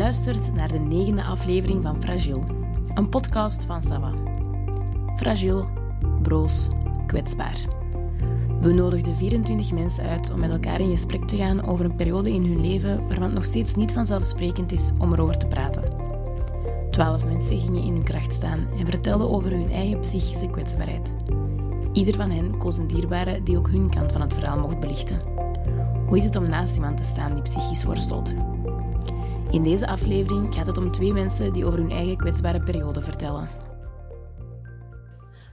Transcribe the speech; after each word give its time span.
luistert 0.00 0.54
naar 0.54 0.68
de 0.68 0.78
negende 0.78 1.22
aflevering 1.22 1.82
van 1.82 2.02
Fragile, 2.02 2.40
een 2.94 3.08
podcast 3.08 3.64
van 3.64 3.82
Sava. 3.82 4.12
Fragile, 5.16 5.68
broos, 6.22 6.68
kwetsbaar. 7.06 7.58
We 8.60 8.72
nodigden 8.72 9.14
24 9.14 9.72
mensen 9.72 10.04
uit 10.04 10.32
om 10.32 10.40
met 10.40 10.52
elkaar 10.52 10.80
in 10.80 10.90
gesprek 10.90 11.26
te 11.28 11.36
gaan 11.36 11.66
over 11.66 11.84
een 11.84 11.94
periode 11.94 12.32
in 12.32 12.44
hun 12.44 12.60
leven 12.60 13.00
waarvan 13.06 13.22
het 13.22 13.32
nog 13.32 13.44
steeds 13.44 13.74
niet 13.74 13.92
vanzelfsprekend 13.92 14.72
is 14.72 14.90
om 14.98 15.12
erover 15.12 15.38
te 15.38 15.46
praten. 15.46 15.84
Twaalf 16.90 17.26
mensen 17.26 17.58
gingen 17.58 17.82
in 17.82 17.92
hun 17.92 18.04
kracht 18.04 18.32
staan 18.32 18.68
en 18.78 18.86
vertelden 18.86 19.30
over 19.30 19.50
hun 19.50 19.68
eigen 19.68 20.00
psychische 20.00 20.50
kwetsbaarheid. 20.50 21.14
Ieder 21.92 22.14
van 22.14 22.30
hen 22.30 22.58
koos 22.58 22.78
een 22.78 22.86
dierbare 22.86 23.42
die 23.42 23.58
ook 23.58 23.68
hun 23.68 23.90
kant 23.90 24.12
van 24.12 24.20
het 24.20 24.34
verhaal 24.34 24.60
mocht 24.60 24.80
belichten. 24.80 25.20
Hoe 26.06 26.18
is 26.18 26.24
het 26.24 26.36
om 26.36 26.48
naast 26.48 26.74
iemand 26.74 26.96
te 26.96 27.02
staan 27.02 27.34
die 27.34 27.42
psychisch 27.42 27.84
worstelt? 27.84 28.32
In 29.50 29.62
deze 29.62 29.86
aflevering 29.86 30.54
gaat 30.54 30.66
het 30.66 30.78
om 30.78 30.90
twee 30.90 31.12
mensen 31.12 31.52
die 31.52 31.64
over 31.64 31.78
hun 31.78 31.90
eigen 31.90 32.16
kwetsbare 32.16 32.60
periode 32.60 33.02
vertellen. 33.02 33.48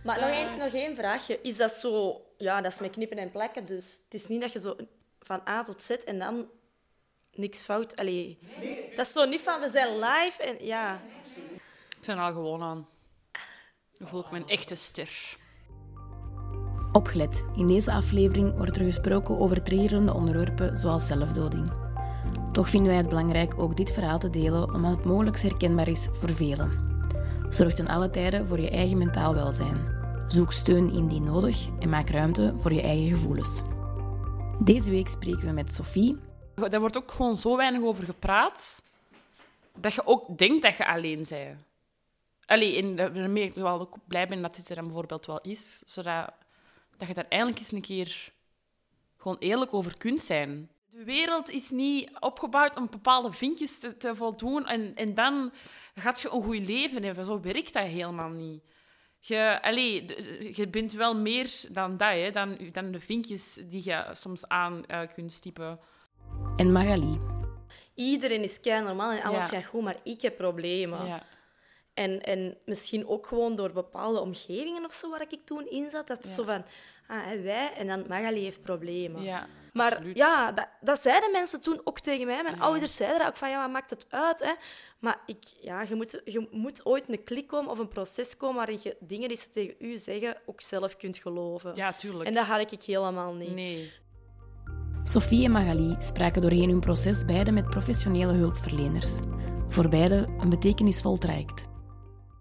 Maar 0.04 0.20
nog 0.20 0.30
één, 0.30 0.58
nog 0.58 0.74
één 0.74 0.96
vraagje. 0.96 1.40
Is 1.42 1.58
dat 1.58 1.72
zo... 1.72 2.22
Ja, 2.38 2.62
dat 2.62 2.72
is 2.72 2.80
met 2.80 2.92
knippen 2.92 3.18
en 3.18 3.32
plakken. 3.32 3.66
Dus 3.66 4.02
het 4.04 4.14
is 4.14 4.28
niet 4.28 4.42
dat 4.42 4.52
je 4.52 4.60
zo 4.60 4.76
van 5.20 5.42
A 5.48 5.64
tot 5.64 5.82
Z 5.82 5.90
en 5.90 6.20
dan 6.20 6.46
niks 7.34 7.64
fout... 7.64 7.96
Allee, 7.96 8.40
dat 8.96 9.06
is 9.06 9.14
zo 9.14 9.26
niet 9.26 9.42
van, 9.42 9.60
we 9.60 9.70
zijn 9.70 9.94
live 9.94 10.44
en... 10.44 10.66
Ja. 10.66 11.02
Ik 12.00 12.06
ben 12.06 12.18
er 12.18 12.24
al 12.24 12.32
gewoon 12.32 12.62
aan. 12.62 12.88
Dan 13.94 14.08
voel 14.08 14.20
ik 14.20 14.32
mijn 14.32 14.48
echte 14.48 14.76
ster. 14.76 15.36
Opgelet, 16.92 17.46
in 17.56 17.68
deze 17.68 17.92
aflevering 17.92 18.58
wordt 18.58 18.76
er 18.76 18.84
gesproken 18.84 19.40
over 19.40 19.64
triggerende 19.64 20.14
onderwerpen 20.14 20.76
zoals 20.76 21.08
zelfdoding. 21.08 21.87
Toch 22.58 22.70
vinden 22.70 22.90
wij 22.90 22.98
het 22.98 23.10
belangrijk 23.10 23.60
ook 23.60 23.76
dit 23.76 23.92
verhaal 23.92 24.20
te 24.20 24.30
delen 24.30 24.74
omdat 24.74 24.92
het 24.92 25.06
mogelijk 25.06 25.40
herkenbaar 25.40 25.88
is 25.88 26.08
voor 26.12 26.30
velen. 26.30 26.72
Zorg 27.50 27.74
ten 27.74 27.88
alle 27.88 28.10
tijden 28.10 28.48
voor 28.48 28.60
je 28.60 28.70
eigen 28.70 28.98
mentaal 28.98 29.34
welzijn. 29.34 29.96
Zoek 30.28 30.52
steun 30.52 30.94
indien 30.94 31.24
nodig 31.24 31.68
en 31.80 31.90
maak 31.90 32.10
ruimte 32.10 32.54
voor 32.58 32.74
je 32.74 32.82
eigen 32.82 33.08
gevoelens. 33.08 33.62
Deze 34.60 34.92
week 34.92 35.08
spreken 35.08 35.46
we 35.46 35.52
met 35.52 35.74
Sophie. 35.74 36.18
Daar 36.56 36.80
wordt 36.80 36.98
ook 36.98 37.12
gewoon 37.12 37.36
zo 37.36 37.58
weinig 37.58 37.82
over 37.82 38.04
gepraat 38.04 38.82
dat 39.80 39.94
je 39.94 40.06
ook 40.06 40.38
denkt 40.38 40.62
dat 40.62 40.78
je 40.78 40.88
alleen 40.88 41.26
bent. 41.30 41.60
Allee, 42.46 42.78
en 42.78 42.96
daarmee 42.96 43.44
ik 43.44 43.54
wel 43.54 43.80
ook 43.80 43.96
blij 44.08 44.28
ben 44.28 44.42
dat 44.42 44.56
dit 44.56 44.70
er 44.70 44.76
dan 44.76 44.86
bijvoorbeeld 44.86 45.26
wel 45.26 45.42
is, 45.42 45.82
zodat 45.86 46.32
dat 46.98 47.08
je 47.08 47.14
daar 47.14 47.26
eindelijk 47.30 47.60
eens 47.60 47.72
een 47.72 47.82
keer 47.82 48.32
gewoon 49.18 49.38
eerlijk 49.40 49.74
over 49.74 49.98
kunt 49.98 50.24
zijn. 50.24 50.70
De 50.98 51.04
wereld 51.04 51.50
is 51.50 51.70
niet 51.70 52.10
opgebouwd 52.20 52.76
om 52.76 52.88
bepaalde 52.90 53.32
vinkjes 53.32 53.80
te, 53.80 53.98
te 53.98 54.16
voldoen 54.16 54.66
en, 54.66 54.96
en 54.96 55.14
dan 55.14 55.52
gaat 55.96 56.22
je 56.22 56.32
een 56.32 56.44
goed 56.44 56.68
leven 56.68 57.04
hebben. 57.04 57.26
Zo 57.26 57.40
werkt 57.42 57.74
dat 57.74 57.86
helemaal 57.86 58.30
niet. 58.30 58.64
Je, 59.20 59.60
allee, 59.62 60.06
je 60.56 60.68
bent 60.68 60.92
wel 60.94 61.16
meer 61.16 61.50
dan 61.72 61.98
dat, 61.98 62.12
hè, 62.12 62.32
dan, 62.32 62.58
dan 62.72 62.92
de 62.92 63.00
vinkjes 63.00 63.54
die 63.54 63.82
je 63.84 64.06
soms 64.12 64.48
aan 64.48 64.84
uh, 64.88 65.02
kunt 65.14 65.32
stippen. 65.34 65.80
En 66.56 66.72
Magali. 66.72 67.20
Iedereen 67.96 68.44
is 68.44 68.60
kei 68.60 68.84
normaal 68.84 69.12
en 69.12 69.24
alles 69.24 69.50
Ja. 69.50 69.56
gaat 69.56 69.66
goed, 69.66 69.84
maar 69.84 69.98
ik 70.04 70.22
heb 70.22 70.38
problemen. 70.38 71.06
Ja. 71.06 71.24
En, 71.94 72.22
en 72.22 72.58
misschien 72.66 73.08
ook 73.08 73.28
gewoon 73.28 73.56
door 73.56 73.72
bepaalde 73.72 74.20
omgevingen 74.20 74.86
of 74.86 74.94
zo 74.94 75.10
waar 75.10 75.22
ik 75.22 75.40
toen 75.46 75.68
in 75.70 75.90
zat. 75.90 76.08
Dat 76.08 76.24
Ja. 76.24 76.30
zo 76.30 76.44
van, 76.44 76.66
ah, 77.08 77.42
wij 77.44 77.74
en 77.74 77.88
dan 77.88 78.06
Magali 78.08 78.44
heeft 78.44 78.62
problemen. 78.62 79.24
Ja, 79.24 79.48
Maar 79.74 79.92
absoluut. 79.92 80.16
ja, 80.18 80.52
dat, 80.52 80.68
dat 80.82 81.00
zeiden 81.00 81.32
mensen 81.32 81.62
toen 81.62 81.82
ook 81.84 82.00
tegen 82.00 82.26
mij. 82.26 82.44
Mijn 82.44 82.56
Ja. 82.56 82.62
ouders 82.62 82.96
zeiden 82.96 83.20
dat 83.20 83.28
ook 83.28 83.38
van, 83.38 83.50
ja, 83.50 83.62
wat 83.62 83.72
maakt 83.72 83.90
het 83.90 84.06
uit? 84.10 84.44
Hè? 84.44 84.52
Maar 85.00 85.20
ik, 85.26 85.44
ja, 85.62 85.82
je, 85.82 85.96
moet, 85.96 86.22
je 86.26 86.48
moet 86.52 86.86
ooit 86.86 87.10
een 87.10 87.24
klik 87.24 87.48
komen 87.48 87.72
of 87.72 87.80
een 87.80 87.88
proces 87.88 88.38
komen 88.38 88.56
waarin 88.56 88.80
je 88.82 88.98
dingen 89.00 89.28
die 89.28 89.38
ze 89.38 89.50
tegen 89.50 89.76
u 89.80 89.98
zeggen 89.98 90.38
ook 90.46 90.62
zelf 90.62 90.98
kunt 90.98 91.18
geloven. 91.18 91.72
ja, 91.76 91.94
tuurlijk. 91.94 92.30
En 92.30 92.34
dat 92.34 92.46
had 92.46 92.72
ik 92.72 92.84
helemaal 92.84 93.34
niet. 93.34 93.54
Nee. 93.56 93.92
Sophie 95.04 95.46
en 95.46 95.52
Magali 95.52 95.96
spraken 96.00 96.42
doorheen 96.42 96.70
hun 96.70 96.80
proces 96.80 97.26
beide 97.26 97.52
met 97.52 97.70
professionele 97.70 98.34
hulpverleners. 98.34 99.20
Voor 99.70 99.90
beide 99.90 100.16
een 100.40 100.50
betekenisvol 100.50 101.18
traject. 101.18 101.66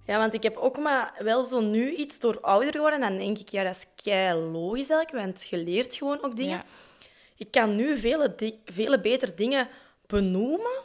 Ja, 0.04 0.18
want 0.18 0.34
ik 0.34 0.42
heb 0.42 0.56
ook 0.56 0.76
maar 0.78 1.14
wel 1.18 1.44
zo 1.44 1.60
nu 1.60 1.94
iets 1.94 2.18
door 2.18 2.40
ouder 2.40 2.72
geworden. 2.72 3.00
Dan 3.00 3.16
denk 3.16 3.38
ik, 3.38 3.48
ja, 3.48 3.62
dat 3.64 3.74
is 3.76 3.86
kei 4.02 4.38
logisch 4.40 4.90
eigenlijk, 4.90 5.24
want 5.24 5.48
je 5.48 5.56
leert 5.58 5.94
gewoon 5.94 6.22
ook 6.24 6.36
dingen. 6.36 6.56
Ja. 6.56 6.64
Ik 7.36 7.50
kan 7.50 7.76
nu 7.76 7.96
vele, 7.98 8.34
di- 8.34 8.60
vele 8.64 9.00
beter 9.00 9.36
dingen 9.36 9.68
benoemen 10.06 10.80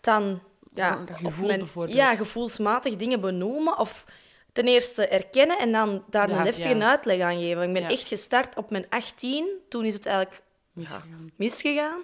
dan... 0.00 0.42
Ja, 0.74 1.04
gevoel 1.12 1.46
mijn- 1.46 1.58
bijvoorbeeld. 1.58 1.96
Ja, 1.96 2.14
gevoelsmatig 2.14 2.96
dingen 2.96 3.20
benoemen. 3.20 3.78
Of 3.78 4.04
ten 4.52 4.66
eerste 4.68 5.06
erkennen 5.08 5.58
en 5.58 5.72
dan 5.72 6.04
daar 6.10 6.28
Ja, 6.28 6.36
een 6.38 6.44
heftige 6.44 6.76
ja. 6.76 6.88
uitleg 6.90 7.20
aan 7.20 7.40
geven. 7.40 7.62
Ik 7.62 7.72
ben 7.72 7.82
Ja. 7.82 7.88
echt 7.88 8.06
gestart 8.08 8.56
op 8.56 8.70
mijn 8.70 8.86
18. 8.88 9.48
Toen 9.68 9.84
is 9.84 9.94
het 9.94 10.06
eigenlijk 10.06 10.42
Misgegaan. 10.72 11.32
misgegaan. 11.36 12.02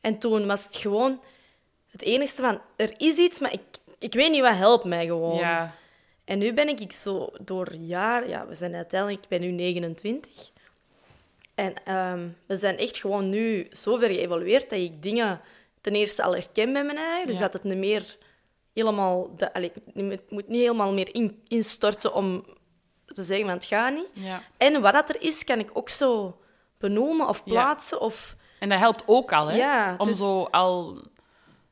En 0.00 0.18
toen 0.18 0.46
was 0.46 0.64
het 0.64 0.76
gewoon 0.76 1.20
het 1.90 2.02
enigste 2.02 2.42
van... 2.42 2.60
Er 2.76 2.94
is 2.96 3.16
iets, 3.16 3.38
maar 3.38 3.52
ik, 3.52 3.60
ik 3.98 4.12
weet 4.12 4.30
niet 4.30 4.40
wat 4.42 4.54
helpt 4.56 4.84
mij 4.84 5.06
gewoon. 5.06 5.38
Ja. 5.38 5.74
En 6.24 6.38
nu 6.38 6.52
ben 6.52 6.68
ik 6.68 6.80
ik 6.80 6.92
zo 6.92 7.30
door 7.40 7.74
jaar... 7.74 8.28
Ja, 8.28 8.46
we 8.46 8.54
zijn 8.54 8.74
uiteindelijk... 8.74 9.22
Ik 9.22 9.28
ben 9.28 9.40
nu 9.40 9.50
29. 9.50 10.50
En 11.58 11.74
ehm, 11.84 12.28
we 12.46 12.56
zijn 12.56 12.78
echt 12.78 12.98
gewoon 12.98 13.28
nu 13.28 13.66
zo 13.70 13.96
ver 13.96 14.08
geëvolueerd 14.08 14.70
dat 14.70 14.78
ik 14.78 15.02
dingen 15.02 15.40
ten 15.80 15.94
eerste 15.94 16.22
al 16.22 16.32
herken 16.32 16.72
bij 16.72 16.84
mijn 16.84 16.96
eigen. 16.96 17.26
Dus 17.26 17.36
Ja. 17.36 17.42
dat 17.42 17.52
het 17.52 17.62
niet 17.64 17.76
meer 17.76 18.16
helemaal... 18.74 19.36
De, 19.36 19.52
allee, 19.54 19.72
het 19.94 20.30
moet 20.30 20.48
niet 20.48 20.60
helemaal 20.60 20.92
meer 20.92 21.14
in, 21.14 21.42
instorten 21.48 22.14
om 22.14 22.44
te 23.06 23.24
zeggen 23.24 23.46
van 23.46 23.54
het 23.54 23.64
gaat 23.64 23.94
niet. 23.94 24.08
ja. 24.12 24.42
En 24.56 24.80
wat 24.80 24.92
dat 24.92 25.08
er 25.08 25.22
is, 25.22 25.44
kan 25.44 25.58
ik 25.58 25.70
ook 25.72 25.88
zo 25.88 26.38
benoemen 26.78 27.28
of 27.28 27.42
Ja. 27.44 27.52
plaatsen. 27.52 28.00
Of, 28.00 28.36
En 28.60 28.68
dat 28.68 28.78
helpt 28.78 29.02
ook 29.06 29.32
al, 29.32 29.46
hè? 29.46 29.56
Ja, 29.56 29.94
Om 29.98 30.06
dus- 30.06 30.16
zo 30.18 30.42
al 30.42 31.02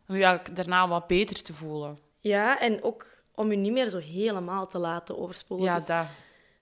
ja, 0.06 0.42
daarna 0.52 0.88
wat 0.88 1.06
beter 1.06 1.42
te 1.42 1.52
voelen. 1.54 1.98
ja, 2.20 2.60
en 2.60 2.82
ook 2.82 3.06
om 3.34 3.50
je 3.50 3.56
niet 3.56 3.72
meer 3.72 3.88
zo 3.88 3.98
helemaal 3.98 4.66
te 4.66 4.78
laten 4.78 5.18
overspoelen. 5.18 5.66
Ja, 5.66 5.74
Dus- 5.76 5.86
dat. 5.86 6.06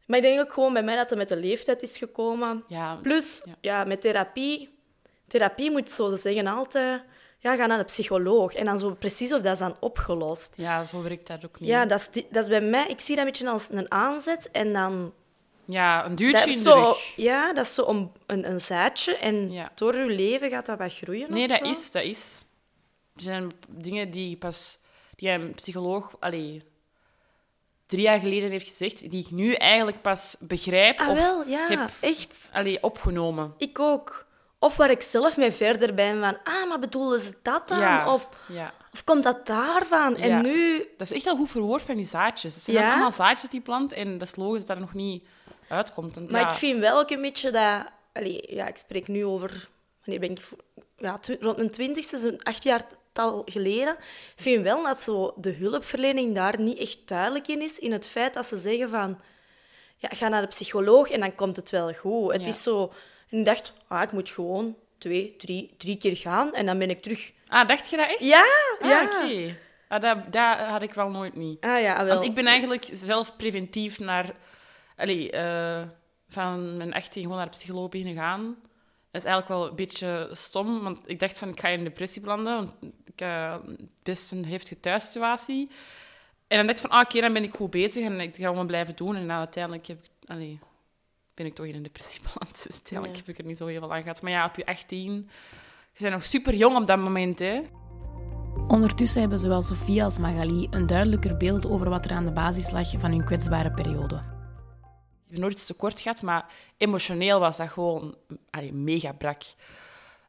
Maar 0.06 0.16
ik 0.18 0.24
denk 0.24 0.40
ook 0.40 0.52
gewoon 0.52 0.72
bij 0.72 0.82
mij 0.82 0.96
dat 0.96 1.08
het 1.10 1.18
met 1.18 1.28
de 1.28 1.36
leeftijd 1.36 1.82
is 1.82 1.98
gekomen. 1.98 2.64
Ja, 2.68 2.94
Plus, 3.02 3.42
Ja. 3.44 3.54
ja. 3.60 3.84
met 3.84 4.00
therapie. 4.00 4.78
Therapie 5.28 5.70
moet 5.70 5.90
zo, 5.90 6.08
ze 6.10 6.16
zeggen 6.16 6.46
altijd... 6.46 7.02
Ja, 7.38 7.56
ga 7.56 7.66
naar 7.66 7.78
de 7.78 7.84
psycholoog. 7.84 8.54
En 8.54 8.64
dan 8.64 8.78
zo 8.78 8.94
precies 8.94 9.32
of 9.32 9.42
dat 9.42 9.52
is 9.52 9.58
dan 9.58 9.76
opgelost. 9.80 10.52
ja, 10.56 10.84
zo 10.84 11.02
werkt 11.02 11.26
dat 11.26 11.44
ook 11.44 11.60
niet. 11.60 11.68
Ja, 11.68 11.86
dat 11.86 12.00
is, 12.12 12.22
dat 12.30 12.42
is 12.42 12.48
bij 12.48 12.60
mij... 12.60 12.86
Ik 12.88 13.00
zie 13.00 13.16
dat 13.16 13.24
een 13.24 13.30
beetje 13.30 13.48
als 13.50 13.68
een 13.70 13.90
aanzet. 13.90 14.50
En 14.50 14.72
dan... 14.72 15.12
Ja, 15.64 16.04
een 16.04 16.14
duwtje 16.14 16.50
in 16.50 16.56
de 16.56 16.62
zo, 16.62 16.74
rug. 16.82 17.12
ja, 17.16 17.52
dat 17.52 17.64
is 17.64 17.74
zo 17.74 17.86
een, 17.86 18.10
een, 18.26 18.48
een 18.50 18.60
zaadje. 18.60 19.16
En 19.16 19.52
Ja. 19.52 19.72
door 19.74 19.96
je 19.96 20.04
leven 20.06 20.50
gaat 20.50 20.66
dat 20.66 20.78
wat 20.78 20.94
groeien 20.94 21.32
Nee, 21.32 21.48
dat 21.48 21.56
zo. 21.58 21.64
is, 21.64 21.90
dat 21.90 22.02
is. 22.02 22.44
Er 23.16 23.22
zijn 23.22 23.50
dingen 23.68 24.10
die 24.10 24.36
pas... 24.36 24.78
Die 25.16 25.30
een 25.30 25.54
psycholoog... 25.54 26.16
Allee, 26.20 26.62
drie 27.86 28.02
jaar 28.02 28.18
geleden 28.18 28.50
heeft 28.50 28.68
gezegd, 28.68 29.10
die 29.10 29.24
ik 29.24 29.30
nu 29.30 29.52
eigenlijk 29.52 30.02
pas 30.02 30.36
begrijp 30.40 30.98
Ah, 31.00 31.08
of 31.08 31.18
wel, 31.18 31.44
ja, 31.46 31.66
heb 31.68 31.90
echt. 32.00 32.50
allee, 32.52 32.82
opgenomen. 32.82 33.54
Ik 33.56 33.78
ook. 33.80 34.26
Of 34.58 34.76
waar 34.76 34.90
ik 34.90 35.02
zelf 35.02 35.36
mee 35.36 35.50
verder 35.50 35.94
ben 35.94 36.20
van... 36.20 36.38
Ah, 36.44 36.68
maar 36.68 36.78
bedoelen 36.78 37.20
ze 37.20 37.34
dat 37.42 37.68
dan? 37.68 37.78
Ja, 37.78 38.12
Of, 38.12 38.28
ja. 38.48 38.72
of 38.92 39.04
komt 39.04 39.22
dat 39.24 39.46
daarvan? 39.46 40.16
En 40.16 40.28
Ja. 40.28 40.40
nu... 40.40 40.78
Dat 40.96 41.10
is 41.10 41.16
echt 41.16 41.26
al 41.26 41.36
goed 41.36 41.50
verwoord 41.50 41.82
van 41.82 41.96
die 41.96 42.04
zaadjes. 42.06 42.54
Het 42.54 42.62
zijn 42.62 42.76
dan 42.76 42.86
allemaal 42.90 43.12
zaadjes 43.12 43.50
die 43.50 43.60
plant 43.60 43.92
en 43.92 44.18
dat 44.18 44.28
is 44.28 44.36
logisch 44.36 44.58
dat 44.58 44.66
dat 44.66 44.76
er 44.76 44.82
nog 44.82 44.94
niet 44.94 45.24
uitkomt. 45.68 46.30
Maar 46.30 46.50
ik 46.50 46.56
vind 46.56 46.80
wel 46.80 46.98
ook 46.98 47.10
een 47.10 47.20
beetje 47.20 47.50
dat... 47.50 47.84
Allee, 48.12 48.54
ja, 48.54 48.66
ik 48.66 48.76
spreek 48.76 49.08
nu 49.08 49.24
over... 49.24 49.68
Wanneer 50.04 50.20
ben 50.28 50.30
ik... 50.30 50.40
Ja, 50.96 51.18
rond 51.40 51.56
mijn 51.56 51.70
twintigste, 51.70 52.18
zo'n 52.18 52.42
acht 52.42 52.62
jaar 52.64 52.86
tal 53.14 53.42
geleden. 53.44 53.96
Ik 54.36 54.42
vind 54.42 54.62
wel 54.62 54.82
dat 54.82 55.00
zo 55.00 55.32
de 55.36 55.52
hulpverlening 55.52 56.34
daar 56.34 56.60
niet 56.60 56.78
echt 56.78 56.98
duidelijk 57.08 57.48
in 57.48 57.62
is. 57.62 57.78
In 57.78 57.92
het 57.92 58.06
feit 58.06 58.34
dat 58.34 58.46
ze 58.46 58.56
zeggen 58.56 58.88
van... 58.88 59.20
Ja, 59.96 60.08
ga 60.12 60.28
naar 60.28 60.40
de 60.40 60.46
psycholoog 60.46 61.10
en 61.10 61.20
dan 61.20 61.34
komt 61.34 61.56
het 61.56 61.70
wel 61.70 61.92
goed. 61.92 62.32
Het 62.32 62.40
Ja. 62.42 62.46
is 62.48 62.62
zo... 62.62 62.92
En 63.30 63.38
ik 63.38 63.44
dacht, 63.44 63.72
ah, 63.88 64.02
ik 64.02 64.12
moet 64.12 64.28
gewoon 64.30 64.76
twee, 64.98 65.34
drie, 65.36 65.74
drie 65.78 65.96
keer 65.96 66.16
gaan 66.16 66.54
en 66.54 66.66
dan 66.66 66.78
ben 66.78 66.90
ik 66.90 67.02
terug... 67.02 67.32
Ah, 67.46 67.68
dacht 67.68 67.90
je 67.90 67.96
dat 67.96 68.08
echt? 68.08 68.20
Ja, 68.20 68.44
Ah, 68.80 68.88
ja. 68.88 69.02
oké. 69.04 69.56
Ah, 69.88 70.00
dat, 70.00 70.32
dat 70.32 70.58
had 70.58 70.82
ik 70.82 70.94
wel 70.94 71.08
nooit 71.10 71.34
niet. 71.34 71.60
Ah 71.60 71.80
ja, 71.80 72.04
wel. 72.04 72.14
Want 72.14 72.24
ik 72.26 72.34
ben 72.34 72.46
eigenlijk 72.46 72.88
zelf 72.92 73.36
preventief 73.36 73.98
naar... 73.98 74.30
Allee, 74.96 75.30
eh, 75.30 75.82
van 76.28 76.76
mijn 76.76 76.92
18 76.94 77.22
gewoon 77.22 77.36
naar 77.36 77.46
de 77.50 77.56
psycholoog 77.56 77.88
beginnen 77.88 78.14
gaan. 78.16 78.56
Dat 79.14 79.22
is 79.22 79.28
eigenlijk 79.28 79.60
wel 79.60 79.68
een 79.70 79.76
beetje 79.76 80.28
stom, 80.32 80.82
want 80.82 80.98
ik 81.06 81.18
dacht 81.18 81.38
van, 81.38 81.48
ik 81.48 81.60
ga 81.60 81.68
in 81.68 81.78
een 81.78 81.84
depressie 81.84 82.22
belanden, 82.22 82.54
want 82.54 82.74
ik 83.04 83.18
heb 83.18 83.62
best 84.02 84.32
een 84.32 84.44
heftige 84.44 84.80
thuissituatie. 84.80 85.70
En 86.46 86.56
dan 86.56 86.66
dacht 86.66 86.78
ik 86.78 86.86
van, 86.90 86.98
ah, 86.98 87.04
oké, 87.04 87.20
dan 87.20 87.32
ben 87.32 87.42
ik 87.42 87.54
goed 87.54 87.70
bezig 87.70 88.04
en 88.04 88.20
ik 88.20 88.36
ga 88.36 88.48
gewoon 88.48 88.66
blijven 88.66 88.96
doen. 88.96 89.16
En 89.16 89.26
dan 89.26 89.36
uiteindelijk 89.36 89.86
heb 89.86 90.04
ik, 90.04 90.10
allee, 90.26 90.58
ben 91.34 91.46
ik 91.46 91.54
toch 91.54 91.66
in 91.66 91.74
een 91.74 91.82
depressie 91.82 92.20
beland. 92.32 92.64
Dus 92.64 92.72
uiteindelijk 92.72 93.18
Ja. 93.18 93.24
heb 93.26 93.34
ik 93.34 93.38
er 93.38 93.46
niet 93.46 93.56
zo 93.56 93.66
heel 93.66 93.80
veel 93.80 93.94
aan 93.94 94.02
gehad. 94.02 94.22
Maar 94.22 94.32
ja, 94.32 94.46
op 94.46 94.56
je 94.56 94.66
18, 94.66 95.12
je 95.92 96.00
bent 96.02 96.12
nog 96.12 96.24
super 96.24 96.54
jong 96.54 96.76
op 96.76 96.86
dat 96.86 96.98
moment, 96.98 97.38
hè. 97.38 97.60
Ondertussen 98.68 99.20
hebben 99.20 99.38
zowel 99.38 99.62
Sophie 99.62 100.04
als 100.04 100.18
Magali 100.18 100.66
een 100.70 100.86
duidelijker 100.86 101.36
beeld 101.36 101.66
over 101.66 101.88
wat 101.90 102.04
er 102.04 102.12
aan 102.12 102.24
de 102.24 102.32
basis 102.32 102.70
lag 102.70 102.90
van 102.98 103.10
hun 103.10 103.24
kwetsbare 103.24 103.70
periode. 103.70 104.33
Ik 105.34 105.40
heb 105.40 105.48
nooit 105.48 105.60
iets 105.60 105.68
te 105.68 105.82
kort 105.82 106.00
gehad, 106.00 106.22
maar 106.22 106.46
emotioneel 106.76 107.40
was 107.40 107.56
dat 107.56 107.70
gewoon 107.70 108.16
allee, 108.50 108.72
mega 108.72 109.12
brak. 109.12 109.42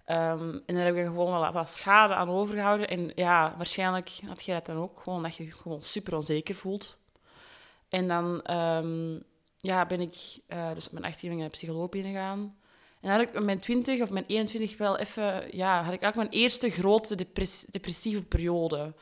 Ehm, 0.05 0.59
en 0.65 0.75
daar 0.75 0.85
heb 0.85 0.95
ik 0.95 1.05
gewoon 1.05 1.31
wel 1.31 1.51
wat 1.51 1.69
schade 1.69 2.13
aan 2.13 2.29
overgehouden. 2.29 2.87
En 2.87 3.11
ja, 3.15 3.53
waarschijnlijk 3.57 4.19
had 4.27 4.45
je 4.45 4.51
dat 4.51 4.65
dan 4.65 4.77
ook, 4.77 4.99
gewoon 4.99 5.21
dat 5.21 5.35
je 5.35 5.45
je 5.45 5.51
gewoon 5.51 5.81
super 5.81 6.15
onzeker 6.15 6.55
voelt. 6.55 6.97
En 7.89 8.07
dan 8.07 8.41
ehm, 8.41 9.19
ja, 9.57 9.85
ben 9.85 9.99
ik 9.99 10.39
eh, 10.47 10.73
dus 10.73 10.85
op 10.85 10.91
mijn 10.91 11.05
18 11.05 11.29
naar 11.29 11.49
de 11.49 11.55
psycholoog 11.55 11.89
binnengegaan. 11.89 12.57
En 13.01 13.11
had 13.11 13.21
ik 13.21 13.35
op 13.35 13.43
mijn 13.43 13.59
20 13.59 14.01
of 14.01 14.09
mijn 14.09 14.25
21 14.27 14.77
wel 14.77 14.97
even... 14.97 15.57
Ja, 15.57 15.83
had 15.83 15.93
ik 15.93 16.01
eigenlijk 16.01 16.15
mijn 16.15 16.43
eerste 16.43 16.69
grote 16.69 17.15
depress- 17.15 17.65
depressieve 17.69 18.23
periode. 18.23 18.93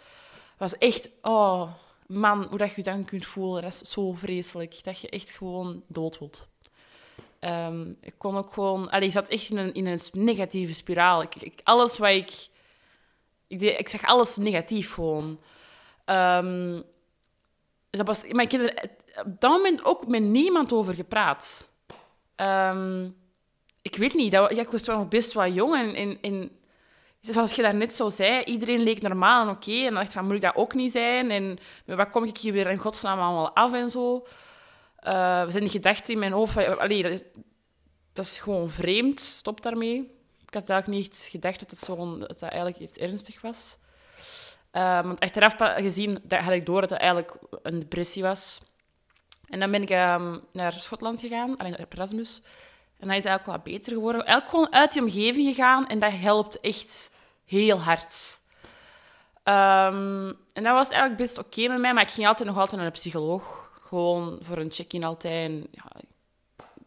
Was 0.57 0.77
echt... 0.77 1.09
Oh, 1.21 1.71
man, 2.13 2.44
hoe 2.44 2.57
dat 2.57 2.74
je 2.75 2.83
dan 2.83 3.06
kunt 3.06 3.25
voelen, 3.25 3.62
dat 3.62 3.71
is 3.81 3.92
zo 3.92 4.12
vreselijk. 4.12 4.83
Dat 4.83 5.00
je 5.00 5.10
echt 5.10 5.31
gewoon 5.31 5.83
dood 5.88 6.19
wilt. 6.19 6.50
Ehm, 7.39 7.89
ik 8.01 8.13
kon 8.18 8.38
ook 8.38 8.54
gewoon... 8.54 8.89
Allee, 8.89 9.07
ik 9.07 9.13
zat 9.13 9.27
echt 9.27 9.50
in 9.50 9.57
een, 9.57 9.74
in 9.74 9.86
een 9.86 10.00
negatieve 10.12 10.74
spiraal. 10.74 11.21
Ik, 11.21 11.36
ik- 11.36 11.62
alles 11.63 11.98
wat 11.98 12.10
ik... 12.10 12.48
Ik, 13.48 13.60
deed, 13.60 13.80
ik 13.80 13.89
zag 13.89 14.04
alles 14.04 14.36
negatief 14.36 14.94
gewoon. 14.94 15.39
Ehm, 16.06 16.81
dat 17.89 18.06
was, 18.07 18.27
maar 18.27 18.44
ik 18.44 18.51
heb 18.51 18.62
er 18.62 18.89
op 19.25 19.39
dat 19.39 19.51
moment 19.51 19.86
ook 19.86 20.07
met 20.07 20.21
niemand 20.24 20.74
over 20.74 20.94
gepraat. 20.94 21.71
Ehm, 22.36 23.10
ik 23.81 23.95
weet 23.95 24.13
niet, 24.13 24.31
dat, 24.31 24.51
ik 24.57 24.69
was 24.69 24.83
nog 24.83 25.07
best 25.07 25.33
wel 25.33 25.48
jong. 25.48 25.75
En, 25.75 25.95
en, 25.95 26.18
en 26.21 26.51
zoals 27.31 27.53
je 27.53 27.61
daarnet 27.61 27.93
zo 27.93 28.09
zei, 28.09 28.43
iedereen 28.43 28.79
leek 28.79 29.01
normaal 29.01 29.41
en 29.41 29.55
oké. 29.55 29.71
En 29.71 29.83
dan 29.83 29.93
dacht 29.93 30.05
ik 30.05 30.11
van, 30.11 30.25
moet 30.25 30.35
ik 30.35 30.41
dat 30.41 30.55
ook 30.55 30.73
niet 30.73 30.91
zijn? 30.91 31.31
En 31.31 31.59
wat 31.85 32.09
kom 32.09 32.23
ik 32.23 32.37
hier 32.37 32.53
weer 32.53 32.69
in 32.69 32.77
godsnaam 32.77 33.19
allemaal 33.19 33.55
af 33.55 33.73
en 33.73 33.89
zo? 33.89 34.25
Eh, 34.95 35.43
we 35.43 35.51
zijn 35.51 35.63
die 35.63 35.71
gedachten 35.71 36.13
in 36.13 36.19
mijn 36.19 36.31
hoofd... 36.31 36.77
Allee, 36.77 37.01
dat, 37.01 37.11
is, 37.11 37.23
dat 38.13 38.25
is 38.25 38.39
gewoon 38.39 38.69
vreemd. 38.69 39.19
Stop 39.19 39.61
daarmee. 39.61 40.11
Ik 40.47 40.53
had 40.53 40.69
eigenlijk 40.69 41.01
niet 41.01 41.27
gedacht 41.29 41.59
dat 41.59 41.69
het, 41.69 41.79
zo, 41.79 42.17
dat, 42.17 42.41
eigenlijk 42.41 42.79
iets 42.79 42.97
ernstig 42.97 43.41
was. 43.41 43.77
Eh, 44.71 45.01
want 45.01 45.19
achteraf 45.19 45.55
gezien 45.57 46.19
dat 46.23 46.39
had 46.39 46.53
ik 46.53 46.65
door 46.65 46.81
dat 46.81 46.89
het 46.89 46.99
eigenlijk 46.99 47.35
een 47.61 47.79
depressie 47.79 48.23
was. 48.23 48.61
En 49.49 49.59
dan 49.59 49.71
ben 49.71 49.81
ik 49.81 49.89
ehm, 49.89 50.37
naar 50.51 50.73
Schotland 50.73 51.19
gegaan, 51.19 51.57
alleen 51.57 51.71
naar 51.71 51.85
Erasmus. 51.89 52.41
En 53.03 53.09
dat 53.09 53.17
is 53.17 53.25
eigenlijk 53.25 53.45
wel 53.45 53.73
beter 53.73 53.94
geworden. 53.94 54.25
Eigenlijk 54.25 54.50
gewoon 54.50 54.81
uit 54.81 54.94
die 54.94 55.01
omgeving 55.01 55.47
gegaan 55.47 55.88
en 55.88 56.00
dat 56.00 56.11
helpt 56.13 56.59
echt 56.59 57.11
heel 57.45 57.79
hard. 57.79 58.41
Ehm, 59.44 60.33
en 60.53 60.63
dat 60.63 60.73
was 60.73 60.89
eigenlijk 60.89 61.21
best 61.21 61.38
oké 61.38 61.67
met 61.67 61.79
mij, 61.79 61.94
maar 61.94 62.03
ik 62.03 62.09
ging 62.09 62.27
altijd 62.27 62.47
nog 62.47 62.57
altijd 62.57 62.75
naar 62.75 62.85
een 62.85 62.91
psycholoog. 62.91 63.71
Gewoon 63.81 64.38
voor 64.41 64.57
een 64.57 64.71
check-in 64.71 65.03
altijd. 65.03 65.50
En, 65.50 65.67
ja, 65.71 65.91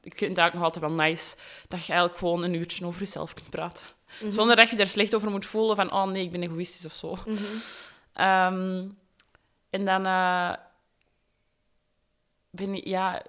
ik 0.03 0.19
vind 0.19 0.31
het 0.31 0.39
eigenlijk 0.39 0.55
nog 0.55 0.63
altijd 0.63 0.85
wel 0.85 1.07
nice 1.07 1.37
dat 1.69 1.87
je 1.87 1.93
eigenlijk 1.93 2.19
gewoon 2.19 2.43
een 2.43 2.55
uurtje 2.55 2.87
over 2.87 3.01
jezelf 3.01 3.35
kunt 3.35 3.51
praten. 3.51 3.87
Zonder 4.29 4.57
dat 4.57 4.71
je 4.71 4.77
er 4.77 4.87
slecht 4.87 5.15
over 5.15 5.31
moet 5.31 5.47
voelen 5.47 5.77
van, 5.77 5.93
oh 5.93 6.07
nee, 6.07 6.23
ik 6.23 6.31
ben 6.31 6.43
egoïstisch 6.43 6.87
of 6.87 6.93
zo. 6.93 7.17
Ehm, 8.13 8.89
en 9.71 9.85
dan 9.85 10.07
eh, 10.07 10.53
ben 12.51 12.75
ik 12.75 12.87
ja, 12.87 13.23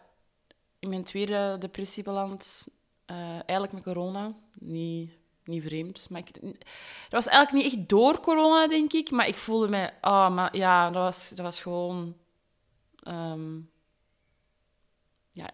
in 0.79 0.89
mijn 0.89 1.03
tweede 1.03 1.55
depressie 1.59 2.03
beland. 2.03 2.67
Eh, 3.07 3.31
eigenlijk 3.31 3.71
met 3.71 3.83
corona. 3.83 4.33
Niet, 4.53 5.11
niet 5.43 5.63
vreemd. 5.63 6.09
Maar 6.09 6.23
dat 6.23 6.43
was 7.09 7.27
eigenlijk 7.27 7.63
niet 7.63 7.73
echt 7.73 7.89
door 7.89 8.19
corona, 8.19 8.67
denk 8.67 8.93
ik. 8.93 9.11
Maar 9.11 9.27
ik 9.27 9.35
voelde 9.35 9.67
me... 9.67 9.91
Oh, 10.01 10.29
maar 10.29 10.57
ja, 10.57 10.89
dat 10.89 11.03
was, 11.03 11.29
dat 11.29 11.45
was 11.45 11.61
gewoon... 11.61 12.15
ehm, 13.03 13.59
ja, 15.31 15.49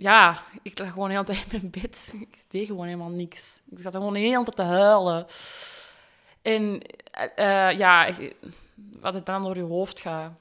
ja, 0.00 0.42
ik 0.62 0.78
lag 0.78 0.92
gewoon 0.92 1.08
de 1.08 1.14
hele 1.14 1.24
tijd 1.24 1.52
in 1.52 1.58
mijn 1.60 1.70
bed. 1.70 2.12
Ik 2.20 2.44
deed 2.48 2.66
gewoon 2.66 2.86
helemaal 2.86 3.08
niks. 3.08 3.60
Ik 3.70 3.78
zat 3.78 3.94
gewoon 3.94 4.12
de 4.12 4.18
hele 4.18 4.44
tijd 4.44 4.56
te 4.56 4.62
huilen. 4.62 5.26
En 6.42 6.82
eh, 7.10 7.68
eh, 7.68 7.78
ja, 7.78 8.10
wat 8.74 9.14
het 9.14 9.26
dan 9.26 9.42
door 9.42 9.56
je 9.56 9.62
hoofd 9.62 10.00
gaat. 10.00 10.32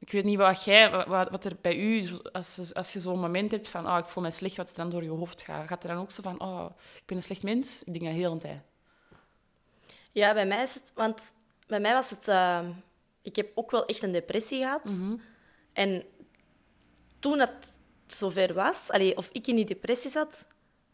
Ik 0.00 0.12
weet 0.12 0.24
niet 0.24 0.38
wat 0.38 0.64
jij, 0.64 1.06
wat, 1.06 1.30
wat 1.30 1.44
er 1.44 1.56
bij 1.60 1.76
u, 1.76 2.08
als, 2.32 2.54
je- 2.56 2.74
als 2.74 2.92
je 2.92 3.00
zo'n 3.00 3.20
moment 3.20 3.50
hebt 3.50 3.68
van, 3.68 3.86
oh, 3.86 3.98
ik 3.98 4.06
voel 4.06 4.22
me 4.22 4.30
slecht, 4.30 4.56
wat 4.56 4.68
er 4.68 4.74
dan 4.74 4.90
door 4.90 5.02
je 5.02 5.08
hoofd 5.08 5.42
gaat. 5.42 5.68
Gaat 5.68 5.82
er 5.84 5.88
dan 5.88 5.98
ook 5.98 6.10
zo 6.10 6.22
van, 6.22 6.40
oh, 6.40 6.64
ik 6.96 7.02
ben 7.06 7.16
een 7.16 7.22
slecht 7.22 7.42
mens? 7.42 7.82
Ik 7.84 7.92
denk 7.92 8.04
dat 8.04 8.14
heel 8.14 8.32
een 8.32 8.38
tijd. 8.38 8.60
Ja, 10.12 10.34
bij 10.34 10.46
mij 10.46 10.62
is 10.62 10.74
het... 10.74 10.92
Want 10.94 11.32
bij 11.66 11.80
mij 11.80 11.92
was 11.92 12.10
het... 12.10 12.28
eh, 12.28 12.60
ik 13.22 13.36
heb 13.36 13.48
ook 13.54 13.70
wel 13.70 13.86
echt 13.86 14.02
een 14.02 14.12
depressie 14.12 14.58
gehad. 14.58 14.84
En 15.72 16.02
toen 17.18 17.38
het 17.38 17.78
zover 18.06 18.54
was, 18.54 18.90
allee, 18.90 19.16
of 19.16 19.28
ik 19.32 19.46
in 19.46 19.56
die 19.56 19.64
depressie 19.64 20.10
zat, 20.10 20.46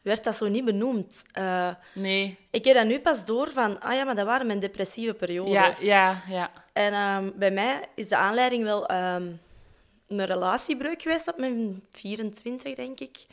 werd 0.03 0.25
dat 0.25 0.37
zo 0.37 0.49
niet 0.49 0.65
benoemd. 0.65 1.25
Eh, 1.33 1.71
Nee. 1.95 2.39
ik 2.51 2.65
heb 2.65 2.75
dat 2.75 2.87
nu 2.87 3.01
pas 3.01 3.25
door 3.25 3.51
van... 3.51 3.81
Ah 3.81 3.95
ja, 3.95 4.05
maar 4.05 4.15
dat 4.15 4.27
waren 4.27 4.47
mijn 4.47 4.61
depressieve 4.61 5.15
periodes. 5.15 5.81
Ja, 5.81 6.23
ja, 6.29 6.35
ja. 6.37 6.65
En 6.77 6.93
ehm, 6.93 7.31
bij 7.35 7.51
mij 7.51 7.81
is 7.95 8.09
de 8.09 8.17
aanleiding 8.17 8.63
wel 8.65 8.87
ehm, 8.87 9.33
een 10.09 10.25
relatiebreuk 10.25 11.03
geweest 11.03 11.29
op 11.29 11.39
mijn 11.39 11.83
24, 11.91 12.75
denk 12.75 13.01
ik. 13.01 13.27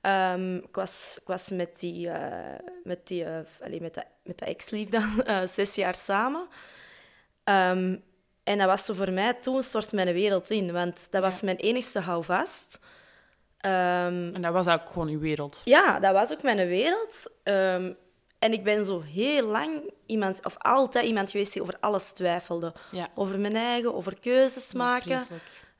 Ehm, 0.00 0.56
ik, 0.56 0.74
was, 0.74 1.18
ik 1.20 1.26
was 1.26 1.50
met 1.50 1.80
die, 1.80 2.10
eh, 2.10 2.58
met 2.84 3.06
die 3.06 3.24
eh, 3.24 3.80
met 3.80 3.94
de, 3.94 4.04
met 4.22 4.40
ex-lief 4.40 4.88
dan 4.88 5.22
eh, 5.24 5.46
zes 5.46 5.74
jaar 5.74 5.94
samen. 5.94 6.46
En 8.44 8.58
dat 8.58 8.66
was 8.66 8.84
zo 8.84 8.94
voor 8.94 9.12
mij 9.12 9.34
toen 9.34 9.62
stort 9.62 9.92
mijn 9.92 10.12
wereld 10.12 10.50
in, 10.50 10.72
want 10.72 11.06
dat 11.10 11.22
was 11.22 11.42
mijn 11.42 11.56
enigste 11.56 12.00
houvast. 12.00 12.80
En 13.58 14.38
dat 14.40 14.52
was 14.52 14.68
ook 14.68 14.88
gewoon 14.88 15.08
uw 15.08 15.20
wereld. 15.20 15.60
ja, 15.64 16.00
dat 16.00 16.12
was 16.12 16.32
ook 16.32 16.42
mijn 16.42 16.68
wereld. 16.68 17.22
En 18.42 18.52
ik 18.52 18.64
ben 18.64 18.84
zo 18.84 19.00
heel 19.00 19.46
lang 19.46 19.90
iemand, 20.06 20.44
of 20.44 20.54
altijd 20.58 21.04
iemand 21.04 21.30
geweest 21.30 21.52
die 21.52 21.62
over 21.62 21.74
alles 21.80 22.12
twijfelde. 22.12 22.72
Ja. 22.90 23.08
Over 23.14 23.38
mijn 23.38 23.56
eigen, 23.56 23.94
over 23.94 24.20
keuzes 24.20 24.72
maken. 24.72 25.22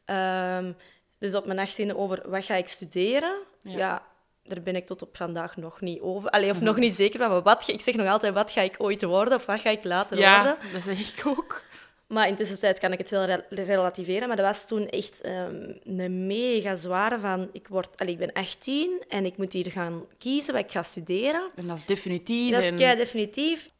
Ehm, 0.04 0.72
dus 1.18 1.34
op 1.34 1.46
mijn 1.46 1.68
18e 1.68 1.96
over 1.96 2.22
wat 2.30 2.44
ga 2.44 2.54
ik 2.54 2.68
studeren. 2.68 3.34
Ja. 3.60 3.76
Ja. 3.78 4.02
daar 4.44 4.62
ben 4.62 4.76
ik 4.76 4.86
tot 4.86 5.02
op 5.02 5.16
vandaag 5.16 5.56
nog 5.56 5.80
niet 5.80 6.00
over. 6.00 6.30
Allee, 6.30 6.50
of 6.50 6.60
nog 6.60 6.76
niet 6.76 6.94
zeker 6.94 7.18
van. 7.18 7.30
Maar 7.30 7.42
wat, 7.42 7.68
ik 7.68 7.80
zeg 7.80 7.94
nog 7.94 8.08
altijd, 8.08 8.34
wat 8.34 8.50
ga 8.50 8.60
ik 8.60 8.74
ooit 8.78 9.02
worden 9.02 9.34
of 9.34 9.46
wat 9.46 9.60
ga 9.60 9.70
ik 9.70 9.84
later 9.84 10.18
Ja, 10.18 10.34
worden? 10.34 10.72
dat 10.72 10.82
zeg 10.82 10.98
ik 10.98 11.26
ook. 11.26 11.62
Maar 12.12 12.28
intussen 12.28 12.58
tijd 12.58 12.78
kan 12.78 12.92
ik 12.92 12.98
het 12.98 13.10
wel 13.10 13.24
re- 13.24 13.44
relativeren. 13.48 14.28
Maar 14.28 14.36
dat 14.36 14.46
was 14.46 14.66
toen 14.66 14.88
echt 14.88 15.20
ehm, 15.20 15.72
een 15.84 16.26
mega 16.26 16.74
zware 16.74 17.18
van... 17.20 17.48
Ik, 17.52 17.68
word, 17.68 17.96
allee, 17.96 18.12
ik 18.12 18.18
ben 18.18 18.32
18 18.32 19.02
en 19.08 19.24
ik 19.24 19.36
moet 19.36 19.52
hier 19.52 19.70
gaan 19.70 20.04
kiezen 20.18 20.54
wat 20.54 20.62
ik 20.64 20.70
ga 20.70 20.82
studeren. 20.82 21.50
En 21.56 21.66
dat 21.66 21.76
is 21.76 21.84
definitief. 21.84 22.52
Dat 22.52 22.62
is 22.62 22.74
kei 22.74 22.96
definitief. 22.96 23.70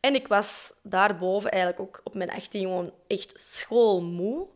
En 0.00 0.14
ik 0.14 0.28
was 0.28 0.72
daarboven 0.82 1.50
eigenlijk 1.50 1.82
ook 1.82 2.00
op 2.04 2.14
mijn 2.14 2.30
18 2.30 2.60
gewoon 2.62 2.92
echt 3.06 3.32
schoolmoe. 3.40 4.48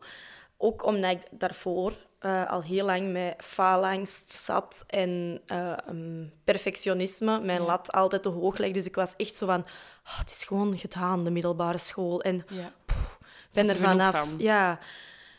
Ook 0.57 0.85
omdat 0.85 1.11
ik 1.11 1.21
daarvoor 1.31 1.93
eh, 2.19 2.49
al 2.49 2.63
heel 2.63 2.85
lang 2.85 3.11
met 3.11 3.33
faalangst 3.37 4.31
zat 4.31 4.83
en 4.87 5.41
eh, 5.45 5.77
um, 5.89 6.31
perfectionisme. 6.43 7.39
Mijn 7.39 7.61
lat 7.61 7.91
altijd 7.91 8.23
te 8.23 8.29
hoog 8.29 8.57
legde. 8.57 8.73
Dus 8.73 8.85
ik 8.87 8.95
was 8.95 9.13
echt 9.17 9.33
zo 9.33 9.45
van... 9.45 9.65
"Ah, 10.03 10.17
het 10.19 10.29
is 10.29 10.43
gewoon 10.43 10.77
gedaan, 10.77 11.23
de 11.23 11.29
middelbare 11.29 11.77
school. 11.77 12.21
En 12.21 12.45
Ja. 12.49 12.73
Ben 13.55 13.69
er 13.69 13.75
vanaf. 13.75 14.11
van. 14.11 14.35
Ja. 14.37 14.79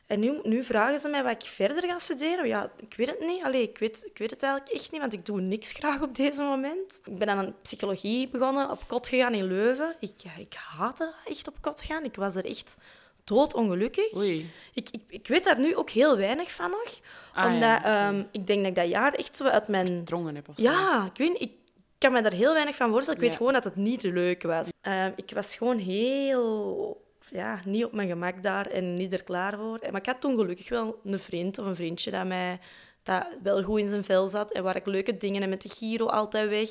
En 0.06 0.20
nu, 0.20 0.40
nu 0.42 0.64
vragen 0.64 1.00
ze 1.00 1.08
mij 1.08 1.22
wat 1.22 1.42
ik 1.42 1.48
verder 1.48 1.82
ga 1.82 1.98
studeren. 1.98 2.46
Ja, 2.46 2.70
ik 2.76 2.94
weet 2.96 3.06
het 3.06 3.20
niet. 3.20 3.42
Allee, 3.42 3.62
ik, 3.62 3.78
weet, 3.78 4.08
ik 4.10 4.18
weet 4.18 4.30
het 4.30 4.42
eigenlijk 4.42 4.74
echt 4.74 4.90
niet, 4.90 5.00
want 5.00 5.12
ik 5.12 5.26
doe 5.26 5.40
niks 5.40 5.72
graag 5.72 6.02
op 6.02 6.14
deze 6.16 6.42
moment. 6.42 7.00
Ik 7.04 7.18
ben 7.18 7.28
aan 7.28 7.54
psychologie 7.62 8.28
begonnen, 8.28 8.70
op 8.70 8.82
kot 8.86 9.08
gegaan 9.08 9.34
in 9.34 9.44
Leuven. 9.44 9.96
Ik, 10.00 10.14
ik 10.38 10.54
haatte 10.54 11.14
echt 11.24 11.48
op 11.48 11.56
kot 11.60 11.82
gaan. 11.82 12.04
Ik 12.04 12.16
was 12.16 12.34
er 12.34 12.44
echt 12.44 12.76
doodongelukkig. 13.24 14.14
Oei. 14.16 14.50
Ik, 14.72 14.88
ik, 14.90 15.02
ik 15.08 15.26
weet 15.26 15.44
daar 15.44 15.60
nu 15.60 15.76
ook 15.76 15.90
heel 15.90 16.16
weinig 16.16 16.52
van 16.52 16.70
nog. 16.70 17.00
Ah, 17.34 17.44
omdat 17.44 17.60
ja, 17.60 18.08
ehm, 18.08 18.22
ik 18.30 18.46
denk 18.46 18.58
dat 18.58 18.68
ik 18.68 18.74
dat 18.74 18.88
jaar 18.88 19.12
echt 19.12 19.36
zo 19.36 19.44
uit 19.44 19.68
mijn 19.68 20.04
Drongen 20.04 20.34
heb 20.34 20.48
of 20.48 20.54
zo. 20.56 20.62
ja, 20.62 21.04
ik 21.04 21.16
weet 21.16 21.32
niet, 21.32 21.42
ik 21.42 21.52
kan 21.98 22.12
me 22.12 22.22
daar 22.22 22.32
heel 22.32 22.52
weinig 22.52 22.76
van 22.76 22.90
voorstellen. 22.90 23.20
Ik 23.20 23.26
weet 23.28 23.36
gewoon 23.36 23.52
dat 23.52 23.64
het 23.64 23.76
niet 23.76 24.02
leuk 24.02 24.42
was. 24.42 24.68
Ehm, 24.80 25.10
ik 25.16 25.30
was 25.34 25.56
gewoon 25.56 25.78
heel... 25.78 27.04
Ja, 27.30 27.60
niet 27.64 27.84
op 27.84 27.92
mijn 27.92 28.08
gemak 28.08 28.42
daar 28.42 28.66
en 28.66 28.94
niet 28.94 29.12
er 29.12 29.22
klaar 29.22 29.56
voor. 29.56 29.78
Maar 29.90 30.00
ik 30.00 30.06
had 30.06 30.20
toen 30.20 30.36
gelukkig 30.36 30.68
wel 30.68 31.00
een 31.04 31.18
vriend 31.18 31.58
of 31.58 31.66
een 31.66 31.76
vriendje 31.76 32.10
dat 32.10 32.26
mij 32.26 32.60
dat 33.02 33.26
wel 33.42 33.62
goed 33.62 33.80
in 33.80 33.88
zijn 33.88 34.04
vel 34.04 34.28
zat 34.28 34.52
en 34.52 34.62
waar 34.62 34.76
ik 34.76 34.86
leuke 34.86 35.16
dingen 35.16 35.42
en 35.42 35.48
met 35.48 35.62
de 35.62 35.68
Giro 35.68 36.06
altijd 36.06 36.48
weg. 36.48 36.70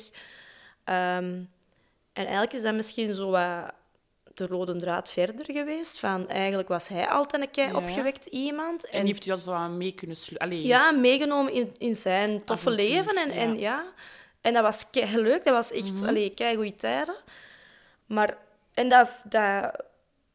Ehm, 0.84 1.40
en 2.12 2.24
eigenlijk 2.24 2.52
is 2.52 2.62
dat 2.62 2.74
misschien 2.74 3.14
zo 3.14 3.30
wat 3.30 3.72
de 4.34 4.46
rode 4.46 4.76
draad 4.76 5.10
verder 5.10 5.44
geweest. 5.44 5.98
Van, 6.00 6.28
eigenlijk 6.28 6.68
was 6.68 6.88
hij 6.88 7.08
altijd 7.08 7.42
een 7.42 7.50
kei 7.50 7.68
Ja. 7.68 7.76
opgewekt 7.76 8.26
iemand. 8.26 8.86
En 8.86 9.06
heeft 9.06 9.26
u 9.26 9.28
dat 9.28 9.40
zo 9.40 9.52
aan 9.52 9.76
mee 9.76 9.92
kunnen. 9.92 10.16
Ja, 10.48 10.90
meegenomen 10.90 11.52
in, 11.52 11.74
in 11.78 11.94
zijn 11.94 12.44
toffe 12.44 12.68
Avontuur, 12.68 12.88
leven. 12.88 13.16
En, 13.16 13.30
en, 13.30 13.58
ja. 13.58 13.84
en 14.40 14.52
dat 14.52 14.62
was 14.62 14.90
kei 14.90 15.16
leuk. 15.16 15.44
Dat 15.44 15.54
was 15.54 15.72
echt 15.72 15.92
mm 15.92 16.34
kei 16.34 16.56
goede 16.56 16.76
tijden. 16.76 17.16
Maar 18.06 18.36
En 18.74 18.88
dat, 18.88 19.10
dat, 19.24 19.82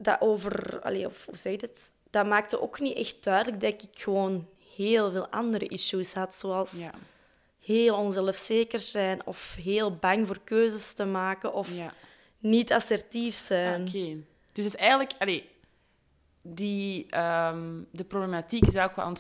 dat 0.04 0.22
over... 0.22 0.82
Allee, 0.82 1.06
of, 1.06 1.26
hoe 1.26 1.38
zeg 1.38 1.52
je 1.54 1.58
het? 1.62 1.94
Dat 2.10 2.26
maakte 2.26 2.62
ook 2.62 2.80
niet 2.80 2.98
echt 2.98 3.24
duidelijk 3.24 3.62
dat 3.62 3.70
ik 3.84 4.00
gewoon 4.00 4.48
heel 4.76 5.12
veel 5.12 5.28
andere 5.28 5.68
issues 5.68 6.14
had. 6.14 6.36
Zoals 6.36 6.72
Ja. 6.72 6.92
heel 7.60 7.98
onzelfzeker 7.98 8.80
zijn 8.80 9.26
of 9.26 9.56
heel 9.56 9.96
bang 9.96 10.28
voor 10.28 10.40
keuzes 10.44 10.94
te 10.94 11.06
maken 11.06 11.54
of 11.54 11.76
ja. 11.76 11.94
niet 12.38 12.74
assertief 12.74 13.36
zijn. 13.36 13.82
Oké. 13.82 14.18
Dus 14.52 14.66
is 14.66 14.76
eigenlijk... 14.76 15.14
Allee, 15.20 15.50
die, 16.42 17.06
ehm, 17.10 17.84
de 17.92 18.04
problematiek 18.04 18.68
is 18.68 18.78
ook 18.78 18.96
wel 18.96 19.16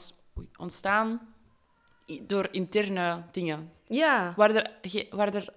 ontstaan 0.57 1.33
door 2.21 2.47
interne 2.51 3.23
dingen. 3.31 3.71
Ja. 3.87 4.33
Waren 4.35 4.63
er, 4.63 5.07
waren 5.09 5.33
er 5.33 5.53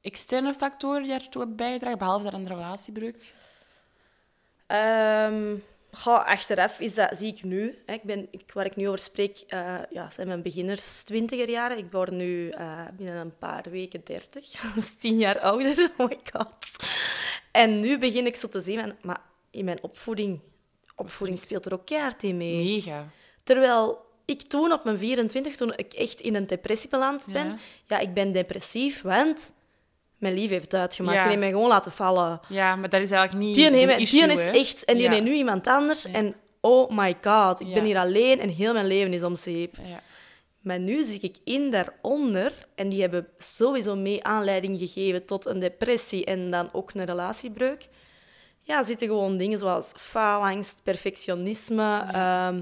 externe 0.00 0.52
factoren 0.52 1.02
die 1.02 1.12
hebben 1.12 1.56
bijgedragen, 1.56 1.98
behalve 1.98 2.24
dat 2.24 2.32
een 2.32 2.46
relatiebreuk? 2.46 3.32
Ehm, 4.66 5.56
goh, 5.92 6.24
achteraf 6.26 6.80
is 6.80 6.94
dat, 6.94 7.16
zie 7.16 7.32
ik 7.32 7.42
nu. 7.44 7.78
Hè. 7.86 7.92
Ik 7.92 8.02
ben, 8.02 8.26
ik, 8.30 8.52
waar 8.52 8.66
ik 8.66 8.76
nu 8.76 8.86
over 8.86 9.00
spreek, 9.00 9.44
eh, 9.48 9.74
ja, 9.90 10.10
zijn 10.10 10.26
mijn 10.26 10.42
beginners 10.42 11.02
twintiger 11.02 11.50
jaren. 11.50 11.78
Ik 11.78 11.86
word 11.90 12.10
nu 12.10 12.48
eh, 12.48 12.80
binnen 12.96 13.16
een 13.16 13.38
paar 13.38 13.64
weken 13.70 14.00
dertig. 14.04 14.50
Dat 14.74 14.84
is 14.84 14.94
tien 14.94 15.18
jaar 15.18 15.38
ouder. 15.38 15.90
Oh 15.96 16.08
my 16.08 16.18
god. 16.32 16.56
En 17.50 17.80
nu 17.80 17.98
begin 17.98 18.26
ik 18.26 18.36
zo 18.36 18.48
te 18.48 18.60
zien, 18.60 18.94
maar 19.02 19.20
in 19.50 19.64
mijn 19.64 19.82
opvoeding, 19.82 20.40
opvoeding 20.96 21.38
speelt 21.38 21.66
er 21.66 21.72
ook 21.72 21.86
keihard 21.86 22.22
in 22.22 22.36
mee. 22.36 22.64
Mega. 22.64 23.08
Terwijl 23.42 23.98
ik 24.24 24.42
toen 24.42 24.72
op 24.72 24.84
mijn 24.84 24.98
24, 24.98 25.56
toen 25.56 25.72
ik 25.76 25.92
echt 25.92 26.20
in 26.20 26.34
een 26.34 26.46
depressie 26.46 26.90
beland 26.90 27.26
ben, 27.32 27.46
Ja. 27.46 27.56
ja, 27.86 27.98
ik 27.98 28.14
ben 28.14 28.32
depressief, 28.32 29.02
want 29.02 29.52
mijn 30.24 30.34
lief 30.34 30.50
heeft 30.50 30.74
uitgemaakt. 30.74 31.16
Ja. 31.16 31.20
Die 31.22 31.30
heeft 31.30 31.42
mij 31.42 31.52
gewoon 31.52 31.68
laten 31.68 31.92
vallen. 31.92 32.40
Ja, 32.48 32.76
maar 32.76 32.88
dat 32.88 33.02
is 33.02 33.10
eigenlijk 33.10 33.44
niet 33.44 33.54
Die, 33.54 33.70
heeft, 33.70 34.00
issue, 34.00 34.26
die 34.28 34.38
is 34.38 34.46
echt... 34.46 34.84
En 34.84 34.96
die 34.96 35.08
heeft 35.08 35.22
nu 35.22 35.32
iemand 35.32 35.66
anders. 35.66 36.04
En 36.04 36.34
oh 36.60 36.90
my 36.90 37.16
god, 37.22 37.60
ik 37.60 37.74
ben 37.74 37.84
hier 37.84 37.98
alleen 37.98 38.40
en 38.40 38.48
heel 38.48 38.72
mijn 38.72 38.86
leven 38.86 39.12
is 39.12 39.22
om 39.22 39.36
zeep. 39.36 39.76
Ja. 39.76 40.00
Maar 40.60 40.78
nu 40.80 41.02
zie 41.02 41.20
ik 41.20 41.36
in 41.44 41.70
daaronder, 41.70 42.52
en 42.74 42.88
die 42.88 43.00
hebben 43.00 43.26
sowieso 43.38 43.96
mee 43.96 44.24
aanleiding 44.24 44.78
gegeven 44.78 45.26
tot 45.26 45.46
een 45.46 45.60
depressie 45.60 46.24
en 46.24 46.50
dan 46.50 46.68
ook 46.72 46.90
een 46.94 47.04
relatiebreuk. 47.04 47.88
Ja, 48.60 48.82
zitten 48.82 49.08
gewoon 49.08 49.36
dingen 49.36 49.58
zoals 49.58 49.92
faalangst, 49.96 50.80
perfectionisme, 50.82 51.82
ja. 52.12 52.54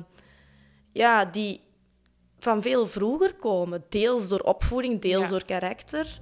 ja, 0.93 1.25
die 1.25 1.61
van 2.39 2.63
veel 2.63 2.87
vroeger 2.87 3.35
komen. 3.35 3.85
Deels 3.89 4.29
door 4.29 4.41
opvoeding, 4.41 5.01
deels 5.01 5.25
Ja. 5.25 5.31
door 5.31 5.45
karakter. 5.45 6.19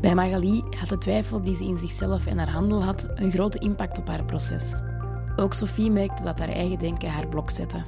Bij 0.00 0.14
Magali 0.14 0.62
had 0.76 0.88
de 0.88 0.98
twijfel 0.98 1.42
die 1.42 1.56
ze 1.56 1.64
in 1.64 1.76
zichzelf 1.78 2.26
en 2.26 2.38
haar 2.38 2.50
handel 2.50 2.82
had 2.84 3.08
een 3.14 3.30
grote 3.30 3.58
impact 3.58 3.98
op 3.98 4.08
haar 4.08 4.24
proces. 4.24 4.74
Ook 5.36 5.54
Sophie 5.54 5.90
merkte 5.90 6.22
dat 6.22 6.38
haar 6.38 6.48
eigen 6.48 6.78
denken 6.78 7.10
haar 7.10 7.28
blok 7.28 7.50
zette. 7.50 7.84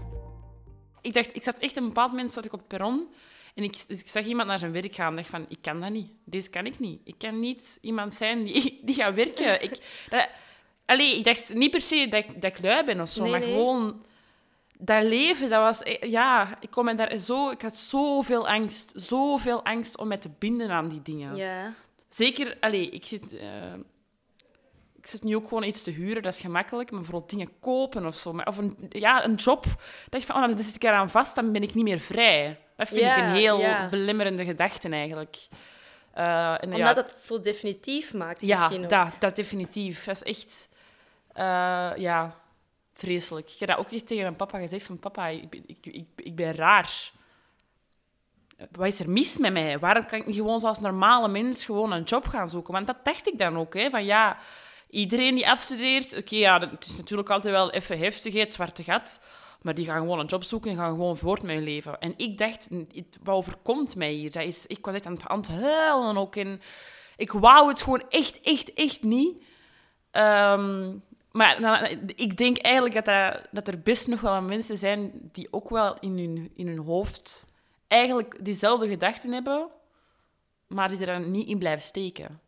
Ik 1.01 1.15
dacht, 1.15 1.35
ik 1.37 1.43
zat 1.43 1.59
echt 1.59 1.77
een 1.77 1.87
bepaald 1.87 2.11
moment 2.11 2.31
zat 2.33 2.45
ik 2.45 2.53
op 2.53 2.59
het 2.59 2.69
perron 2.69 3.09
en 3.55 3.65
ik, 3.65 3.85
dus 3.89 4.01
ik 4.01 4.09
zag 4.09 4.25
iemand 4.25 4.49
naar 4.49 4.59
zijn 4.59 4.73
werk 4.73 4.95
gaan 4.95 5.09
en 5.09 5.17
dacht 5.17 5.29
van, 5.29 5.45
ik 5.49 5.59
kan 5.63 5.81
dat 5.81 5.91
niet. 5.91 6.11
Deze 6.25 6.51
kan 6.51 6.67
ik 6.67 6.79
niet. 6.79 7.01
Ik 7.05 7.15
kan 7.19 7.39
niet 7.41 7.79
iemand 7.81 8.15
zijn 8.15 8.43
die, 8.45 8.79
die 8.85 8.95
gaat 8.95 9.15
werken. 9.15 9.63
Ik, 9.63 10.05
dat, 10.11 10.29
allee, 10.87 11.19
ik 11.19 11.25
dacht 11.25 11.55
niet 11.55 11.71
per 11.71 11.81
se 11.83 12.07
dat 12.11 12.25
ik, 12.25 12.43
dat 12.43 12.59
ik 12.59 12.63
lui 12.65 12.85
ben 12.85 13.01
of 13.01 13.09
zo, 13.09 13.23
Nee, 13.23 13.31
maar 13.31 13.41
nee. 13.41 13.49
gewoon 13.49 14.05
dat 14.79 15.03
leven, 15.03 15.49
dat 15.51 15.61
was... 15.63 15.83
eh, 15.83 16.11
Ja, 16.11 16.57
ik, 16.61 16.71
kon 16.71 16.85
me 16.85 16.95
daar 16.95 17.19
zo, 17.19 17.51
ik 17.51 17.63
had 17.63 17.77
zoveel 17.77 18.49
angst. 18.49 18.93
Zoveel 18.97 19.65
angst 19.65 19.97
om 19.99 20.09
me 20.09 20.19
te 20.19 20.31
binden 20.39 20.71
aan 20.71 20.89
die 20.89 21.03
dingen. 21.03 21.37
Ja. 21.37 21.73
Zeker, 22.15 22.57
allee, 22.61 22.89
ik 22.91 23.05
zit, 23.07 23.37
eh, 23.37 23.73
ik 24.97 25.07
zit 25.07 25.23
nu 25.23 25.37
ook 25.37 25.49
gewoon 25.49 25.63
iets 25.63 25.83
te 25.83 25.91
huren, 25.91 26.23
dat 26.23 26.35
is 26.35 26.41
gemakkelijk. 26.41 26.91
Maar 26.91 27.03
vooral 27.05 27.27
dingen 27.27 27.49
kopen 27.61 28.07
of 28.07 28.15
zo. 28.17 28.33
Maar, 28.33 28.47
of 28.47 28.57
een, 28.59 28.77
ja, 28.89 29.25
een 29.25 29.35
job. 29.35 29.65
Dat 30.09 30.21
je 30.21 30.27
van, 30.27 30.43
oh, 30.43 30.49
dan 30.57 30.65
zit 30.65 30.75
ik 30.75 30.85
eraan 30.85 31.11
vast, 31.11 31.35
dan 31.35 31.53
ben 31.53 31.63
ik 31.63 31.75
niet 31.75 31.85
meer 31.85 31.99
vrij. 31.99 32.59
Dat 32.77 32.89
vind 32.89 33.01
Ja, 33.01 33.17
ik 33.17 33.23
een 33.23 33.31
heel 33.31 33.59
ja. 33.61 33.89
belemmerende 33.89 34.45
gedachte 34.45 34.89
eigenlijk. 34.89 35.37
Eh, 36.13 36.51
en 36.53 36.65
Omdat 36.65 36.79
ja, 36.79 36.95
het 36.95 37.11
zo 37.15 37.41
definitief 37.41 38.15
maakt 38.15 38.45
ja 38.45 38.59
misschien 38.59 38.83
ook. 38.85 38.91
dat, 38.91 39.09
dat 39.19 39.37
definitief. 39.37 40.05
Dat 40.05 40.23
is 40.25 40.39
echt, 40.39 40.69
eh, 41.33 41.91
ja, 41.97 42.37
vreselijk. 42.95 43.51
Ik 43.53 43.59
heb 43.59 43.69
dat 43.69 43.79
ook 43.79 43.91
echt 43.93 44.07
tegen 44.07 44.23
mijn 44.23 44.37
papa 44.37 44.59
gezegd: 44.59 44.85
van 44.85 44.99
papa, 44.99 45.27
ik, 45.29 45.51
ben- 45.51 45.65
ik, 45.67 45.87
ik, 45.87 46.07
ik 46.17 46.37
ben 46.37 46.55
raar. 46.55 47.11
Wat 48.71 48.87
is 48.87 49.01
er 49.01 49.11
mis 49.11 49.39
met 49.39 49.53
mij? 49.53 49.79
Waarom 49.79 50.07
kan 50.07 50.19
ik 50.19 50.27
niet 50.27 50.37
gewoon 50.37 50.61
zoals 50.61 50.81
normale 50.81 51.29
mens 51.29 51.65
gewoon 51.65 51.93
een 51.93 52.03
job 52.03 52.27
gaan 52.27 52.49
zoeken? 52.49 52.73
Want 52.73 52.87
dat 52.87 53.05
dacht 53.05 53.29
ik 53.29 53.39
dan 53.39 53.57
ook. 53.57 53.75
Hè, 53.75 53.91
van 53.91 54.05
ja, 54.05 54.37
iedereen 54.91 55.35
die 55.35 55.49
afstudeert... 55.49 56.17
Oké, 56.17 56.37
ja, 56.37 56.59
het 56.59 56.85
is 56.85 56.97
natuurlijk 56.97 57.31
altijd 57.31 57.55
wel 57.55 57.71
even 57.71 57.99
heftig, 57.99 58.35
het 58.35 58.55
zwarte 58.55 58.83
gat. 58.83 59.23
Maar 59.63 59.75
die 59.75 59.85
gaan 59.85 59.99
gewoon 59.99 60.19
een 60.19 60.27
job 60.27 60.45
zoeken 60.45 60.71
en 60.71 60.77
gaan 60.77 60.91
gewoon 60.91 61.17
voort 61.17 61.43
met 61.43 61.63
leven. 61.63 61.99
En 61.99 62.15
ik 62.17 62.39
dacht, 62.39 62.69
wat 63.23 63.35
overkomt 63.35 63.97
mij 63.97 64.13
hier? 64.13 64.31
Dat 64.31 64.43
is, 64.43 64.67
ik 64.67 64.85
was 64.85 64.95
echt 64.95 65.07
aan 65.07 65.13
het, 65.13 65.27
aan 65.27 65.45
huilen 65.51 66.17
ook. 66.17 66.37
En 66.37 66.61
ik 67.17 67.33
wou 67.33 67.69
het 67.69 67.83
gewoon 67.83 68.05
echt, 68.09 68.41
echt, 68.41 68.73
echt 68.73 69.03
niet. 69.03 69.43
Ehm, 70.11 70.95
maar 71.33 71.91
ik 72.15 72.37
denk 72.37 72.59
eigenlijk 72.59 72.95
dat, 72.95 73.05
dat, 73.05 73.49
dat 73.51 73.69
er 73.69 73.81
best 73.81 74.09
nog 74.09 74.21
wel 74.21 74.43
mensen 74.43 74.77
zijn 74.77 75.13
die 75.33 75.49
ook 75.51 75.69
wel 75.69 75.97
in 76.01 76.19
hun, 76.19 76.53
in 76.57 76.67
hun 76.67 76.79
hoofd 76.79 77.47
eigenlijk 77.93 78.45
diezelfde 78.45 78.89
gedachten 78.89 79.33
hebben, 79.33 79.69
maar 80.67 80.89
die 80.89 81.07
er 81.07 81.21
niet 81.21 81.49
in 81.49 81.59
blijven 81.59 81.83
steken. 81.83 82.41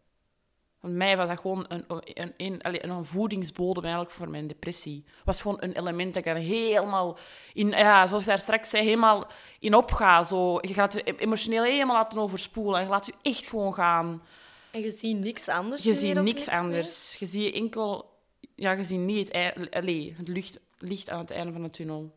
Voor 0.80 0.92
mij 0.92 1.16
was 1.16 1.28
dat 1.28 1.40
gewoon 1.40 1.64
een, 1.68 1.84
een, 1.86 2.32
een, 2.36 2.90
een 2.90 3.04
voedingsbodem 3.04 3.82
eigenlijk 3.82 4.14
voor 4.14 4.30
mijn 4.30 4.46
depressie. 4.46 5.04
Het 5.06 5.24
was 5.24 5.42
gewoon 5.42 5.56
een 5.60 5.72
element 5.72 6.14
dat 6.14 6.26
ik 6.26 6.32
er 6.32 6.38
helemaal 6.38 7.18
in, 7.52 7.68
ja, 7.68 8.06
zoals 8.06 8.22
ik 8.22 8.28
daar 8.28 8.38
straks 8.38 8.70
zei, 8.70 8.84
helemaal 8.84 9.30
in 9.58 9.74
opga. 9.74 10.24
Zo. 10.24 10.58
Je 10.60 10.74
gaat 10.74 10.94
er 10.94 11.18
emotioneel 11.18 11.62
helemaal 11.62 11.96
laten 11.96 12.18
overspoelen 12.18 12.78
en 12.78 12.84
je 12.84 12.90
laat 12.90 13.06
je 13.06 13.14
echt 13.22 13.46
gewoon 13.46 13.74
gaan. 13.74 14.22
En 14.70 14.80
je 14.80 14.90
ziet 14.90 15.18
niks 15.18 15.48
anders 15.48 15.82
Je 15.82 15.94
ziet 15.94 16.22
niks 16.22 16.46
meer? 16.46 16.56
anders. 16.56 17.16
Je 17.18 17.26
ziet 17.26 17.54
enkel... 17.54 18.12
Ja, 18.54 18.72
je 18.72 18.84
ziet 18.84 18.98
niet 18.98 19.32
het, 19.32 19.70
allee, 19.70 20.14
het 20.16 20.28
licht, 20.28 20.60
licht 20.78 21.10
aan 21.10 21.18
het 21.18 21.30
einde 21.30 21.52
van 21.52 21.62
de 21.62 21.70
tunnel. 21.70 22.14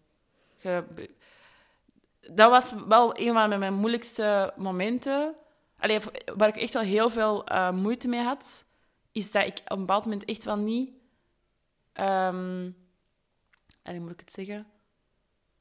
Je, 0.57 0.83
dat 2.21 2.49
was 2.49 2.73
wel 2.87 3.17
een 3.19 3.33
van 3.33 3.59
mijn 3.59 3.73
moeilijkste 3.73 4.53
momenten. 4.55 5.35
Allee, 5.79 5.99
waar 6.35 6.47
ik 6.47 6.55
echt 6.57 6.73
wel 6.73 6.83
heel 6.83 7.09
veel 7.09 7.45
eh, 7.45 7.71
moeite 7.71 8.07
mee 8.07 8.21
had, 8.21 8.65
is 9.11 9.31
dat 9.31 9.45
ik 9.45 9.57
op 9.63 9.71
een 9.71 9.77
bepaald 9.79 10.03
moment 10.03 10.25
echt 10.25 10.43
wel 10.43 10.57
niet... 10.57 10.89
allee, 13.83 13.99
moet 13.99 14.11
ik 14.11 14.19
het 14.19 14.31
zeggen? 14.31 14.67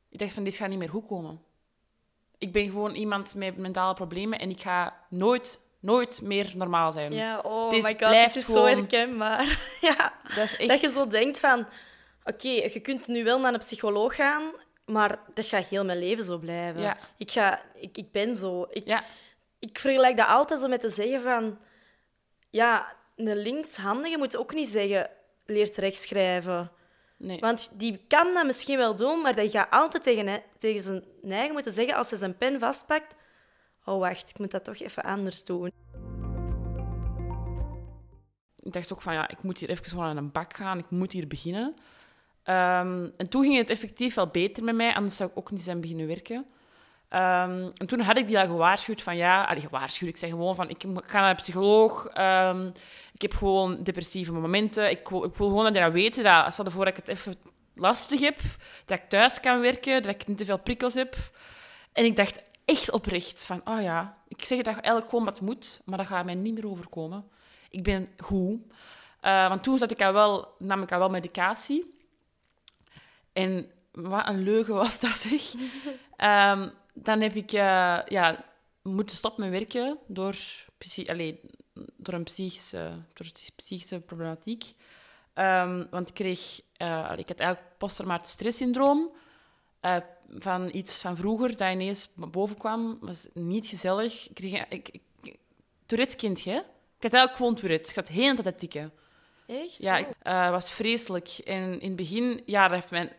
Ik 0.08 0.18
dacht 0.18 0.32
van, 0.32 0.44
dit 0.44 0.54
gaat 0.56 0.68
niet 0.68 0.78
meer 0.78 0.88
goed 0.88 1.06
komen. 1.06 1.42
Ik 2.38 2.52
ben 2.52 2.66
gewoon 2.66 2.94
iemand 2.94 3.34
met 3.34 3.56
mentale 3.56 3.94
problemen 3.94 4.38
en 4.38 4.50
ik 4.50 4.60
ga 4.60 4.94
nooit, 5.08 5.60
nooit 5.80 6.20
meer 6.22 6.52
normaal 6.54 6.92
zijn. 6.92 7.12
Ja, 7.12 7.38
oh 7.38 7.70
Dit 7.70 7.82
my 7.82 7.88
god, 7.88 7.98
blijft 7.98 8.26
het 8.34 8.36
is 8.36 8.44
gewoon- 8.44 8.68
zo 8.68 8.76
herkenbaar. 8.76 9.58
ja, 9.80 10.12
Dat 10.28 10.36
is 10.44 10.56
echt... 10.56 10.68
dat 10.68 10.80
je 10.80 10.88
zo 10.90 11.06
denkt 11.06 11.40
van... 11.40 11.66
Oké, 12.24 12.48
je 12.48 12.80
kunt 12.80 13.06
nu 13.06 13.24
wel 13.24 13.40
naar 13.40 13.52
een 13.52 13.58
psycholoog 13.58 14.14
gaan, 14.14 14.42
maar 14.86 15.18
dat 15.34 15.46
gaat 15.46 15.66
heel 15.66 15.84
mijn 15.84 15.98
leven 15.98 16.24
zo 16.24 16.38
blijven. 16.38 16.82
Ja. 16.82 16.98
Ik, 17.16 17.30
ga, 17.30 17.62
ik, 17.74 17.96
ik 17.96 18.12
ben 18.12 18.36
zo. 18.36 18.66
Ik, 18.70 18.86
Ja, 18.86 19.04
ik 19.58 19.78
vergelijk 19.78 20.16
dat 20.16 20.28
altijd 20.28 20.60
zo 20.60 20.68
met 20.68 20.80
te 20.80 20.90
zeggen 20.90 21.22
van... 21.22 21.58
Ja, 22.50 22.96
een 23.16 23.36
linkshandige 23.36 24.18
moet 24.18 24.36
ook 24.36 24.54
niet 24.54 24.68
zeggen... 24.68 25.10
Leert 25.48 25.76
rechts 25.76 26.02
schrijven. 26.02 26.70
nee. 27.16 27.38
Want 27.38 27.78
die 27.78 28.04
kan 28.08 28.34
dat 28.34 28.46
misschien 28.46 28.76
wel 28.76 28.96
doen, 28.96 29.20
maar 29.20 29.34
die 29.34 29.50
gaat 29.50 29.70
altijd 29.70 30.02
tegen, 30.02 30.42
tegen 30.58 30.82
zijn 30.82 31.04
eigen 31.28 31.52
moeten 31.52 31.72
zeggen 31.72 31.94
als 31.94 32.10
hij 32.10 32.18
zijn 32.18 32.38
pen 32.38 32.60
vastpakt... 32.60 33.14
Oh, 33.84 33.98
wacht, 33.98 34.30
ik 34.30 34.38
moet 34.38 34.50
dat 34.50 34.64
toch 34.64 34.78
even 34.78 35.02
anders 35.02 35.44
doen. 35.44 35.72
ik 38.66 38.72
dacht 38.72 38.92
ook 38.92 39.02
van, 39.02 39.12
ja, 39.12 39.28
ik 39.28 39.42
moet 39.42 39.58
hier 39.58 39.70
even 39.70 39.84
gewoon 39.84 40.04
aan 40.04 40.16
een 40.16 40.32
bak 40.32 40.56
gaan. 40.56 40.78
Ik 40.78 40.90
moet 40.90 41.12
hier 41.12 41.26
beginnen. 41.26 41.76
Ehm, 42.46 43.08
en 43.16 43.28
toen 43.28 43.42
ging 43.42 43.56
het 43.56 43.70
effectief 43.70 44.14
wel 44.14 44.26
beter 44.26 44.64
met 44.64 44.74
mij, 44.74 44.94
anders 44.94 45.16
zou 45.16 45.30
ik 45.30 45.38
ook 45.38 45.50
niet 45.50 45.62
zijn 45.62 45.80
beginnen 45.80 46.06
werken. 46.06 46.46
Ehm, 47.08 47.70
en 47.74 47.86
toen 47.86 48.00
had 48.00 48.16
ik 48.16 48.26
die 48.26 48.38
al 48.38 48.46
gewaarschuwd 48.46 49.02
van, 49.02 49.16
ja... 49.16 49.44
Allee, 49.44 49.60
gewaarschuwd, 49.60 50.08
ik 50.08 50.16
zeg 50.16 50.30
gewoon 50.30 50.54
van, 50.54 50.68
ik 50.68 50.84
ga 50.94 51.20
naar 51.20 51.30
een 51.30 51.36
psycholoog. 51.36 52.06
Ehm, 52.06 52.66
ik 53.12 53.22
heb 53.22 53.34
gewoon 53.34 53.82
depressieve 53.82 54.32
momenten. 54.32 54.90
Ik, 54.90 54.98
ik 54.98 55.34
wil 55.34 55.48
gewoon 55.48 55.64
dat 55.64 55.74
je 55.74 55.80
dat 55.80 55.92
weet, 55.92 56.22
dat 56.22 56.58
ervoor 56.66 56.84
dat 56.84 56.98
ik 56.98 57.06
het 57.06 57.08
even 57.16 57.34
lastig 57.74 58.20
heb, 58.20 58.38
dat 58.84 58.98
ik 58.98 59.08
thuis 59.08 59.40
kan 59.40 59.60
werken, 59.60 60.02
dat 60.02 60.14
ik 60.14 60.26
niet 60.26 60.38
te 60.38 60.44
veel 60.44 60.58
prikkels 60.58 60.94
heb. 60.94 61.16
En 61.92 62.04
ik 62.04 62.16
dacht 62.16 62.42
echt 62.64 62.90
oprecht 62.90 63.46
van, 63.46 63.60
oh 63.64 63.82
ja, 63.82 64.18
ik 64.28 64.44
zeg 64.44 64.58
dat 64.58 64.74
eigenlijk 64.74 65.08
gewoon 65.08 65.24
wat 65.24 65.40
moet, 65.40 65.80
maar 65.84 65.98
dat 65.98 66.06
gaat 66.06 66.24
mij 66.24 66.34
niet 66.34 66.54
meer 66.54 66.68
overkomen. 66.68 67.24
Ik 67.70 67.82
ben 67.82 68.08
goed. 68.18 68.60
Eh, 69.20 69.48
want 69.48 69.62
toen 69.62 69.78
zat 69.78 69.90
ik 69.90 69.98
wel, 69.98 70.54
nam 70.58 70.82
ik 70.82 70.92
al 70.92 70.98
wel 70.98 71.10
medicatie. 71.10 71.95
En 73.36 73.70
wat 73.92 74.28
een 74.28 74.42
leugen 74.42 74.74
was 74.74 75.00
dat, 75.00 75.16
zeg. 75.16 75.54
Ehm, 76.16 76.68
dan 76.94 77.20
heb 77.20 77.34
ik 77.34 77.52
eh, 77.52 77.98
ja, 78.06 78.44
moeten 78.82 79.16
stoppen 79.16 79.42
met 79.42 79.58
werken 79.58 79.98
door, 80.06 80.36
allee, 81.06 81.40
door 81.96 82.14
een 82.14 82.24
psychische, 82.24 82.90
door 83.12 83.26
psychische 83.56 84.00
problematiek. 84.00 84.64
Ehm, 85.34 85.84
want 85.90 86.08
ik 86.08 86.14
kreeg... 86.14 86.60
Uh, 86.82 87.12
ik 87.16 87.28
had 87.28 87.38
eigenlijk 87.38 87.78
posttraumatisch 87.78 88.32
stresssyndroom. 88.32 89.10
Uh, 89.82 89.96
van 90.38 90.68
iets 90.72 90.98
van 90.98 91.16
vroeger 91.16 91.56
dat 91.56 91.72
ineens 91.72 92.08
boven 92.14 92.56
kwam. 92.56 92.98
was 93.00 93.28
niet 93.32 93.66
gezellig. 93.66 94.28
Ik 94.28 94.34
kreeg... 94.34 94.66
Ik, 94.68 94.88
ik, 94.88 95.36
Tourette-kindje, 95.86 96.52
Ik 96.96 97.02
had 97.02 97.12
eigenlijk 97.12 97.36
gewoon 97.36 97.54
Tourette. 97.54 97.90
Ik 97.90 97.96
had 97.96 98.08
heel 98.08 98.34
tijd 98.34 98.58
tikken. 98.58 98.92
Echt? 99.46 99.76
Ja, 99.78 99.96
het 99.96 100.16
uh, 100.22 100.50
was 100.50 100.72
vreselijk. 100.72 101.28
En 101.44 101.80
in 101.80 101.88
het 101.88 101.96
begin, 101.96 102.42
ja, 102.46 102.70
heeft 102.70 102.90
mijn, 102.90 103.12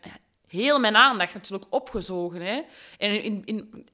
heel 0.48 0.80
mijn 0.80 0.96
aandacht 0.96 1.34
natuurlijk 1.34 1.74
opgezogen. 1.74 2.42
Hè. 2.42 2.62
En 2.98 3.24
in, 3.24 3.42
in, 3.46 3.88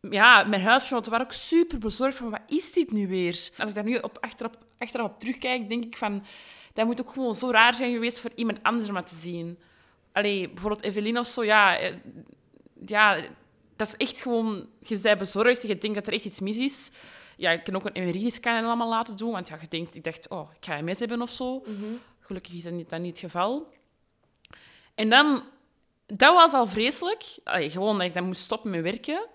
ja, 0.00 0.44
mijn 0.44 0.62
huisgenoten 0.62 1.10
waren 1.10 1.26
ook 1.26 1.32
super 1.32 1.78
bezorgd 1.78 2.16
van, 2.16 2.30
wat 2.30 2.40
is 2.46 2.72
dit 2.72 2.92
nu 2.92 3.08
weer? 3.08 3.50
Als 3.56 3.68
ik 3.68 3.74
daar 3.74 3.84
nu 3.84 3.96
op, 3.96 4.18
achterop, 4.20 4.56
achterop 4.78 5.18
terugkijk, 5.18 5.68
denk 5.68 5.84
ik 5.84 5.96
van, 5.96 6.24
dat 6.72 6.86
moet 6.86 7.00
ook 7.00 7.12
gewoon 7.12 7.34
zo 7.34 7.50
raar 7.50 7.74
zijn 7.74 7.92
geweest 7.92 8.20
voor 8.20 8.30
iemand 8.34 8.62
anders 8.62 8.88
om 8.88 9.04
te 9.04 9.14
zien. 9.14 9.58
Allee, 10.12 10.48
bijvoorbeeld 10.48 10.82
Evelien 10.82 11.18
of 11.18 11.26
zo, 11.26 11.44
ja, 11.44 11.78
eh, 11.78 11.94
ja, 12.86 13.20
dat 13.76 13.86
is 13.88 13.96
echt 13.96 14.22
gewoon, 14.22 14.68
je 14.78 14.98
bent 15.02 15.18
bezorgd, 15.18 15.62
je 15.62 15.78
denkt 15.78 15.96
dat 15.96 16.06
er 16.06 16.12
echt 16.12 16.24
iets 16.24 16.40
mis 16.40 16.58
is. 16.58 16.90
Ja, 17.40 17.50
ik 17.50 17.64
kan 17.64 17.74
ook 17.74 17.90
een 17.92 18.04
MRI-scan 18.04 18.64
allemaal 18.64 18.88
laten 18.88 19.16
doen, 19.16 19.32
want 19.32 19.48
ja, 19.48 19.58
je 19.60 19.68
denkt, 19.68 19.94
ik 19.94 20.04
dacht, 20.04 20.28
oh, 20.28 20.50
ik 20.58 20.64
ga 20.64 20.80
MS 20.80 20.98
hebben 20.98 21.22
of 21.22 21.30
zo. 21.30 21.62
Gelukkig 22.20 22.52
is 22.52 22.62
dat 22.62 22.72
niet, 22.72 22.90
dat 22.90 23.00
niet 23.00 23.20
het 23.20 23.30
geval. 23.30 23.72
En 24.94 25.08
dan, 25.08 25.42
dat 26.06 26.34
was 26.34 26.52
al 26.52 26.66
vreselijk. 26.66 27.24
Allee, 27.44 27.70
gewoon 27.70 27.98
dat 27.98 28.06
ik 28.06 28.14
dan 28.14 28.24
moest 28.24 28.40
stoppen 28.40 28.70
met 28.70 28.82
werken. 28.82 29.26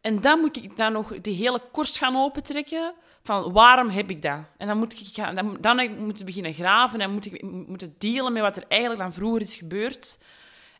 En 0.00 0.20
dan 0.20 0.40
moet 0.40 0.56
ik 0.56 0.76
dan 0.76 0.92
nog 0.92 1.20
die 1.20 1.34
hele 1.34 1.60
korst 1.72 1.98
gaan 1.98 2.16
opentrekken 2.16 2.94
van 3.22 3.52
waarom 3.52 3.88
heb 3.88 4.10
ik 4.10 4.22
dat? 4.22 4.40
En 4.56 4.66
dan 4.66 4.78
moet 4.78 5.00
ik 5.00 5.06
gaan, 5.12 5.34
dan, 5.34 5.56
dan 5.60 6.04
moet 6.04 6.20
ik 6.20 6.26
beginnen 6.26 6.54
graven 6.54 7.00
en 7.00 7.10
moet 7.10 7.26
ik 7.26 7.42
moeten 7.42 7.94
dealen 7.98 8.32
met 8.32 8.42
wat 8.42 8.56
er 8.56 8.64
eigenlijk 8.68 9.00
dan 9.00 9.12
vroeger 9.12 9.40
is 9.40 9.56
gebeurd. 9.56 10.18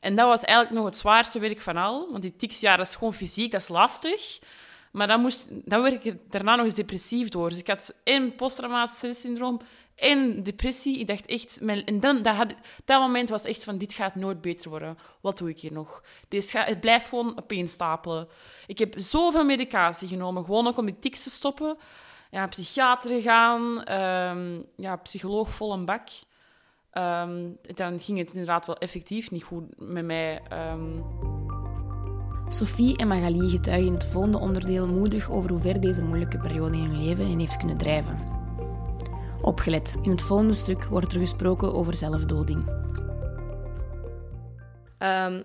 En 0.01 0.17
dat 0.17 0.27
was 0.27 0.43
eigenlijk 0.43 0.77
nog 0.77 0.87
het 0.87 0.97
zwaarste 0.97 1.39
werk 1.39 1.61
van 1.61 1.77
al, 1.77 2.11
want 2.11 2.23
die 2.23 2.37
tics, 2.37 2.61
ja, 2.61 2.77
dat 2.77 2.87
is 2.87 2.95
gewoon 2.95 3.15
fysiek, 3.15 3.51
dat 3.51 3.61
is 3.61 3.69
lastig. 3.69 4.39
Maar 4.93 5.07
dan, 5.07 5.21
moest, 5.21 5.47
dan 5.51 5.83
werd 5.83 6.05
ik 6.05 6.17
daarna 6.29 6.55
nog 6.55 6.65
eens 6.65 6.75
depressief 6.75 7.29
door. 7.29 7.49
Dus 7.49 7.59
ik 7.59 7.67
had 7.67 7.95
en 8.05 8.35
posttraumatisch 8.35 8.97
stresssyndroom 8.97 9.61
en 9.95 10.43
depressie. 10.43 10.99
Ik 10.99 11.07
dacht 11.07 11.27
echt... 11.27 11.59
Mijn, 11.63 11.85
en 11.85 12.01
dan, 12.01 12.23
dat, 12.23 12.35
had, 12.35 12.55
moment 12.87 13.29
was 13.29 13.45
echt 13.45 13.65
van, 13.65 13.79
dit 13.79 13.93
gaat 13.93 14.15
nooit 14.15 14.41
beter 14.41 14.71
worden. 14.71 14.99
Wat 15.21 15.39
doe 15.39 15.49
ik 15.49 15.61
hier 15.61 15.73
nog? 15.73 16.03
Deze 16.29 16.59
het 16.59 16.81
blijft 16.81 17.09
gewoon 17.09 17.39
opeenstapelen. 17.39 18.29
Ik 18.67 18.79
heb 18.79 18.95
zoveel 18.97 19.45
medicatie 19.45 20.09
genomen, 20.09 20.45
gewoon 20.45 20.67
ook 20.67 20.79
om 20.79 20.87
die 20.87 20.99
tics 20.99 21.23
te 21.23 21.31
stoppen. 21.31 21.77
Ja, 22.31 22.47
psychiater 22.47 23.11
gegaan, 23.11 23.93
um, 23.93 24.67
ja, 24.77 24.97
psycholoog 24.97 25.51
vol 25.51 25.73
een 25.73 25.85
bak. 25.85 26.09
Um, 26.93 27.59
dan 27.75 28.01
ging 28.01 28.19
het 28.19 28.33
inderdaad 28.33 28.67
wel 28.67 28.79
effectief 28.79 29.31
niet 29.31 29.45
goed 29.45 29.65
met 29.77 30.05
mij. 30.05 30.43
Um... 30.53 31.38
Sophie 32.49 32.97
en 32.97 33.09
Magali 33.09 33.49
getuigen 33.49 33.87
in 33.87 33.93
het 33.93 34.05
volgende 34.05 34.39
onderdeel 34.39 34.89
moedig 34.89 35.31
over 35.31 35.51
hoe 35.51 35.61
ver 35.61 35.81
deze 35.81 36.03
moeilijke 36.03 36.39
periode 36.39 36.77
in 36.77 36.83
hun 36.83 37.05
leven 37.05 37.29
hen 37.29 37.39
heeft 37.39 37.57
kunnen 37.57 37.77
drijven. 37.77 38.19
Opgelet, 39.43 39.97
in 40.03 40.11
het 40.11 40.23
volgende 40.23 40.55
stuk 40.55 40.85
wordt 40.85 41.13
er 41.13 41.19
gesproken 41.19 41.75
over 41.75 41.95
zelfdoding. 41.95 42.69
Um, 44.99 45.45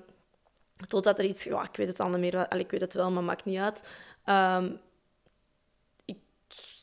totdat 0.87 1.19
er 1.19 1.25
iets... 1.25 1.43
Ja, 1.43 1.63
ik 1.63 1.75
weet 1.75 1.87
het 1.87 1.99
al 1.99 2.09
niet 2.09 2.19
meer. 2.19 2.47
Allee, 2.47 2.63
ik 2.63 2.71
weet 2.71 2.81
het 2.81 2.93
wel, 2.93 3.11
maar 3.11 3.23
maakt 3.23 3.45
niet 3.45 3.57
uit. 3.57 3.83
Um, 4.25 4.79
ik 6.05 6.17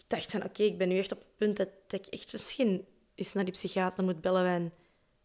dacht 0.07 0.31
van, 0.31 0.45
oké, 0.45 0.63
ik 0.63 0.79
ben 0.79 0.89
nu 0.89 0.99
echt 0.99 1.13
op 1.13 1.19
het 1.19 1.37
punt 1.37 1.57
dat 1.57 1.69
ik 1.89 2.07
echt 2.07 2.33
misschien 2.33 2.85
eens 3.15 3.33
naar 3.33 3.45
die 3.45 3.53
psychiater 3.53 4.05
moet 4.05 4.21
bellen. 4.21 4.47
En 4.47 4.73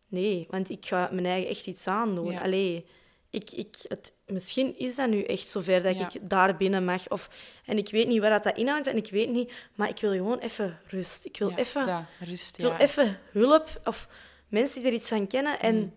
nee, 0.07 0.47
want 0.49 0.69
ik 0.69 0.85
ga 0.85 1.09
mijn 1.11 1.25
eigen 1.25 1.49
echt 1.49 1.67
iets 1.67 1.87
aandoen. 1.87 2.31
Ja. 2.31 2.41
Allee, 2.41 2.85
ik, 3.35 3.51
ik, 3.51 3.75
het, 3.87 4.13
misschien 4.25 4.77
is 4.77 4.95
dat 4.95 5.09
nu 5.09 5.23
echt 5.23 5.49
zover 5.49 5.83
dat 5.83 5.97
ja. 5.97 6.09
ik 6.13 6.29
daar 6.29 6.57
binnen 6.57 6.85
mag. 6.85 7.09
Of, 7.09 7.29
en 7.65 7.77
ik 7.77 7.89
weet 7.89 8.07
niet 8.07 8.19
waar 8.19 8.29
dat, 8.29 8.43
dat 8.43 8.57
inhoudt 8.57 8.87
en 8.87 8.97
ik 8.97 9.09
weet 9.09 9.29
niet... 9.29 9.51
Maar 9.75 9.89
ik 9.89 9.99
wil 9.99 10.11
gewoon 10.11 10.39
even 10.39 10.79
rust. 10.87 11.25
Ik 11.25 11.37
wil 11.37 11.49
ja, 11.49 11.57
even... 11.57 11.85
Da, 11.85 12.07
rust, 12.19 12.57
ik 12.57 12.63
wil 12.63 12.75
even 12.75 13.19
hulp 13.31 13.81
of 13.83 14.07
mensen 14.47 14.81
die 14.81 14.89
er 14.89 14.97
iets 14.97 15.07
van 15.07 15.27
kennen. 15.27 15.59
En 15.59 15.93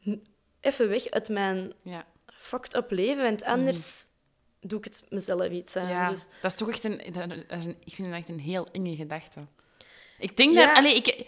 mm. 0.00 0.22
even 0.60 0.88
weg 0.88 1.10
uit 1.10 1.28
mijn 1.28 1.72
ja. 1.82 2.06
fucked 2.26 2.74
up 2.74 2.90
leven. 2.90 3.22
Want 3.22 3.42
anders 3.42 4.04
mm. 4.60 4.68
doe 4.68 4.78
ik 4.78 4.84
het 4.84 5.04
mezelf 5.08 5.48
iets 5.48 5.76
aan. 5.76 5.88
Ja, 5.88 6.08
dus, 6.08 6.26
dat 6.42 6.50
is 6.50 6.56
toch 6.56 6.68
echt 6.68 6.84
een, 6.84 7.02
dat 7.12 7.58
is 7.58 7.64
een... 7.64 7.76
Ik 7.84 7.94
vind 7.94 8.08
dat 8.08 8.18
echt 8.18 8.28
een 8.28 8.40
heel 8.40 8.68
enge 8.72 8.96
gedachte. 8.96 9.46
Ik 10.18 10.36
denk 10.36 10.54
dat... 10.54 10.74
Allee, 10.74 10.94
ik, 10.94 11.26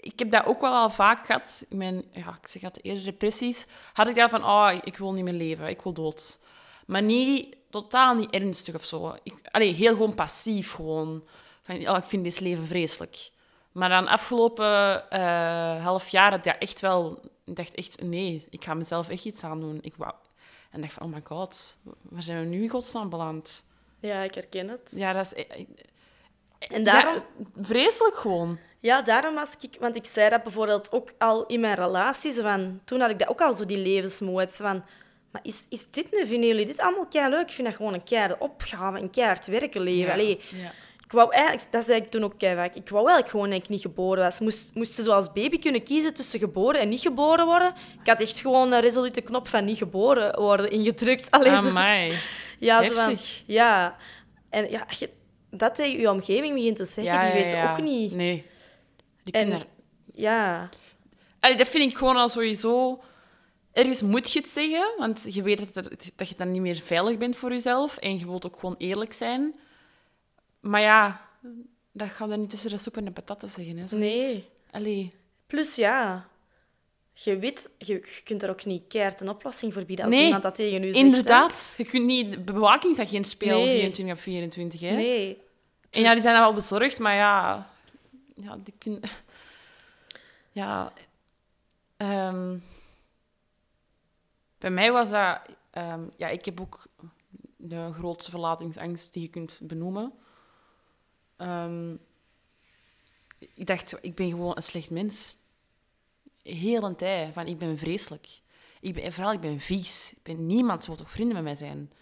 ik 0.00 0.18
heb 0.18 0.30
dat 0.30 0.46
ook 0.46 0.60
wel 0.60 0.74
al 0.74 0.90
vaak 0.90 1.26
gehad. 1.26 1.64
In 1.68 1.76
mijn, 1.76 2.04
ja, 2.12 2.38
ik 2.42 2.48
zeg 2.48 2.62
het, 2.62 2.84
eerder 2.84 3.04
depressies. 3.04 3.66
Had 3.92 4.08
ik 4.08 4.14
dat 4.14 4.30
van, 4.30 4.44
oh, 4.44 4.72
ik 4.84 4.96
wil 4.96 5.12
niet 5.12 5.24
meer 5.24 5.32
leven, 5.32 5.68
ik 5.68 5.80
wil 5.80 5.92
dood. 5.92 6.38
Maar 6.86 7.02
niet, 7.02 7.56
totaal 7.70 8.14
niet 8.14 8.30
ernstig 8.30 8.74
of 8.74 8.84
zo. 8.84 9.16
Ik, 9.22 9.34
allee, 9.50 9.72
heel 9.72 9.92
gewoon 9.92 10.14
passief 10.14 10.72
gewoon. 10.72 11.24
Van, 11.62 11.88
oh, 11.88 11.96
ik 11.96 12.04
vind 12.04 12.24
dit 12.24 12.40
leven 12.40 12.66
vreselijk. 12.66 13.30
Maar 13.72 13.88
dan 13.88 14.08
afgelopen 14.08 15.04
uh, 15.12 15.84
half 15.84 16.08
jaar 16.08 16.30
had 16.30 16.46
ik 16.46 16.54
echt 16.54 16.80
wel... 16.80 17.20
Ik 17.44 17.56
dacht 17.56 17.74
echt, 17.74 18.02
nee, 18.02 18.46
ik 18.50 18.64
ga 18.64 18.74
mezelf 18.74 19.08
echt 19.08 19.24
iets 19.24 19.44
aandoen. 19.44 19.78
Ik 19.82 19.94
wou... 19.96 20.14
En 20.70 20.80
dacht 20.80 20.92
van, 20.92 21.06
oh 21.06 21.12
my 21.12 21.20
god, 21.24 21.78
waar 22.02 22.22
zijn 22.22 22.40
we 22.40 22.46
nu 22.46 22.62
in 22.62 22.68
godsnaam 22.68 23.08
beland? 23.08 23.64
Ja, 24.00 24.22
ik 24.22 24.34
herken 24.34 24.68
het. 24.68 24.92
Ja, 24.94 25.12
dat 25.12 25.32
is... 25.32 25.46
En 26.58 26.84
daarom... 26.84 27.14
Ja, 27.14 27.44
vreselijk 27.60 28.16
gewoon. 28.16 28.58
Ja, 28.80 29.02
daarom 29.02 29.34
was 29.34 29.54
ik... 29.60 29.76
Want 29.80 29.96
ik 29.96 30.06
zei 30.06 30.28
dat 30.30 30.42
bijvoorbeeld 30.42 30.92
ook 30.92 31.12
al 31.18 31.46
in 31.46 31.60
mijn 31.60 31.74
relaties. 31.74 32.38
Van, 32.40 32.80
toen 32.84 33.00
had 33.00 33.10
ik 33.10 33.18
dat 33.18 33.28
ook 33.28 33.40
al 33.40 33.54
zo, 33.54 33.66
die 33.66 33.78
levensmoed. 33.78 34.54
Van, 34.56 34.84
maar 35.32 35.40
is, 35.44 35.66
is 35.68 35.86
dit 35.90 36.06
nu, 36.12 36.26
vinden 36.26 36.48
jullie 36.48 36.66
dit 36.66 36.80
allemaal 36.80 37.06
kei 37.06 37.28
leuk? 37.30 37.48
Ik 37.48 37.52
vind 37.54 37.66
dat 37.68 37.76
gewoon 37.76 37.94
een 37.94 38.02
keiharde 38.02 38.36
opgave, 38.38 38.98
een 38.98 39.10
keihard 39.10 39.46
werken 39.46 39.80
leven. 39.80 40.06
Ja. 40.06 40.12
Allee, 40.12 40.40
Ja. 40.50 40.72
ik 41.04 41.12
wou 41.12 41.32
eigenlijk, 41.34 41.72
dat 41.72 41.84
zei 41.84 42.00
ik 42.00 42.08
toen 42.08 42.24
ook 42.24 42.38
keihard. 42.38 42.76
Ik 42.76 42.88
wou 42.88 43.04
wel 43.04 43.22
gewoon 43.22 43.50
dat 43.50 43.58
ik 43.58 43.68
niet 43.68 43.80
geboren 43.80 44.22
was. 44.22 44.40
Moest, 44.40 44.74
moest 44.74 44.92
ze 44.92 45.02
zoals 45.02 45.32
baby 45.32 45.58
kunnen 45.58 45.82
kiezen 45.82 46.14
tussen 46.14 46.38
geboren 46.38 46.80
en 46.80 46.88
niet 46.88 47.00
geboren 47.00 47.46
worden. 47.46 47.74
Ik 48.00 48.06
had 48.08 48.20
echt 48.20 48.40
gewoon 48.40 48.72
een 48.72 48.80
resolute 48.80 49.20
knop 49.20 49.48
van 49.48 49.64
niet 49.64 49.78
geboren 49.78 50.40
worden 50.40 50.70
ingedrukt. 50.70 51.30
Allee, 51.40 51.50
zo- 51.64 51.72
ja, 52.58 52.84
zo 52.86 52.94
van, 52.94 53.18
ja. 53.46 53.96
En 54.50 54.70
ja, 54.70 54.86
dat 55.50 55.74
tegen 55.74 56.00
je 56.00 56.10
omgeving 56.10 56.54
begint 56.54 56.76
te 56.76 56.84
zeggen, 56.84 57.20
die 57.32 57.42
weten 57.42 57.70
ook 57.70 57.80
niet. 57.82 58.12
Nee. 58.14 58.46
Die 59.24 59.32
En- 59.34 59.48
kunnen... 59.48 59.66
Ja, 60.14 60.68
Allee, 61.40 61.56
dat 61.56 61.68
vind 61.68 61.90
ik 61.92 61.98
gewoon 61.98 62.16
al 62.16 62.28
sowieso... 62.28 63.02
Ergens 63.72 64.02
moet 64.02 64.32
je 64.32 64.40
het 64.40 64.48
zeggen, 64.48 64.94
want 64.98 65.24
je 65.28 65.42
weet 65.42 65.74
dat, 65.74 65.84
er- 65.84 65.96
dat 66.16 66.28
je 66.28 66.34
dan 66.36 66.50
niet 66.50 66.60
meer 66.60 66.76
veilig 66.76 67.18
bent 67.18 67.36
voor 67.36 67.50
jezelf. 67.50 67.96
En 67.96 68.18
je 68.18 68.26
wilt 68.26 68.46
ook 68.46 68.58
gewoon 68.58 68.74
eerlijk 68.78 69.12
zijn. 69.12 69.54
Maar 70.60 70.80
ja, 70.80 71.28
dat 71.92 72.08
gaan 72.08 72.26
we 72.26 72.32
dan 72.32 72.40
niet 72.40 72.50
tussen 72.50 72.70
de 72.70 72.78
soep 72.78 72.96
en 72.96 73.04
de 73.04 73.10
patatten 73.10 73.48
zeggen. 73.48 73.76
Hè, 73.76 73.86
zoiets. 73.86 74.26
nee. 74.26 74.44
Allee. 74.70 75.12
Plus 75.46 75.74
ja, 75.74 76.28
je 77.12 77.38
weet, 77.38 77.70
je, 77.78 77.92
je 77.92 78.20
kunt 78.24 78.42
er 78.42 78.50
ook 78.50 78.64
niet 78.64 78.82
keihard 78.88 79.20
een 79.20 79.28
oplossing 79.28 79.72
voor 79.72 79.84
bieden 79.84 80.04
als 80.04 80.14
Nee, 80.14 80.24
iemand 80.24 80.42
dat 80.42 80.54
tegen 80.54 80.82
u 80.82 80.86
zegt. 80.86 80.94
hè. 80.98 81.00
Inderdaad. 81.04 81.74
Je 81.76 81.84
kunt 81.84 82.04
niet 82.06 82.44
bewakingsagent 82.44 83.26
spelen 83.26 83.56
Nee. 83.56 83.78
24 83.78 84.14
op 84.16 84.20
24. 84.22 84.80
Hè? 84.80 84.90
Nee. 84.94 85.38
En 85.90 86.00
ja, 86.00 86.06
die 86.06 86.14
Dus- 86.14 86.22
zijn 86.22 86.36
wel 86.38 86.52
bezorgd, 86.52 86.98
maar 86.98 87.14
ja... 87.14 87.70
Ja, 88.42 88.56
die 88.56 88.74
kunnen... 88.78 89.00
Ja... 90.52 90.92
ehm, 91.96 92.58
bij 94.58 94.70
mij 94.70 94.92
was 94.92 95.10
dat... 95.10 95.40
ehm, 95.70 96.04
ja, 96.16 96.28
ik 96.28 96.44
heb 96.44 96.60
ook 96.60 96.86
de 97.56 97.92
grootste 97.92 98.30
verlatingsangst 98.30 99.12
die 99.12 99.22
je 99.22 99.28
kunt 99.28 99.58
benoemen. 99.62 100.12
Ehm, 101.36 101.94
ik 103.38 103.66
dacht, 103.66 103.98
ik 104.00 104.14
ben 104.14 104.30
gewoon 104.30 104.56
een 104.56 104.62
slecht 104.62 104.90
mens. 104.90 105.36
Heel 106.42 106.82
een 106.82 106.96
tijd. 106.96 107.32
Van, 107.32 107.46
ik 107.46 107.58
ben 107.58 107.78
vreselijk. 107.78 108.40
Ik 108.80 108.94
ben, 108.94 109.12
vooral, 109.12 109.32
ik 109.32 109.40
ben 109.40 109.60
vies. 109.60 110.12
Ik 110.12 110.22
ben 110.22 110.46
niemand 110.46 110.86
wil 110.86 110.96
toch 110.96 111.10
vrienden 111.10 111.34
met 111.34 111.44
mij 111.44 111.54
zijn. 111.54 111.92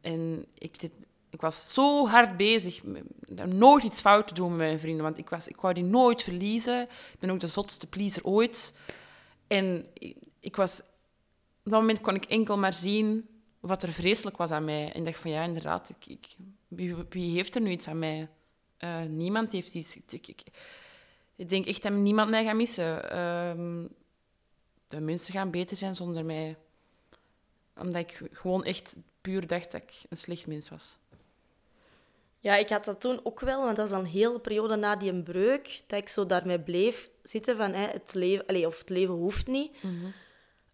En 0.00 0.46
ik, 0.54 0.90
ik 1.32 1.40
was 1.40 1.72
zo 1.72 2.06
hard 2.06 2.36
bezig 2.36 2.82
nooit 3.46 3.82
iets 3.82 4.00
fout 4.00 4.28
te 4.28 4.34
doen 4.34 4.48
met 4.48 4.58
mijn 4.58 4.80
vrienden, 4.80 5.02
want 5.02 5.18
ik, 5.18 5.28
was, 5.28 5.48
ik 5.48 5.60
wou 5.60 5.74
die 5.74 5.84
nooit 5.84 6.22
verliezen. 6.22 6.82
Ik 6.82 7.18
ben 7.18 7.30
ook 7.30 7.40
de 7.40 7.46
zotste 7.46 7.86
pleaser 7.86 8.24
ooit. 8.24 8.74
En 9.46 9.86
ik, 9.92 10.16
ik 10.40 10.56
was... 10.56 10.80
Op 11.64 11.70
dat 11.70 11.80
moment 11.80 12.00
kon 12.00 12.14
ik 12.14 12.24
enkel 12.24 12.58
maar 12.58 12.72
zien 12.72 13.28
wat 13.60 13.82
er 13.82 13.92
vreselijk 13.92 14.36
was 14.36 14.50
aan 14.50 14.64
mij. 14.64 14.92
En 14.92 15.04
dacht 15.04 15.18
van, 15.18 15.30
ja, 15.30 15.42
inderdaad, 15.42 15.90
ik, 15.98 16.06
ik, 16.06 16.36
wie, 17.08 17.30
heeft 17.30 17.54
er 17.54 17.60
nu 17.60 17.70
iets 17.70 17.88
aan 17.88 17.98
mij? 17.98 18.28
Eh, 18.76 19.02
niemand 19.02 19.52
heeft 19.52 19.74
iets. 19.74 19.96
Ik, 19.96 20.12
ik, 20.12 20.28
ik, 20.28 20.42
ik 21.36 21.48
denk 21.48 21.66
echt 21.66 21.82
dat 21.82 21.92
niemand 21.92 22.30
mij 22.30 22.44
gaat 22.44 22.56
missen. 22.56 23.10
Ehm, 23.10 23.86
de 24.88 25.00
mensen 25.00 25.32
gaan 25.32 25.50
beter 25.50 25.76
zijn 25.76 25.94
zonder 25.94 26.24
mij. 26.24 26.56
Omdat 27.76 28.02
ik 28.02 28.22
gewoon 28.32 28.64
echt 28.64 28.96
puur 29.20 29.46
dacht 29.46 29.72
dat 29.72 29.82
ik 29.82 30.02
een 30.08 30.16
slecht 30.16 30.46
mens 30.46 30.68
was. 30.68 31.00
Ja, 32.42 32.56
ik 32.56 32.68
had 32.68 32.84
dat 32.84 33.00
toen 33.00 33.20
ook 33.22 33.40
wel, 33.40 33.64
want 33.64 33.76
dat 33.76 33.90
was 33.90 34.00
een 34.00 34.06
hele 34.06 34.40
periode 34.40 34.76
na 34.76 34.96
die 34.96 35.22
breuk, 35.22 35.82
dat 35.86 35.98
ik 35.98 36.08
zo 36.08 36.26
daarmee 36.26 36.60
bleef 36.60 37.10
zitten 37.22 37.56
van 37.56 37.72
hè, 37.72 37.86
het 37.86 38.14
leven, 38.14 38.46
allez, 38.46 38.64
of 38.64 38.78
het 38.78 38.88
leven 38.88 39.14
hoeft 39.14 39.46
niet. 39.46 39.76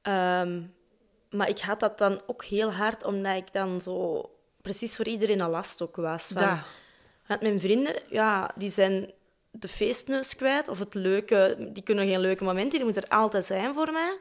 Ehm, 0.02 0.62
maar 1.31 1.48
ik 1.48 1.59
had 1.59 1.81
dat 1.81 1.98
dan 1.98 2.22
ook 2.26 2.44
heel 2.44 2.72
hard, 2.72 3.04
omdat 3.04 3.37
ik 3.37 3.52
dan 3.52 3.81
zo 3.81 4.31
precies 4.61 4.96
voor 4.96 5.07
iedereen 5.07 5.40
een 5.40 5.50
last 5.50 5.83
ook 5.83 5.96
was. 5.96 6.31
Van. 6.35 6.59
Want 7.26 7.40
mijn 7.40 7.61
vrienden, 7.61 8.02
ja, 8.11 8.50
die 8.57 8.70
zijn 8.70 9.12
de 9.50 9.68
feestneus 9.68 10.37
kwijt, 10.37 10.68
of 10.68 10.78
het 10.78 10.94
leuke, 10.94 11.68
die 11.72 11.83
kunnen 11.83 12.07
geen 12.07 12.20
leuke 12.20 12.44
momenten, 12.44 12.76
die 12.76 12.85
moeten 12.85 13.02
er 13.02 13.16
altijd 13.16 13.44
zijn 13.44 13.74
voor 13.74 13.92
mij. 13.92 14.18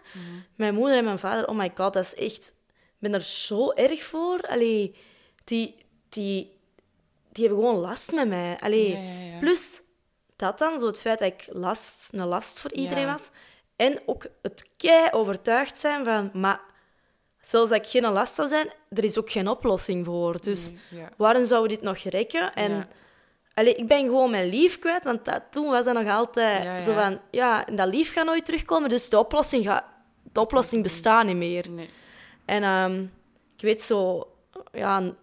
Mijn 0.55 0.73
moeder 0.73 0.97
en 0.97 1.03
mijn 1.03 1.19
vader, 1.19 1.47
oh 1.47 1.57
my 1.57 1.71
god, 1.75 1.93
dat 1.93 2.03
is 2.03 2.15
echt... 2.15 2.55
Ik 2.67 3.03
ben 3.03 3.13
er 3.13 3.21
zo 3.21 3.71
erg 3.71 4.03
voor. 4.03 4.41
Allee, 4.41 4.95
die, 5.43 5.75
die, 6.10 6.57
die 7.38 7.47
hebben 7.47 7.63
gewoon 7.65 7.80
last 7.82 8.12
met 8.12 8.28
mij. 8.28 8.58
Allee, 8.60 8.89
Ja, 8.91 8.97
ja, 8.97 9.32
ja. 9.34 9.39
Plus 9.39 9.82
dat 10.36 10.58
dan, 10.58 10.80
zo 10.80 10.86
het 10.88 11.00
feit 11.00 11.19
dat 11.19 11.28
ik 11.28 11.47
last, 11.52 12.10
een 12.12 12.26
last 12.28 12.62
voor 12.62 12.71
iedereen 12.73 13.06
was. 13.06 13.30
En 13.76 14.00
ook 14.06 14.26
het 14.41 14.69
kei 14.78 15.08
overtuigd 15.12 15.78
zijn 15.78 16.06
van, 16.06 16.30
maar 16.34 16.60
zelfs 17.41 17.69
dat 17.69 17.80
ik 17.80 17.88
geen 17.89 18.12
last 18.12 18.34
zou 18.34 18.47
zijn, 18.47 18.67
er 18.89 19.04
is 19.04 19.17
ook 19.19 19.30
geen 19.32 19.47
oplossing 19.47 20.06
voor. 20.06 20.41
Dus 20.41 20.71
Mm, 20.71 21.10
waarom 21.17 21.45
zouden 21.45 21.69
we 21.69 21.76
dit 21.76 21.86
nog 21.86 21.97
rekken? 21.97 22.54
En 22.54 22.88
allee, 23.54 23.73
ik 23.76 23.88
ben 23.88 24.06
gewoon 24.06 24.32
mijn 24.32 24.50
lief 24.50 24.80
kwijt, 24.80 25.04
want 25.04 25.26
dat, 25.26 25.43
toen 25.52 25.69
was 25.69 25.86
dat 25.86 25.93
nog 25.93 26.10
altijd 26.10 26.84
zo 26.84 26.93
van, 26.93 27.19
ja, 27.32 27.65
en 27.67 27.76
dat 27.76 27.88
lief 27.88 28.13
gaat 28.13 28.26
nooit 28.26 28.45
terugkomen, 28.45 28.89
dus 28.89 29.10
de 29.10 29.19
oplossing, 29.19 29.65
gaat, 29.65 29.84
de 30.23 30.39
oplossing 30.39 30.84
bestaat 30.84 31.26
niet 31.26 31.36
meer. 31.36 31.69
Nee. 31.69 31.89
En 32.45 32.63
ehm, 32.63 33.02
ik 33.56 33.62
weet 33.62 33.82
zo, 33.82 34.28
ja, 34.71 35.13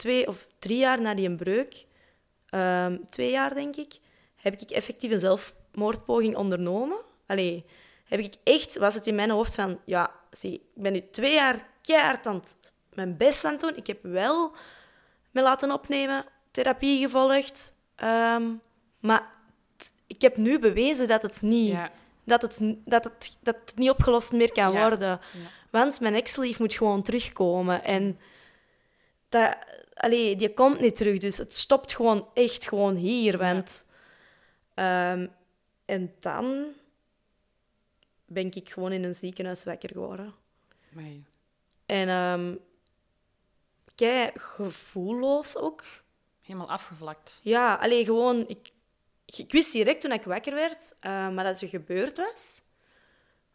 twee 0.00 0.26
of 0.28 0.46
drie 0.58 0.78
jaar 0.78 1.00
na 1.00 1.14
die 1.14 1.28
een 1.28 1.36
breuk, 1.36 1.86
ehm, 2.48 2.96
twee 3.10 3.30
jaar 3.30 3.54
denk 3.54 3.76
ik, 3.76 3.98
heb 4.36 4.60
ik 4.60 4.70
effectief 4.70 5.10
een 5.12 5.20
zelfmoordpoging 5.20 6.36
ondernomen. 6.36 6.98
Allee, 7.26 7.64
heb 8.04 8.20
ik 8.20 8.34
echt, 8.44 8.76
was 8.78 8.94
het 8.94 9.06
in 9.06 9.14
mijn 9.14 9.30
hoofd 9.30 9.54
van, 9.54 9.80
ja, 9.84 10.10
zie, 10.30 10.52
ik 10.54 10.82
ben 10.82 10.92
nu 10.92 11.02
twee 11.10 11.34
jaar 11.34 11.68
keihard 11.82 12.26
aan 12.26 12.34
het, 12.34 12.72
mijn 12.94 13.16
best 13.16 13.44
aan 13.44 13.52
het 13.52 13.60
doen. 13.60 13.76
Ik 13.76 13.86
heb 13.86 13.98
wel 14.02 14.54
me 15.30 15.42
laten 15.42 15.72
opnemen, 15.72 16.24
therapie 16.50 17.00
gevolgd, 17.02 17.74
ehm, 17.96 18.52
maar 19.00 19.30
t- 19.76 19.92
ik 20.06 20.20
heb 20.22 20.36
nu 20.36 20.58
bewezen 20.58 21.08
dat 21.08 21.22
het 21.22 21.42
niet 21.42 21.70
Ja. 21.72 21.90
dat 22.24 22.42
het, 22.42 22.58
dat, 22.84 23.04
het, 23.04 23.36
dat 23.40 23.56
het 23.64 23.76
niet 23.76 23.90
opgelost 23.90 24.32
meer 24.32 24.52
kan 24.52 24.72
Ja. 24.72 24.80
worden. 24.88 25.08
Ja. 25.08 25.20
Want 25.70 26.00
mijn 26.00 26.14
ex-lief 26.14 26.58
moet 26.58 26.74
gewoon 26.74 27.02
terugkomen. 27.02 27.84
En 27.84 28.18
dat, 29.28 29.56
allee, 30.00 30.36
die 30.36 30.52
komt 30.52 30.80
niet 30.80 30.96
terug, 30.96 31.18
dus 31.18 31.36
het 31.36 31.54
stopt 31.54 31.94
gewoon 31.94 32.28
echt 32.34 32.68
gewoon 32.68 32.94
hier. 32.94 33.38
Want, 33.38 33.84
ehm, 34.74 35.26
en 35.84 36.14
dan 36.20 36.66
ben 38.26 38.52
ik 38.54 38.68
gewoon 38.68 38.92
in 38.92 39.04
een 39.04 39.14
ziekenhuis 39.14 39.64
wakker 39.64 39.90
geworden. 39.92 40.34
Amai. 40.92 41.24
En 41.86 42.08
kei 43.94 44.30
gevoelloos 44.34 45.56
ook. 45.56 45.84
Helemaal 46.42 46.70
afgevlakt. 46.70 47.40
Ja, 47.42 47.74
alleen 47.74 48.04
gewoon... 48.04 48.44
Ik, 48.48 48.72
ik 49.24 49.52
wist 49.52 49.72
direct 49.72 50.00
toen 50.00 50.12
ik 50.12 50.22
wakker 50.22 50.54
werd, 50.54 50.94
eh, 51.00 51.28
maar 51.30 51.44
dat 51.44 51.60
er 51.60 51.68
gebeurd 51.68 52.16
was. 52.16 52.62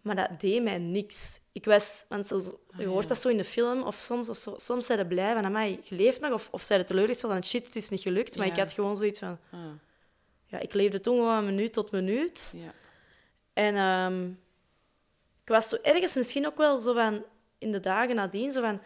Maar 0.06 0.16
dat 0.16 0.40
deed 0.40 0.64
mij 0.64 0.78
niks. 0.78 1.40
Ik 1.52 1.66
was... 1.66 2.06
Want 2.10 2.28
zo, 2.28 2.60
je 2.78 2.86
hoort 2.86 3.08
dat 3.08 3.20
zo 3.20 3.30
in 3.30 3.38
de 3.38 3.44
film, 3.44 3.84
of 3.84 3.96
soms, 3.96 4.30
of 4.30 4.38
zo, 4.38 4.54
soms 4.58 4.86
zijn 4.86 5.00
ze 5.00 5.06
blij 5.06 5.34
van, 5.34 5.46
amai, 5.46 5.80
je 5.84 5.96
leeft 5.96 6.22
nog. 6.22 6.32
Of, 6.34 6.48
of 6.52 6.62
zijn 6.62 6.80
ze 6.80 6.86
teleurgesteld 6.86 7.32
van, 7.32 7.44
shit, 7.44 7.66
het 7.66 7.76
is 7.76 7.90
niet 7.90 8.02
gelukt. 8.02 8.38
Maar 8.38 8.46
Ja. 8.46 8.52
ik 8.54 8.60
had 8.60 8.74
gewoon 8.74 8.98
zoiets 8.98 9.20
van... 9.20 9.38
Ah, 9.52 9.60
Ja, 10.48 10.60
ik 10.60 10.74
leefde 10.74 11.00
toen 11.02 11.18
gewoon 11.18 11.46
minuut 11.46 11.74
tot 11.74 11.92
minuut. 11.92 12.54
ja. 12.58 12.74
En 13.54 13.76
ehm, 13.76 14.26
ik 15.44 15.48
was 15.50 15.70
zo 15.70 15.78
ergens 15.82 16.16
misschien 16.16 16.46
ook 16.48 16.58
wel 16.58 16.80
zo 16.80 16.94
van... 16.94 17.24
In 17.58 17.72
de 17.72 17.80
dagen 17.80 18.16
nadien, 18.16 18.52
zo 18.52 18.62
van... 18.62 18.82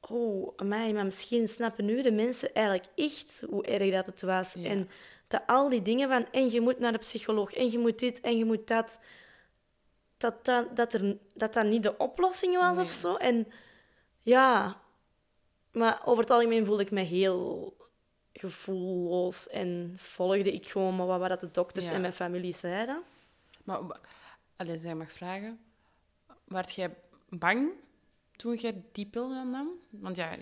Oh, 0.00 0.52
amai, 0.56 0.92
maar 0.92 1.04
misschien 1.04 1.48
snappen 1.48 1.84
nu 1.84 2.02
de 2.02 2.12
mensen 2.12 2.54
eigenlijk 2.54 2.86
echt 2.94 3.44
hoe 3.50 3.64
erg 3.66 3.92
dat 3.92 4.06
het 4.06 4.22
was. 4.22 4.52
Ja. 4.58 4.68
En 4.68 4.90
dat 5.28 5.42
al 5.46 5.68
die 5.68 5.82
dingen 5.82 6.08
van... 6.08 6.26
En 6.30 6.50
je 6.50 6.60
moet 6.60 6.78
naar 6.78 6.92
de 6.92 6.98
psycholoog, 6.98 7.52
en 7.52 7.70
je 7.70 7.78
moet 7.78 7.98
dit, 7.98 8.20
en 8.20 8.38
je 8.38 8.44
moet 8.44 8.66
dat... 8.68 8.98
Dat 10.18 10.44
dat, 10.44 10.76
dat, 10.76 10.92
er, 10.92 11.16
dat, 11.34 11.52
dat 11.54 11.64
niet 11.66 11.82
de 11.82 11.96
oplossing 11.96 12.56
was 12.56 12.76
Nee. 12.76 12.84
of 12.84 12.90
zo. 12.90 13.14
En 13.16 13.52
ja... 14.22 14.80
Maar 15.72 16.02
over 16.04 16.22
het 16.22 16.30
algemeen 16.32 16.64
voelde 16.64 16.82
ik 16.82 16.90
me 16.90 17.00
heel 17.00 17.76
gevoelloos 18.32 19.48
en 19.48 19.92
volgde 19.96 20.52
ik 20.52 20.66
gewoon 20.66 20.96
maar 20.96 21.06
wat, 21.06 21.20
wat 21.28 21.40
de 21.40 21.50
dokters 21.50 21.88
Ja. 21.88 21.92
en 21.94 22.00
mijn 22.00 22.12
familie 22.12 22.54
zeiden. 22.54 23.02
Maar, 23.64 23.86
wa- 23.86 24.00
allee, 24.56 24.72
als 24.72 24.82
ik 24.82 24.94
mag 24.94 25.12
vragen, 25.12 25.60
werd 26.44 26.74
jij 26.74 26.94
bang 27.28 27.70
toen 28.36 28.54
jij 28.54 28.82
die 28.92 29.06
pil 29.06 29.28
nam? 29.28 29.68
Want 29.90 30.16
ja, 30.16 30.36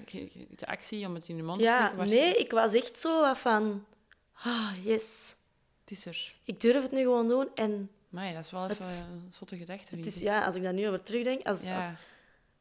de 0.57 0.67
actie 0.67 1.07
om 1.07 1.15
het 1.15 1.29
in 1.29 1.37
je 1.37 1.43
mond 1.43 1.59
te 1.59 1.65
Ja, 1.65 1.87
steken 1.87 2.07
nee, 2.09 2.35
ik 2.37 2.51
was 2.51 2.75
echt 2.75 2.99
zo 2.99 3.35
van... 3.35 3.85
Ah, 4.33 4.73
yes. 4.83 5.37
Het 5.81 5.91
is 5.91 6.07
er. 6.07 6.35
Ik 6.45 6.61
durf 6.61 6.83
het 6.83 6.93
nu 6.93 7.01
gewoon 7.01 7.29
doen. 7.29 7.49
En 7.55 7.91
Maar 8.17 8.33
dat 8.33 8.45
is 8.45 8.51
wel 8.51 8.71
even 8.71 8.87
een 8.87 9.33
zotte 9.33 9.57
gedachte. 9.57 9.97
het 9.97 10.07
is, 10.07 10.21
ja, 10.21 10.45
als 10.45 10.55
ik 10.55 10.63
daar 10.63 10.73
nu 10.73 10.87
over 10.87 11.03
terugdenk... 11.03 11.47
Als, 11.47 11.63
Ja. 11.63 11.77
als, 11.77 11.99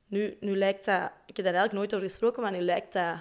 nu, 0.07 0.37
nu 0.39 0.57
lijkt 0.57 0.85
dat... 0.85 1.11
Ik 1.25 1.35
heb 1.35 1.45
daar 1.45 1.53
eigenlijk 1.55 1.73
nooit 1.73 1.95
over 1.95 2.07
gesproken, 2.07 2.41
maar 2.41 2.51
nu 2.51 2.59
lijkt 2.59 2.93
dat... 2.93 3.15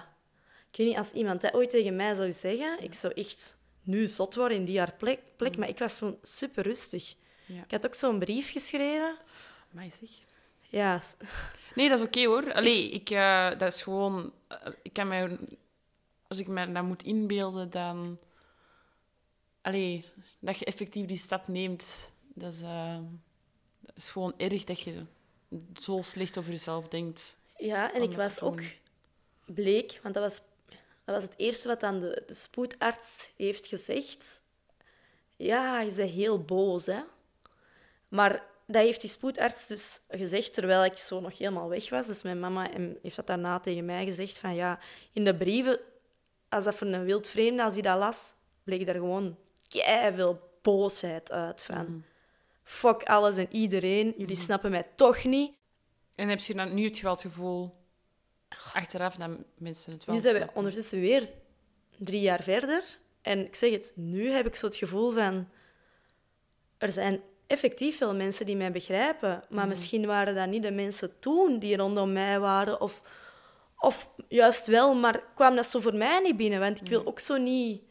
Ik 0.71 0.77
weet 0.77 0.87
niet, 0.87 0.97
als 0.97 1.11
iemand 1.11 1.41
dat 1.41 1.53
ooit 1.53 1.69
tegen 1.69 1.95
mij 1.95 2.13
zou 2.13 2.31
zeggen... 2.31 2.83
Ik 2.83 2.93
zou 2.93 3.13
echt 3.13 3.55
nu 3.83 4.05
zot 4.07 4.35
worden 4.35 4.57
in 4.57 4.65
die 4.65 4.77
haar 4.77 4.93
plek. 4.97 5.19
plek 5.35 5.57
maar 5.57 5.69
ik 5.69 5.77
was 5.79 5.97
zo 5.97 6.19
super 6.21 6.63
rustig. 6.63 7.15
Ja. 7.45 7.63
Ik 7.63 7.71
had 7.71 7.85
ook 7.85 7.95
zo'n 7.95 8.19
brief 8.19 8.51
geschreven. 8.51 9.17
Amai, 9.71 9.91
zeg. 9.99 10.09
Ja, 10.61 11.01
Nee, 11.75 11.89
dat 11.89 11.99
is 11.99 12.05
oké 12.05 12.25
hoor. 12.25 12.53
Allee, 12.53 12.89
ik, 12.89 13.09
eh, 13.09 13.49
dat 13.49 13.73
is 13.73 13.81
gewoon... 13.81 14.33
eh, 14.47 14.57
ik 14.81 14.93
kan 14.93 15.07
mij... 15.07 15.37
Als 16.27 16.39
ik 16.39 16.47
me 16.47 16.71
dat 16.71 16.83
moet 16.83 17.03
inbeelden, 17.03 17.69
dan... 17.69 18.19
Allee, 19.61 20.05
dat 20.39 20.59
je 20.59 20.65
effectief 20.65 21.05
die 21.05 21.17
stap 21.17 21.47
neemt, 21.47 22.13
dat 22.35 22.53
is, 22.53 22.61
eh, 22.61 22.97
dat 23.79 23.95
is 23.95 24.09
gewoon 24.09 24.33
erg 24.37 24.63
dat 24.63 24.79
je 24.79 25.05
zo 25.79 26.01
slecht 26.01 26.37
over 26.37 26.51
jezelf 26.51 26.87
denkt. 26.87 27.39
Ja, 27.57 27.93
en 27.93 28.01
ik 28.01 28.13
was 28.13 28.41
ook 28.41 28.61
bleek, 29.45 29.99
want 30.03 30.13
dat 30.13 30.23
was, 30.23 30.41
dat 31.03 31.15
was 31.15 31.23
het 31.23 31.33
eerste 31.37 31.67
wat 31.67 31.79
dan 31.79 31.99
de, 31.99 32.23
de 32.27 32.33
spoedarts 32.33 33.33
heeft 33.37 33.67
gezegd. 33.67 34.41
Ja, 35.35 35.81
je 35.81 35.91
bent 35.91 36.11
heel 36.11 36.41
boos, 36.41 36.85
hè. 36.85 36.99
Maar 38.07 38.43
dat 38.65 38.81
heeft 38.81 39.01
die 39.01 39.09
spoedarts 39.09 39.67
dus 39.67 40.01
gezegd 40.09 40.53
terwijl 40.53 40.85
ik 40.85 40.97
zo 40.97 41.19
nog 41.19 41.37
helemaal 41.37 41.69
weg 41.69 41.89
was. 41.89 42.07
Dus 42.07 42.21
mijn 42.21 42.39
mama 42.39 42.69
heeft 43.01 43.15
dat 43.15 43.27
daarna 43.27 43.59
tegen 43.59 43.85
mij 43.85 44.05
gezegd 44.05 44.37
van 44.37 44.55
ja, 44.55 44.79
in 45.11 45.23
de 45.23 45.35
brieven, 45.35 45.79
als 46.49 46.63
dat 46.63 46.75
voor 46.75 46.87
een 46.87 47.05
wild 47.05 47.27
vreemde, 47.27 47.63
als 47.63 47.73
hij 47.73 47.81
dat 47.81 47.97
las, 47.97 48.33
bleek 48.63 48.87
er 48.87 48.93
gewoon 48.93 49.37
veel 50.13 50.39
boosheid 50.61 51.31
uit 51.31 51.61
van 51.61 52.03
fuck 52.65 53.03
alles 53.03 53.37
en 53.37 53.47
iedereen, 53.51 54.13
jullie 54.17 54.35
snappen 54.35 54.71
mij 54.71 54.87
toch 54.95 55.23
niet. 55.23 55.53
En 56.15 56.29
heb 56.29 56.39
je 56.39 56.53
dan, 56.53 56.73
nu 56.73 56.83
heb 56.83 56.95
je 56.95 57.01
wel 57.01 57.11
het 57.11 57.21
gevoel, 57.21 57.75
achteraf, 58.73 59.15
dat 59.15 59.29
mensen 59.57 59.91
het 59.91 60.05
wel 60.05 60.15
Nu 60.15 60.21
zijn 60.21 60.33
we 60.33 60.47
ondertussen 60.53 60.99
weer 60.99 61.29
drie 61.97 62.21
jaar 62.21 62.43
verder. 62.43 62.83
En 63.21 63.45
ik 63.45 63.55
zeg 63.55 63.71
het, 63.71 63.91
nu 63.95 64.29
heb 64.29 64.45
ik 64.45 64.55
zo 64.55 64.65
het 64.65 64.75
gevoel 64.75 65.11
van... 65.11 65.49
Er 66.77 66.91
zijn 66.91 67.21
effectief 67.47 67.97
veel 67.97 68.15
mensen 68.15 68.45
die 68.45 68.55
mij 68.55 68.71
begrijpen. 68.71 69.43
Maar 69.49 69.67
misschien 69.67 70.05
waren 70.05 70.35
dat 70.35 70.47
niet 70.47 70.63
de 70.63 70.71
mensen 70.71 71.19
toen 71.19 71.59
die 71.59 71.77
rondom 71.77 72.13
mij 72.13 72.39
waren. 72.39 72.81
Of, 72.81 73.01
of 73.77 74.09
juist 74.27 74.67
wel, 74.67 74.95
maar 74.95 75.23
kwam 75.35 75.55
dat 75.55 75.65
zo 75.65 75.79
voor 75.79 75.95
mij 75.95 76.19
niet 76.19 76.37
binnen. 76.37 76.59
Want 76.59 76.81
ik 76.81 76.87
wil 76.87 77.05
ook 77.05 77.19
zo 77.19 77.37
niet 77.37 77.81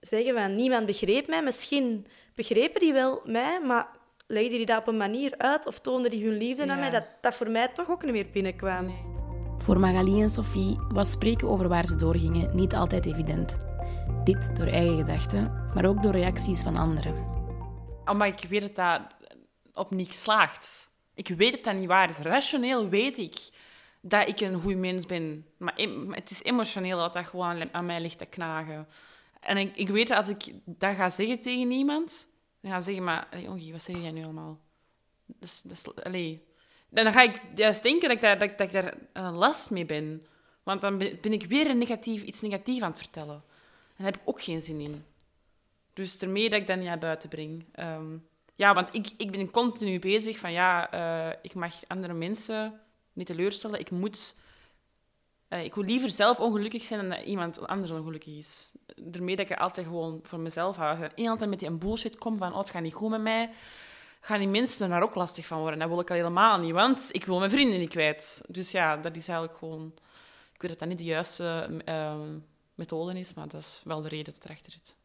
zeggen 0.00 0.34
van... 0.34 0.52
Niemand 0.52 0.86
begreep 0.86 1.28
mij. 1.28 1.42
Misschien 1.42 2.06
begrepen 2.34 2.80
die 2.80 2.92
wel 2.92 3.22
mij, 3.24 3.60
maar 3.60 3.97
legden 4.30 4.56
die 4.56 4.66
dat 4.66 4.78
op 4.80 4.86
een 4.88 4.96
manier 4.96 5.34
uit... 5.38 5.66
Of 5.66 5.78
toonden 5.80 6.10
die 6.10 6.24
hun 6.24 6.36
liefde 6.36 6.64
Ja. 6.64 6.72
aan 6.72 6.78
mij, 6.78 6.90
dat 6.90 7.04
dat 7.20 7.34
voor 7.34 7.50
mij 7.50 7.68
toch 7.68 7.90
ook 7.90 8.02
niet 8.02 8.12
meer 8.12 8.30
binnenkwam. 8.32 8.84
Nee. 8.86 9.02
Voor 9.58 9.80
Magali 9.80 10.22
en 10.22 10.30
Sophie 10.30 10.78
was 10.88 11.10
spreken 11.10 11.48
over 11.48 11.68
waar 11.68 11.86
ze 11.86 11.96
doorgingen 11.96 12.56
niet 12.56 12.74
altijd 12.74 13.06
evident. 13.06 13.56
Dit 14.24 14.56
door 14.56 14.66
eigen 14.66 14.96
gedachten, 14.96 15.70
maar 15.74 15.84
ook 15.84 16.02
door 16.02 16.12
reacties 16.12 16.60
van 16.62 16.76
anderen. 16.76 17.14
Omdat 18.04 18.42
ik 18.42 18.48
weet 18.48 18.60
dat 18.60 18.74
dat 18.76 19.00
op 19.72 19.90
niks 19.90 20.22
slaagt. 20.22 20.90
Ik 21.14 21.28
weet 21.28 21.52
dat 21.52 21.64
dat 21.64 21.74
niet 21.74 21.86
waar 21.88 22.10
is. 22.10 22.18
Rationeel 22.18 22.88
weet 22.88 23.18
ik 23.18 23.38
dat 24.00 24.28
ik 24.28 24.40
een 24.40 24.60
goed 24.60 24.76
mens 24.76 25.06
ben. 25.06 25.46
Maar 25.56 25.88
maar 26.06 26.16
het 26.16 26.30
is 26.30 26.42
emotioneel 26.42 26.98
dat 26.98 27.12
dat 27.12 27.26
gewoon 27.26 27.46
aan- 27.60 27.74
aan 27.74 27.86
mij 27.86 28.00
ligt 28.00 28.18
te 28.18 28.26
knagen. 28.26 28.86
En 29.40 29.56
ik, 29.56 29.76
ik 29.76 29.88
weet 29.88 30.08
dat 30.08 30.16
als 30.16 30.28
ik 30.28 30.52
dat 30.64 30.94
ga 30.96 31.10
zeggen 31.10 31.40
tegen 31.40 31.70
iemand, 31.70 32.26
dan 32.60 32.70
gaan 32.70 32.82
ze 32.82 32.86
zeggen, 32.86 33.04
maar 33.04 33.28
allee, 33.30 33.72
wat 33.72 33.82
zeg 33.82 33.96
jij 33.96 34.10
nu 34.10 34.24
allemaal? 34.24 34.60
Dus, 35.26 35.62
dus, 35.62 35.94
allee. 35.94 36.46
Dan 36.88 37.12
ga 37.12 37.22
ik 37.22 37.40
juist 37.54 37.82
denken 37.82 38.08
dat 38.08 38.16
ik, 38.16 38.22
daar, 38.22 38.38
dat, 38.38 38.58
dat 38.58 38.66
ik 38.66 38.72
daar 38.72 38.94
een 39.12 39.34
last 39.34 39.70
mee 39.70 39.84
ben. 39.84 40.26
Want 40.62 40.80
dan 40.80 40.98
ben 40.98 41.32
ik 41.32 41.42
weer 41.42 41.76
negatief, 41.76 42.22
iets 42.22 42.40
negatiefs 42.40 42.80
aan 42.80 42.90
het 42.90 42.98
vertellen. 42.98 43.34
En 43.34 44.04
daar 44.04 44.06
heb 44.06 44.16
ik 44.16 44.28
ook 44.28 44.42
geen 44.42 44.62
zin 44.62 44.80
in. 44.80 45.04
Dus 45.92 46.18
ermee 46.18 46.50
dat 46.50 46.60
ik 46.60 46.66
dat 46.66 46.76
niet 46.76 46.86
naar 46.86 46.98
buiten 46.98 47.28
breng. 47.28 47.64
Ehm, 47.72 48.16
ja, 48.54 48.74
want 48.74 48.94
ik, 48.94 49.10
ik 49.16 49.30
ben 49.30 49.50
continu 49.50 49.98
bezig 49.98 50.38
van 50.38 50.52
ja, 50.52 50.90
eh, 50.90 51.38
ik 51.42 51.54
mag 51.54 51.74
andere 51.86 52.14
mensen 52.14 52.80
niet 53.12 53.26
teleurstellen. 53.26 53.80
Ik 53.80 53.90
moet... 53.90 54.36
eh, 55.48 55.64
ik 55.64 55.74
wil 55.74 55.84
liever 55.84 56.10
zelf 56.10 56.40
ongelukkig 56.40 56.84
zijn 56.84 57.00
dan 57.00 57.18
dat 57.18 57.26
iemand 57.26 57.66
anders 57.66 57.90
ongelukkig 57.90 58.36
is. 58.36 58.72
Daarmee 58.96 59.36
dat 59.36 59.50
ik 59.50 59.58
altijd 59.58 59.86
gewoon 59.86 60.20
voor 60.22 60.40
mezelf 60.40 60.76
hou. 60.76 61.08
Dan 61.14 61.28
altijd 61.28 61.50
met 61.50 61.58
die 61.58 61.70
bullshit 61.70 62.18
kom 62.18 62.38
van 62.38 62.52
oh, 62.52 62.58
het 62.58 62.70
gaat 62.70 62.82
niet 62.82 62.94
goed 62.94 63.10
met 63.10 63.20
mij, 63.20 63.50
gaan 64.20 64.38
die 64.38 64.48
mensen 64.48 64.88
daar 64.88 65.02
ook 65.02 65.14
lastig 65.14 65.46
van 65.46 65.60
worden. 65.60 65.78
Dat 65.78 65.88
wil 65.88 66.00
ik 66.00 66.10
al 66.10 66.16
helemaal 66.16 66.58
niet, 66.58 66.72
want 66.72 67.08
ik 67.12 67.24
wil 67.24 67.38
mijn 67.38 67.50
vrienden 67.50 67.78
niet 67.78 67.88
kwijt. 67.88 68.42
Dus 68.48 68.70
ja, 68.70 68.96
dat 68.96 69.16
is 69.16 69.28
eigenlijk 69.28 69.58
gewoon... 69.58 69.92
Ik 70.52 70.60
weet 70.60 70.70
dat 70.70 70.78
dat 70.80 70.88
niet 70.88 70.98
de 70.98 71.04
juiste 71.04 71.80
eh, 71.84 72.20
methode 72.74 73.18
is, 73.18 73.34
maar 73.34 73.48
dat 73.48 73.60
is 73.60 73.80
wel 73.84 74.02
de 74.02 74.08
reden 74.08 74.32
dat 74.32 74.44
erachter 74.44 74.72
zit. 74.72 74.96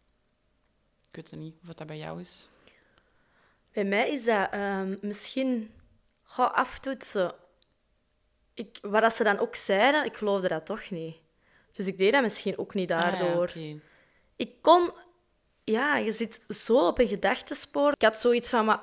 Ik 1.10 1.16
weet 1.16 1.30
het 1.30 1.40
niet 1.40 1.56
of 1.68 1.74
dat 1.74 1.88
bij 1.88 1.98
jou 1.98 2.20
is. 2.20 2.48
Bij 3.72 3.84
mij 3.84 4.10
is 4.10 4.26
dat 4.26 4.52
ehm, 4.52 4.96
misschien 5.02 5.74
ga 6.24 6.46
aftoetsen. 6.46 7.34
Ik, 8.54 8.78
wat 8.82 9.02
dat 9.02 9.14
ze 9.14 9.24
dan 9.24 9.40
ook 9.40 9.56
zeiden, 9.56 10.06
ik 10.06 10.16
geloofde 10.18 10.48
dat 10.48 10.66
toch 10.66 10.90
niet. 10.90 11.16
Dus 11.72 11.88
ik 11.88 11.98
deed 11.98 12.12
dat 12.12 12.22
misschien 12.22 12.58
ook 12.58 12.74
niet 12.74 12.88
daardoor. 12.88 13.48
Ah, 13.48 13.56
ja, 13.56 13.72
oké. 13.72 13.80
Ik 14.36 14.62
kon... 14.62 14.92
Ja, 15.64 15.98
je 15.98 16.12
zit 16.12 16.40
zo 16.48 16.88
op 16.88 17.00
een 17.00 17.08
gedachtespoor. 17.08 17.92
Ik 17.92 18.02
had 18.02 18.20
zoiets 18.20 18.50
van, 18.50 18.66
maar 18.66 18.82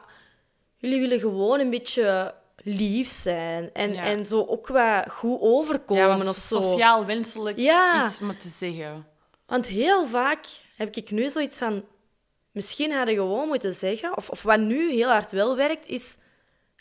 jullie 0.76 1.00
willen 1.00 1.18
gewoon 1.20 1.60
een 1.60 1.70
beetje 1.70 2.34
lief 2.56 3.10
zijn. 3.10 3.72
En, 3.72 3.92
Ja. 3.92 4.02
en 4.04 4.26
zo 4.26 4.44
ook 4.46 4.66
wat 4.68 5.10
goed 5.10 5.40
overkomen 5.40 6.18
Ja, 6.18 6.28
of 6.28 6.36
zo. 6.36 6.60
sociaal 6.60 7.06
wenselijk 7.06 7.58
Ja. 7.58 8.06
is 8.06 8.20
om 8.20 8.38
te 8.38 8.48
zeggen. 8.48 9.06
Want 9.46 9.66
heel 9.66 10.06
vaak 10.06 10.44
heb 10.76 10.96
ik 10.96 11.10
nu 11.10 11.30
zoiets 11.30 11.58
van... 11.58 11.84
Misschien 12.52 12.92
hadden 12.92 13.14
gewoon 13.14 13.48
moeten 13.48 13.74
zeggen... 13.74 14.16
Of, 14.16 14.30
of 14.30 14.42
wat 14.42 14.58
nu 14.60 14.90
heel 14.92 15.08
hard 15.08 15.32
wel 15.32 15.56
werkt, 15.56 15.86
is... 15.86 16.16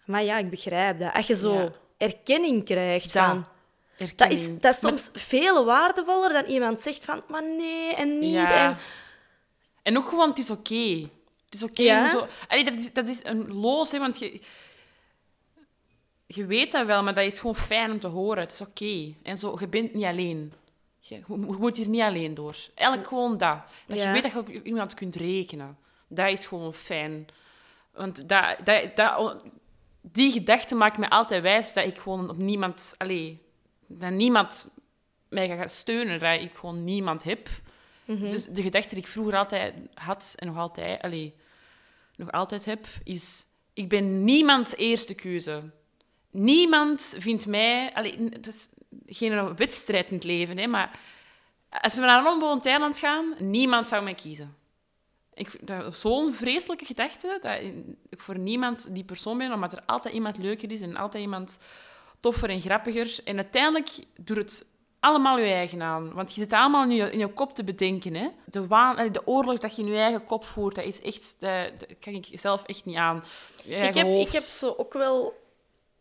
Maar 0.05 0.23
ja, 0.23 0.37
ik 0.37 0.49
begrijp 0.49 0.99
dat. 0.99 1.13
Als 1.13 1.27
je 1.27 1.35
zo. 1.35 1.71
Erkenning 1.99 2.65
krijgt 2.65 3.13
Dat. 3.13 3.25
van... 3.25 3.47
Dat 4.15 4.31
is, 4.31 4.59
dat 4.59 4.73
is 4.73 4.79
soms 4.79 5.09
veel 5.13 5.65
waardevoller 5.65 6.33
dan 6.33 6.45
iemand 6.45 6.81
zegt 6.81 7.05
van... 7.05 7.23
Maar 7.27 7.43
nee, 7.43 7.95
en 7.95 8.19
niet. 8.19 8.33
Ja. 8.33 8.69
En, 8.69 8.77
En 9.83 9.97
ook 9.97 10.07
gewoon, 10.07 10.29
het 10.29 10.37
is 10.37 10.49
oké. 10.49 11.09
Het 11.45 11.53
is 11.53 11.63
oké. 11.63 11.81
Ja. 11.81 12.09
zo... 12.09 12.27
Allee, 12.47 12.63
dat, 12.63 12.73
is, 12.73 12.93
dat 12.93 13.07
is 13.07 13.19
een 13.23 13.53
loos, 13.53 13.91
hè, 13.91 13.99
want 13.99 14.19
je... 14.19 14.41
Je 16.25 16.45
weet 16.45 16.71
dat 16.71 16.85
wel, 16.85 17.03
maar 17.03 17.13
dat 17.13 17.25
is 17.25 17.39
gewoon 17.39 17.55
fijn 17.55 17.91
om 17.91 17.99
te 17.99 18.07
horen. 18.07 18.43
Het 18.43 18.51
is 18.51 18.61
oké. 18.61 19.13
En 19.23 19.37
zo, 19.37 19.57
je 19.59 19.67
bent 19.67 19.93
niet 19.93 20.05
alleen. 20.05 20.53
Je, 20.99 21.15
je 21.15 21.35
moet 21.35 21.77
hier 21.77 21.87
niet 21.87 22.01
alleen 22.01 22.33
door. 22.33 22.55
Eigenlijk 22.75 23.07
gewoon 23.07 23.37
dat. 23.37 23.57
Dat 23.87 24.01
je 24.01 24.11
weet 24.11 24.23
dat 24.23 24.31
je 24.31 24.37
op 24.37 24.49
iemand 24.49 24.93
kunt 24.93 25.15
rekenen. 25.15 25.77
Dat 26.07 26.29
is 26.29 26.45
gewoon 26.45 26.73
fijn. 26.73 27.27
Want 27.93 28.29
dat, 28.29 28.57
dat, 28.63 28.95
dat, 28.95 29.35
die 30.01 30.31
gedachte 30.31 30.75
maakt 30.75 30.97
me 30.97 31.09
altijd 31.09 31.41
wijs 31.41 31.73
dat 31.73 31.85
ik 31.85 31.97
gewoon 31.97 32.29
op 32.29 32.37
niemand... 32.37 32.95
Allee, 32.97 33.41
dat 33.87 34.11
niemand 34.11 34.73
mij 35.29 35.47
gaat 35.47 35.71
steunen. 35.71 36.19
Dat 36.19 36.41
ik 36.41 36.55
gewoon 36.55 36.83
niemand 36.83 37.23
heb. 37.23 37.49
Dus 38.05 38.45
de 38.45 38.61
gedachte 38.61 38.89
die 38.95 39.03
ik 39.03 39.09
vroeger 39.09 39.35
altijd 39.35 39.73
had 39.93 40.33
en 40.37 40.47
nog 40.47 40.57
altijd, 40.57 41.01
allee, 41.01 41.35
nog 42.15 42.31
altijd 42.31 42.65
heb, 42.65 42.87
is: 43.03 43.45
ik 43.73 43.89
ben 43.89 44.23
niemands 44.23 44.75
eerste 44.75 45.13
keuze. 45.13 45.69
Niemand 46.31 47.15
vindt 47.17 47.45
mij. 47.45 47.93
Allee, 47.93 48.29
het 48.29 48.47
is 48.47 48.69
geen 49.07 49.55
wedstrijd 49.55 50.07
in 50.07 50.15
het 50.15 50.23
leven, 50.23 50.57
hè, 50.57 50.67
maar 50.67 50.99
als 51.69 51.95
we 51.95 52.01
naar 52.01 52.19
een 52.19 52.31
onbewoond 52.33 52.65
eiland 52.65 52.99
gaan, 52.99 53.35
niemand 53.37 53.87
zou 53.87 54.03
mij 54.03 54.15
kiezen. 54.15 54.55
Ik 55.39 55.67
dat 55.67 55.95
zo'n 55.95 56.33
vreselijke 56.33 56.85
gedachte 56.85 57.37
dat 57.41 57.59
ik 58.09 58.21
voor 58.21 58.37
niemand 58.37 58.93
die 58.93 59.03
persoon 59.03 59.37
ben, 59.37 59.53
omdat 59.53 59.71
er 59.71 59.83
altijd 59.85 60.13
iemand 60.13 60.37
leuker 60.37 60.71
is 60.71 60.81
en 60.81 60.95
altijd 60.95 61.23
iemand 61.23 61.59
toffer 62.19 62.49
en 62.49 62.61
grappiger. 62.61 63.19
En 63.23 63.35
uiteindelijk 63.35 63.89
doet 64.17 64.37
het 64.37 64.65
allemaal 64.99 65.39
je 65.39 65.51
eigen 65.51 65.81
aan. 65.81 66.13
Want 66.13 66.35
je 66.35 66.41
zit 66.41 66.53
allemaal 66.53 66.83
in 66.83 66.91
je, 66.91 67.11
in 67.11 67.19
je 67.19 67.27
kop 67.27 67.53
te 67.53 67.63
bedenken. 67.63 68.13
Hè? 68.13 68.27
De, 68.45 68.67
waan, 68.67 69.11
de 69.11 69.27
oorlog 69.27 69.57
dat 69.57 69.75
je 69.75 69.81
in 69.81 69.87
je 69.87 69.97
eigen 69.97 70.23
kop 70.23 70.45
voert, 70.45 70.75
dat 70.75 70.85
is 70.85 71.01
echt... 71.01 71.35
Dat, 71.39 71.79
dat 71.79 71.99
kan 71.99 72.13
ik 72.13 72.27
zelf 72.31 72.63
echt 72.63 72.85
niet 72.85 72.97
aan. 72.97 73.23
Ik, 73.65 73.93
heb, 73.93 74.07
ik 74.07 74.31
heb 74.31 74.41
zo 74.41 74.73
ook 74.77 74.93
wel... 74.93 75.47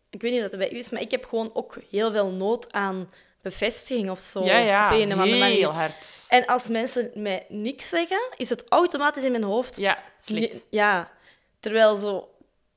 Ik 0.09 0.21
weet 0.21 0.31
niet 0.31 0.43
of 0.43 0.49
dat 0.49 0.59
bij 0.59 0.73
u 0.73 0.77
is, 0.77 0.89
maar 0.89 1.01
ik 1.01 1.11
heb 1.11 1.25
gewoon 1.25 1.49
ook 1.53 1.77
heel 1.89 2.11
veel 2.11 2.31
nood 2.31 2.71
aan 2.71 3.07
bevestiging 3.49 4.09
of 4.09 4.19
zo. 4.19 4.43
Ja, 4.43 4.57
ja, 4.57 4.85
op 4.85 4.99
een 4.99 5.13
of 5.13 5.19
andere 5.19 5.39
manier. 5.39 5.57
heel 5.57 5.73
hard. 5.73 6.25
En 6.27 6.45
als 6.45 6.69
mensen 6.69 7.11
mij 7.13 7.45
niks 7.49 7.89
zeggen, 7.89 8.19
is 8.35 8.49
het 8.49 8.63
automatisch 8.69 9.23
in 9.23 9.31
mijn 9.31 9.43
hoofd. 9.43 9.77
Ja, 9.77 10.03
slecht. 10.19 10.65
Ja, 10.69 11.11
terwijl 11.59 11.97
zo... 11.97 12.29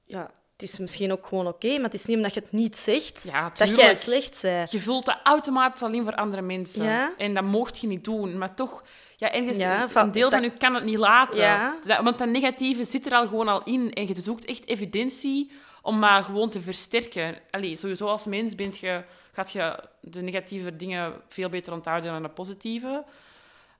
Ja, 0.05 0.31
het 0.53 0.71
is 0.71 0.79
misschien 0.79 1.13
ook 1.13 1.27
gewoon 1.27 1.47
oké, 1.47 1.75
maar 1.75 1.85
het 1.85 1.95
is 1.95 2.05
niet 2.05 2.17
omdat 2.17 2.35
je 2.35 2.41
het 2.41 2.53
niet 2.53 2.77
zegt 2.77 3.29
Ja, 3.31 3.51
dat 3.55 3.77
jij 3.77 3.95
slecht 3.95 4.43
bent. 4.43 4.71
Je 4.71 4.81
vult 4.81 5.05
dat 5.05 5.19
automatisch 5.23 5.83
al 5.83 5.93
in 5.93 6.05
voor 6.05 6.15
andere 6.15 6.43
mensen. 6.43 6.85
Ja. 6.85 7.15
En 7.17 7.35
dat 7.35 7.45
mocht 7.45 7.79
je 7.79 7.87
niet 7.87 8.05
doen. 8.05 8.39
Maar 8.39 8.55
toch, 8.55 8.83
ja, 9.23 9.33
ergens, 9.33 9.59
Ja, 9.59 9.83
een 9.83 9.89
van- 9.91 10.11
deel 10.11 10.31
van 10.31 10.43
je 10.43 10.51
kan 10.51 10.75
het 10.75 10.85
niet 10.85 10.99
laten. 10.99 11.43
Ja. 11.43 11.77
Dat- 11.87 12.03
want 12.03 12.19
dat 12.19 12.29
negatieve 12.29 12.85
zit 12.85 13.07
er 13.07 13.13
al 13.13 13.27
gewoon 13.27 13.49
al 13.49 13.63
in. 13.63 13.93
En 13.93 14.07
je 14.07 14.21
zoekt 14.21 14.45
echt 14.45 14.67
evidentie 14.67 15.51
om 15.83 15.99
maar 15.99 16.25
gewoon 16.25 16.51
te 16.51 16.61
versterken. 16.63 17.39
Allee, 17.51 17.77
sowieso 17.77 18.07
als 18.07 18.27
mens 18.27 18.55
bent 18.55 18.79
je, 18.79 19.05
gaat 19.33 19.53
je 19.53 19.79
de 20.01 20.23
negatieve 20.23 20.77
dingen 20.77 21.13
veel 21.29 21.49
beter 21.49 21.73
onthouden 21.73 22.13
dan 22.13 22.23
de 22.23 22.29
positieve. 22.29 23.05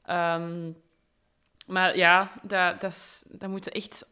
Ehm, 0.05 0.71
maar 1.67 1.97
ja, 1.97 2.33
dat, 2.43 2.81
dat, 2.81 2.91
is, 2.93 3.25
dat 3.29 3.49
moet 3.51 3.69
echt... 3.69 4.07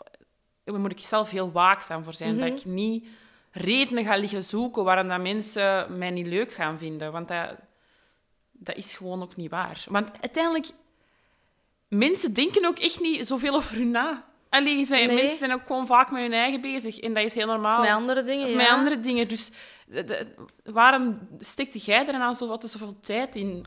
Daar 0.65 0.81
moet 0.81 0.91
ik 0.91 0.99
zelf 0.99 1.31
heel 1.31 1.53
waakzaam 1.53 2.05
voor 2.05 2.13
zijn. 2.15 2.35
Mhm. 2.37 2.49
Dat 2.49 2.59
ik 2.59 2.65
niet 2.65 3.07
redenen 3.53 4.05
ga 4.05 4.17
liggen 4.17 4.43
zoeken 4.43 4.85
waarom 4.85 5.09
dat 5.09 5.21
mensen 5.21 5.99
mij 5.99 6.11
niet 6.11 6.27
leuk 6.27 6.53
gaan 6.53 6.79
vinden. 6.79 7.13
Want 7.13 7.29
dat, 7.29 7.51
dat 8.53 8.77
is 8.77 8.95
gewoon 8.95 9.23
ook 9.23 9.37
niet 9.37 9.51
waar. 9.51 9.85
Want 9.89 10.11
uiteindelijk, 10.21 10.67
mensen 11.91 12.35
denken 12.35 12.67
ook 12.67 12.79
echt 12.79 13.01
niet 13.01 13.27
zoveel 13.27 13.55
over 13.55 13.77
hun 13.77 13.91
na. 13.91 14.25
Allee, 14.49 14.85
zijn, 14.85 15.07
Nee. 15.07 15.17
mensen 15.17 15.39
zijn 15.39 15.53
ook 15.53 15.67
gewoon 15.67 15.87
vaak 15.87 16.11
met 16.11 16.23
hun 16.23 16.33
eigen 16.33 16.61
bezig. 16.61 16.99
En 16.99 17.15
dat 17.15 17.25
is 17.25 17.35
heel 17.35 17.47
normaal. 17.47 17.79
Of 17.79 17.85
met 17.85 17.95
andere 17.95 18.23
dingen, 18.23 18.45
Of 18.45 18.51
ja. 18.51 18.57
met 18.57 18.69
andere 18.69 19.01
dingen. 19.01 19.29
Dus 19.29 19.51
de- 19.87 20.05
de- 20.05 20.27
waarom 20.65 21.19
stikte 21.39 21.79
jij 21.79 22.07
er 22.07 22.13
dan 22.19 22.35
zo 22.35 22.47
wat 22.49 22.71
zoveel 22.71 23.01
tijd 23.01 23.37
in? 23.37 23.65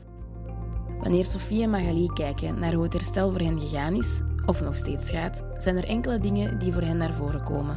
Wanneer 0.98 1.24
Sofie 1.24 1.62
en 1.62 1.70
Magali 1.70 2.06
kijken 2.14 2.58
naar 2.58 2.72
hoe 2.72 2.82
het 2.84 2.92
herstel 2.92 3.30
voor 3.30 3.40
hen 3.40 3.60
gegaan 3.60 3.94
is, 3.94 4.20
of 4.46 4.60
nog 4.62 4.76
steeds 4.76 5.10
gaat, 5.10 5.46
zijn 5.58 5.76
er 5.76 5.84
enkele 5.88 6.18
dingen 6.18 6.58
die 6.58 6.72
voor 6.72 6.82
hen 6.82 6.96
naar 6.96 7.14
voren 7.14 7.44
komen. 7.44 7.76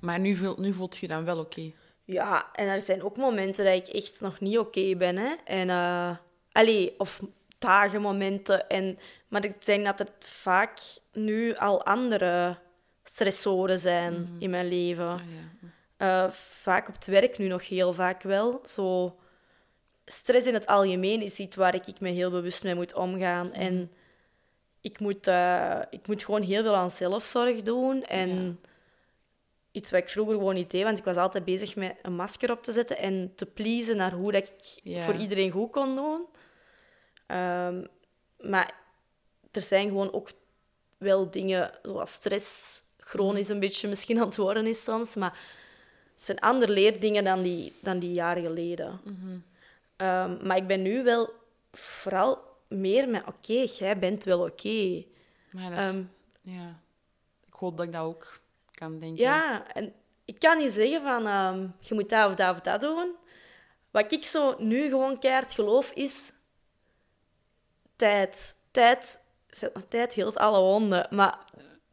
Maar 0.00 0.18
nu, 0.20 0.34
voelt- 0.34 0.58
nu 0.58 0.72
voelt 0.72 0.96
je 0.96 1.08
dan 1.08 1.24
wel 1.24 1.38
oké. 1.38 1.72
Ja, 2.04 2.46
en 2.52 2.66
er 2.68 2.80
zijn 2.80 3.02
ook 3.02 3.16
momenten 3.16 3.64
dat 3.64 3.74
ik 3.74 3.86
echt 3.94 4.20
nog 4.20 4.40
niet 4.40 4.58
oké 4.58 4.94
ben. 4.96 5.16
Hè. 5.16 5.34
En, 5.44 5.70
eh 5.70 6.10
allee, 6.52 6.94
of 6.98 7.20
dagen, 7.60 8.00
momenten. 8.00 8.68
En, 8.68 8.98
maar 9.28 9.44
ik 9.44 9.64
denk 9.64 9.84
dat 9.84 9.98
het 9.98 10.12
vaak 10.18 10.78
nu 11.12 11.56
al 11.56 11.84
andere 11.84 12.58
stressoren 13.04 13.78
zijn 13.78 14.28
in 14.38 14.50
mijn 14.50 14.68
leven. 14.68 15.08
Ah, 15.08 15.20
ja. 15.20 15.68
Eh, 16.24 16.30
vaak 16.32 16.88
op 16.88 16.94
het 16.94 17.06
werk 17.06 17.38
nu 17.38 17.46
nog 17.46 17.68
heel 17.68 17.92
vaak 17.92 18.22
wel. 18.22 18.60
Zo, 18.66 19.16
stress 20.04 20.46
in 20.46 20.54
het 20.54 20.66
algemeen 20.66 21.22
is 21.22 21.38
iets 21.38 21.56
waar 21.56 21.74
ik, 21.74 21.86
ik 21.86 22.00
me 22.00 22.08
heel 22.08 22.30
bewust 22.30 22.64
mee 22.64 22.74
moet 22.74 22.94
omgaan. 22.94 23.52
En 23.52 23.90
ik 24.80 24.98
moet, 25.00 25.26
eh, 25.26 25.78
ik 25.90 26.06
moet 26.06 26.24
gewoon 26.24 26.42
heel 26.42 26.62
veel 26.62 26.76
aan 26.76 26.90
zelfzorg 26.90 27.62
doen. 27.62 28.04
En 28.04 28.60
iets 29.72 29.90
wat 29.90 30.00
ik 30.00 30.08
vroeger 30.08 30.34
gewoon 30.34 30.54
niet 30.54 30.70
deed, 30.70 30.82
want 30.82 30.98
ik 30.98 31.04
was 31.04 31.16
altijd 31.16 31.44
bezig 31.44 31.76
met 31.76 31.94
een 32.02 32.14
masker 32.14 32.50
op 32.50 32.62
te 32.62 32.72
zetten 32.72 32.98
en 32.98 33.32
te 33.34 33.46
pleasen 33.46 33.96
naar 33.96 34.12
hoe 34.12 34.32
dat 34.32 34.42
ik 34.48 34.80
Ja. 34.82 35.02
voor 35.02 35.14
iedereen 35.14 35.50
goed 35.50 35.70
kon 35.70 35.94
doen. 35.94 36.26
Ehm, 37.30 37.84
maar 38.50 38.74
er 39.50 39.62
zijn 39.62 39.88
gewoon 39.88 40.12
ook 40.12 40.30
wel 40.98 41.30
dingen 41.30 41.72
zoals 41.82 42.12
stress, 42.12 42.82
chronisch 42.98 43.48
een 43.48 43.60
beetje 43.60 43.88
misschien 43.88 44.18
aan 44.20 44.26
het 44.26 44.36
worden 44.36 44.66
is 44.66 44.84
soms, 44.84 45.14
maar 45.16 45.38
het 46.14 46.22
zijn 46.24 46.38
andere 46.40 46.72
leerdingen 46.72 47.24
dan 47.24 47.42
die, 47.42 47.72
dan 47.80 47.98
die 47.98 48.12
jaren 48.12 48.42
geleden. 48.42 49.00
Ehm, 49.96 50.46
maar 50.46 50.56
ik 50.56 50.66
ben 50.66 50.82
nu 50.82 51.02
wel 51.02 51.32
vooral 51.72 52.38
meer 52.68 53.08
met, 53.08 53.26
oké, 53.26 53.52
jij 53.78 53.98
bent 53.98 54.24
wel 54.24 54.40
oké. 54.40 55.04
Maar 55.50 55.70
dat 55.70 55.78
is- 55.78 55.84
Ehm, 55.94 56.02
ja. 56.42 56.80
Ik 57.46 57.54
hoop 57.54 57.76
dat 57.76 57.86
ik 57.86 57.92
dat 57.92 58.02
ook 58.02 58.40
kan 58.70 58.98
denken. 58.98 59.22
Ja, 59.24 59.72
en 59.72 59.92
ik 60.24 60.38
kan 60.38 60.58
niet 60.58 60.72
zeggen 60.72 61.02
van, 61.02 61.22
je 61.80 61.94
moet 61.94 62.08
dat 62.08 62.28
of 62.28 62.34
dat 62.34 62.54
of 62.54 62.60
dat 62.60 62.80
doen. 62.80 63.14
Wat 63.90 64.12
ik 64.12 64.24
zo 64.24 64.54
nu 64.58 64.88
gewoon 64.88 65.18
keihard 65.18 65.52
geloof, 65.52 65.90
is 65.92 66.32
tijd. 68.00 68.56
Tijd, 68.70 69.20
tijd 69.88 70.14
heelt 70.14 70.36
alle 70.36 70.60
wonden, 70.60 71.06
maar 71.10 71.38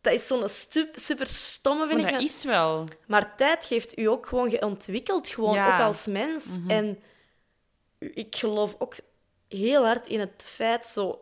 dat 0.01 0.13
is 0.13 0.27
zo'n 0.27 0.47
super 0.93 1.27
stomme, 1.27 1.87
vind 1.87 2.01
Maar 2.01 2.09
ik. 2.09 2.15
dat 2.19 2.29
is 2.29 2.43
wel. 2.43 2.85
Maar 3.07 3.35
tijd 3.35 3.65
geeft 3.65 3.97
u 3.97 4.05
ook 4.05 4.25
gewoon, 4.25 4.49
je 4.49 4.61
ontwikkelt 4.61 5.27
gewoon 5.27 5.53
Ja. 5.53 5.73
ook 5.73 5.79
als 5.81 6.07
mens. 6.07 6.45
En 6.67 6.99
ik 7.99 8.35
geloof 8.35 8.75
ook 8.79 8.95
heel 9.47 9.85
hard 9.85 10.07
in 10.07 10.19
het 10.19 10.43
feit, 10.47 10.85
zo, 10.85 11.21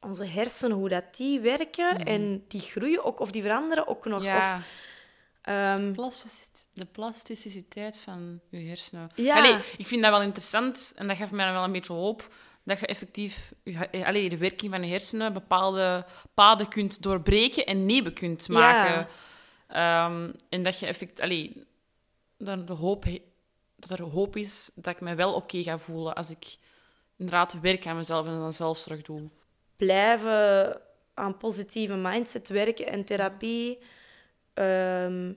onze 0.00 0.24
hersenen, 0.24 0.76
hoe 0.76 0.88
dat 0.88 1.16
die 1.16 1.40
werken 1.40 2.04
en 2.04 2.44
die 2.48 2.60
groeien 2.60 3.04
ook, 3.04 3.20
of 3.20 3.30
die 3.30 3.42
veranderen 3.42 3.86
ook 3.86 4.04
nog. 4.04 4.22
Ja, 4.22 4.56
Of, 4.56 4.62
ehm, 5.42 5.92
plasticiteit- 5.92 6.64
de 6.72 6.84
plasticiteit 6.84 7.98
van 7.98 8.40
je 8.50 8.58
hersenen. 8.68 9.10
Ja. 9.14 9.36
Allee, 9.36 9.58
ik 9.76 9.86
vind 9.86 10.02
dat 10.02 10.10
wel 10.10 10.22
interessant 10.22 10.92
en 10.96 11.06
dat 11.06 11.16
geeft 11.16 11.30
mij 11.30 11.44
dan 11.44 11.54
wel 11.54 11.64
een 11.64 11.72
beetje 11.72 11.92
hoop 11.92 12.34
dat 12.66 12.80
je 12.80 12.86
effectief 12.86 13.52
eh, 13.64 14.06
allee, 14.06 14.28
de 14.28 14.36
werking 14.36 14.70
van 14.70 14.82
je 14.82 14.90
hersenen 14.90 15.32
bepaalde 15.32 16.04
paden 16.34 16.68
kunt 16.68 17.02
doorbreken 17.02 17.66
en 17.66 17.86
nieuwe 17.86 18.12
kunt 18.12 18.46
Ja. 18.50 18.54
maken. 18.58 19.08
Ehm, 19.68 20.32
en 20.48 20.62
dat 20.62 20.78
je 20.78 20.86
effect, 20.86 21.20
allee, 21.20 21.66
dat, 22.38 22.66
de 22.66 22.72
hoop, 22.72 23.04
dat 23.76 23.90
er 23.90 24.02
hoop 24.02 24.36
is 24.36 24.70
dat 24.74 24.94
ik 24.94 25.00
me 25.00 25.14
wel 25.14 25.34
oké 25.34 25.62
ga 25.62 25.78
voelen 25.78 26.14
als 26.14 26.30
ik 26.30 26.56
inderdaad 27.16 27.60
werk 27.60 27.86
aan 27.86 27.96
mezelf 27.96 28.26
en 28.26 28.38
dan 28.38 28.52
zelfzorg 28.52 29.02
doe. 29.02 29.28
blijven 29.76 30.80
aan 31.14 31.36
positieve 31.36 31.94
mindset 31.94 32.48
werken 32.48 32.86
en 32.86 33.04
therapie. 33.04 33.78
Ehm, 34.54 35.32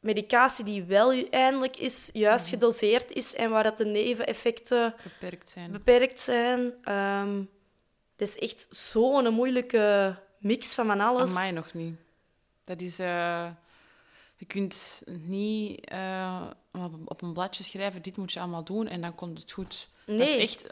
medicatie 0.00 0.64
die 0.64 0.82
wel 0.84 1.28
eindelijk 1.30 1.76
is, 1.76 2.10
juist 2.12 2.48
gedoseerd 2.48 3.12
is 3.12 3.34
en 3.34 3.50
waar 3.50 3.62
dat 3.62 3.78
de 3.78 3.84
neveneffecten 3.86 4.94
Beperkt 5.02 5.50
zijn. 5.50 5.72
beperkt 5.72 6.20
zijn. 6.20 6.72
Ehm 6.82 7.42
dat 8.16 8.28
is 8.28 8.38
echt 8.38 8.66
zo'n 8.70 9.32
moeilijke 9.34 10.16
mix 10.38 10.74
van 10.74 10.86
van 10.86 11.00
alles. 11.00 11.28
Aan 11.28 11.34
mij 11.34 11.50
nog 11.50 11.72
niet. 11.74 11.94
Dat 12.64 12.80
is... 12.80 12.98
eh, 12.98 13.48
je 14.36 14.44
kunt 14.46 15.02
niet 15.06 15.84
eh, 15.88 16.46
op, 17.04 17.22
een 17.22 17.32
bladje 17.32 17.64
schrijven, 17.64 18.02
dit 18.02 18.16
moet 18.16 18.32
je 18.32 18.40
allemaal 18.40 18.64
doen 18.64 18.86
en 18.88 19.00
dan 19.00 19.14
komt 19.14 19.38
het 19.40 19.50
goed. 19.50 19.88
Dat 20.06 20.16
Nee. 20.16 20.36
is 20.36 20.42
echt 20.50 20.66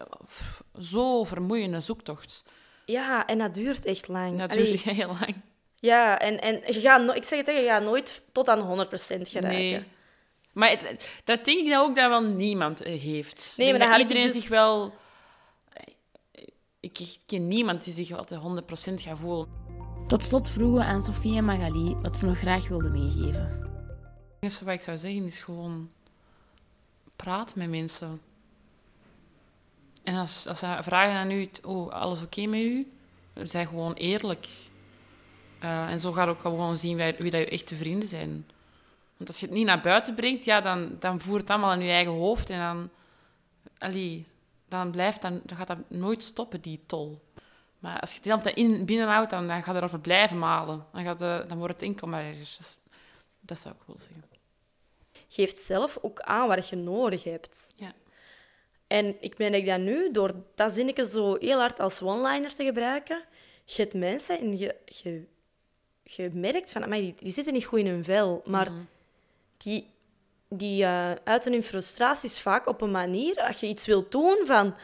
zo 0.80 1.24
vermoeiende 1.24 1.80
zoektocht. 1.80 2.44
Ja, 2.84 3.26
en 3.26 3.38
dat 3.38 3.54
duurt 3.54 3.84
echt 3.84 4.08
lang. 4.08 4.36
Natuurlijk 4.36 4.82
Allee, 4.82 4.94
heel 5.00 5.06
lang. 5.20 5.34
Ja, 5.80 6.18
en, 6.18 6.40
en 6.40 6.54
je 6.74 6.80
gaat 6.80 7.02
no- 7.04 7.12
ik 7.12 7.24
zeg 7.24 7.38
het 7.38 7.46
tegen 7.46 7.62
je, 7.62 7.68
gaat 7.68 7.82
nooit 7.82 8.22
tot 8.32 8.48
aan 8.48 8.60
100% 8.60 9.28
geraken. 9.28 9.58
Nee. 9.58 9.84
Maar 10.52 10.70
het- 10.70 11.08
dat 11.24 11.44
denk 11.44 11.58
ik 11.58 11.70
dat 11.70 11.82
ook 11.82 11.96
dat 11.96 12.08
wel 12.08 12.22
niemand 12.22 12.82
eh, 12.82 13.00
heeft. 13.00 13.54
Nee, 13.56 13.70
maar 13.70 13.80
dat 13.80 13.90
dat 13.90 13.98
iedereen 14.00 14.22
dus- 14.22 14.32
zich 14.32 14.48
wel... 14.48 14.94
Ik 16.80 17.16
ken 17.26 17.48
niemand 17.48 17.84
die 17.84 17.92
zich 17.92 18.12
altijd 18.12 18.40
100% 18.40 18.44
gaat 19.02 19.18
voelen. 19.18 19.48
Tot 20.06 20.24
slot 20.24 20.50
vroegen 20.50 20.78
we 20.78 20.84
aan 20.84 21.02
Sofie 21.02 21.36
en 21.36 21.44
Magali 21.44 21.94
wat 22.02 22.18
ze 22.18 22.26
nog 22.26 22.38
graag 22.38 22.68
wilden 22.68 22.92
meegeven. 22.92 23.42
Het 23.42 24.36
enige 24.40 24.64
wat 24.64 24.74
ik 24.74 24.80
zou 24.82 24.98
zeggen 24.98 25.26
is 25.26 25.38
gewoon... 25.38 25.90
Praat 27.16 27.54
met 27.54 27.68
mensen. 27.68 28.20
En 30.02 30.14
als, 30.16 30.46
als 30.46 30.58
ze 30.58 30.76
vragen 30.80 31.14
aan 31.14 31.30
u, 31.30 31.48
oh, 31.64 31.92
alles 31.92 32.22
oké 32.22 32.46
met 32.46 32.60
u? 32.60 32.92
Zij 33.42 33.66
gewoon 33.66 33.92
eerlijk. 33.94 34.48
Eh, 35.60 35.90
en 35.90 36.00
zo 36.00 36.12
gaat 36.12 36.28
ook 36.28 36.40
gewoon 36.40 36.76
zien 36.76 36.96
wie, 36.96 37.14
wie 37.18 37.30
dat 37.30 37.40
je 37.40 37.48
echte 37.48 37.76
vrienden 37.76 38.08
zijn. 38.08 38.46
Want 39.16 39.30
als 39.30 39.40
je 39.40 39.46
het 39.46 39.54
niet 39.54 39.66
naar 39.66 39.80
buiten 39.80 40.14
brengt, 40.14 40.44
ja, 40.44 40.60
dan, 40.60 40.96
dan 40.98 41.20
voert 41.20 41.40
het 41.40 41.50
allemaal 41.50 41.72
in 41.72 41.82
je 41.82 41.90
eigen 41.90 42.12
hoofd. 42.12 42.50
En 42.50 42.58
dan, 42.58 42.90
allee, 43.78 44.26
dan, 44.68 44.90
blijft, 44.90 45.22
dan, 45.22 45.40
dan 45.44 45.56
gaat 45.56 45.66
dat 45.66 45.78
nooit 45.88 46.22
stoppen, 46.22 46.60
die 46.60 46.80
tol. 46.86 47.20
Maar 47.78 48.00
als 48.00 48.10
je 48.10 48.14
het 48.16 48.24
de 48.24 48.30
hele 48.30 48.42
tijd 48.42 48.56
in, 48.56 48.84
binnenhoudt, 48.84 49.30
dan, 49.30 49.48
dan 49.48 49.56
gaat 49.56 49.66
het 49.66 49.76
erover 49.76 50.00
blijven 50.00 50.38
malen. 50.38 50.86
Dan, 50.92 51.04
gaat 51.04 51.18
de, 51.18 51.44
dan 51.48 51.58
wordt 51.58 51.80
het 51.80 52.04
maar 52.04 52.24
ergens. 52.24 52.56
Dus 52.56 52.78
dat 53.40 53.58
zou 53.58 53.74
ik 53.74 53.80
wel 53.86 53.98
zeggen. 53.98 54.24
geeft 55.28 55.58
zelf 55.58 55.98
ook 56.02 56.20
aan 56.20 56.48
wat 56.48 56.68
je 56.68 56.76
nodig 56.76 57.24
hebt. 57.24 57.72
Ja. 57.76 57.92
En 58.86 59.16
ik 59.20 59.38
merk 59.38 59.66
dat 59.66 59.80
nu, 59.80 60.10
door 60.10 60.34
dat 60.54 60.72
zinnetje 60.72 61.06
zo 61.06 61.36
heel 61.38 61.58
hard 61.58 61.80
als 61.80 62.02
one-liner 62.02 62.54
te 62.54 62.64
gebruiken, 62.64 63.24
je 63.64 63.82
hebt 63.82 63.94
mensen 63.94 64.38
en 64.38 64.58
je, 64.58 64.76
je, 64.84 65.26
je 66.16 66.30
merkt 66.32 66.72
van, 66.72 66.82
amai, 66.84 67.00
die, 67.00 67.14
die 67.18 67.32
zitten 67.32 67.52
niet 67.52 67.64
goed 67.64 67.78
in 67.78 67.86
hun 67.86 68.04
vel, 68.04 68.42
maar 68.44 68.68
die, 69.56 69.90
die 70.48 70.84
eh, 70.84 71.10
uiten 71.24 71.52
hun 71.52 71.62
frustraties 71.62 72.40
vaak 72.40 72.66
op 72.66 72.80
een 72.80 72.90
manier, 72.90 73.36
als 73.46 73.60
je 73.60 73.66
iets 73.66 73.86
wilt 73.86 74.12
doen, 74.12 74.38
van, 74.44 74.74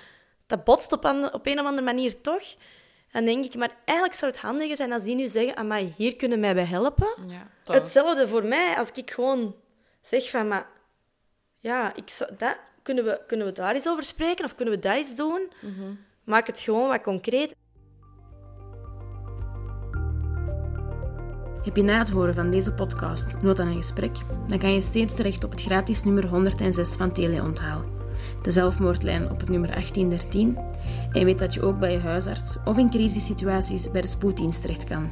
dat 0.46 0.64
botst 0.64 0.92
op, 0.92 1.04
an- 1.04 1.32
op 1.32 1.46
een 1.46 1.58
of 1.60 1.66
andere 1.66 1.82
manier 1.86 2.20
toch, 2.20 2.42
dan 3.12 3.24
denk 3.24 3.44
ik, 3.44 3.54
maar 3.54 3.76
eigenlijk 3.84 4.18
zou 4.18 4.30
het 4.32 4.40
handiger 4.40 4.76
zijn 4.76 4.92
als 4.92 5.04
die 5.04 5.14
nu 5.14 5.26
zeggen, 5.28 5.56
amai, 5.56 5.92
hier 5.96 6.16
kunnen 6.16 6.40
mij 6.40 6.54
bij 6.54 6.64
helpen. 6.64 7.08
Ja, 7.26 7.50
Hetzelfde 7.74 8.28
voor 8.28 8.44
mij, 8.44 8.76
als 8.76 8.90
ik 8.90 9.10
gewoon 9.10 9.54
zeg 10.02 10.30
van, 10.30 10.48
maar 10.48 10.66
ja, 11.60 11.94
ik 11.94 12.18
dat, 12.38 12.56
kunnen, 12.82 13.04
we, 13.04 13.20
kunnen 13.26 13.46
we 13.46 13.52
daar 13.52 13.74
eens 13.74 13.88
over 13.88 14.02
spreken 14.02 14.44
of 14.44 14.54
kunnen 14.54 14.74
we 14.74 14.80
dat 14.80 14.94
eens 14.96 15.16
doen? 15.16 15.52
Maak 16.24 16.46
het 16.46 16.60
gewoon 16.60 16.88
wat 16.88 17.00
concreet. 17.02 17.54
Heb 21.64 21.76
je 21.76 21.82
na 21.82 21.98
het 21.98 22.10
horen 22.10 22.34
van 22.34 22.50
deze 22.50 22.72
podcast 22.72 23.36
nood 23.42 23.60
aan 23.60 23.66
een 23.66 23.76
gesprek? 23.76 24.16
Dan 24.46 24.58
kan 24.58 24.72
je 24.72 24.80
steeds 24.80 25.14
terecht 25.14 25.44
op 25.44 25.50
het 25.50 25.62
gratis 25.62 26.04
nummer 26.04 26.26
106 26.26 26.94
van 26.94 27.12
Teleonthaal. 27.12 27.82
De 28.42 28.50
zelfmoordlijn 28.50 29.30
op 29.30 29.40
het 29.40 29.48
nummer 29.48 29.70
1813. 29.70 30.58
En 31.12 31.24
weet 31.24 31.38
dat 31.38 31.54
je 31.54 31.62
ook 31.62 31.78
bij 31.78 31.92
je 31.92 31.98
huisarts 31.98 32.56
of 32.64 32.78
in 32.78 32.90
crisissituaties 32.90 33.90
bij 33.90 34.00
de 34.00 34.06
spoeddienst 34.06 34.60
terecht 34.60 34.84
kan. 34.84 35.10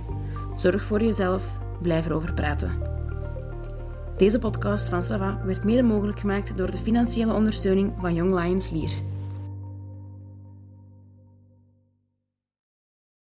Zorg 0.55 0.83
voor 0.83 1.03
jezelf, 1.03 1.59
blijf 1.83 2.07
erover 2.07 2.35
praten. 2.35 2.73
Deze 4.17 4.39
podcast 4.39 4.89
van 4.89 5.03
Sava 5.03 5.41
werd 5.45 5.65
mede 5.65 5.83
mogelijk 5.83 6.21
gemaakt 6.21 6.57
door 6.57 6.71
de 6.71 6.79
financiële 6.79 7.33
ondersteuning 7.33 7.93
van 8.01 8.15
Young 8.15 8.35
Lions 8.35 8.71
Lier. 8.71 9.12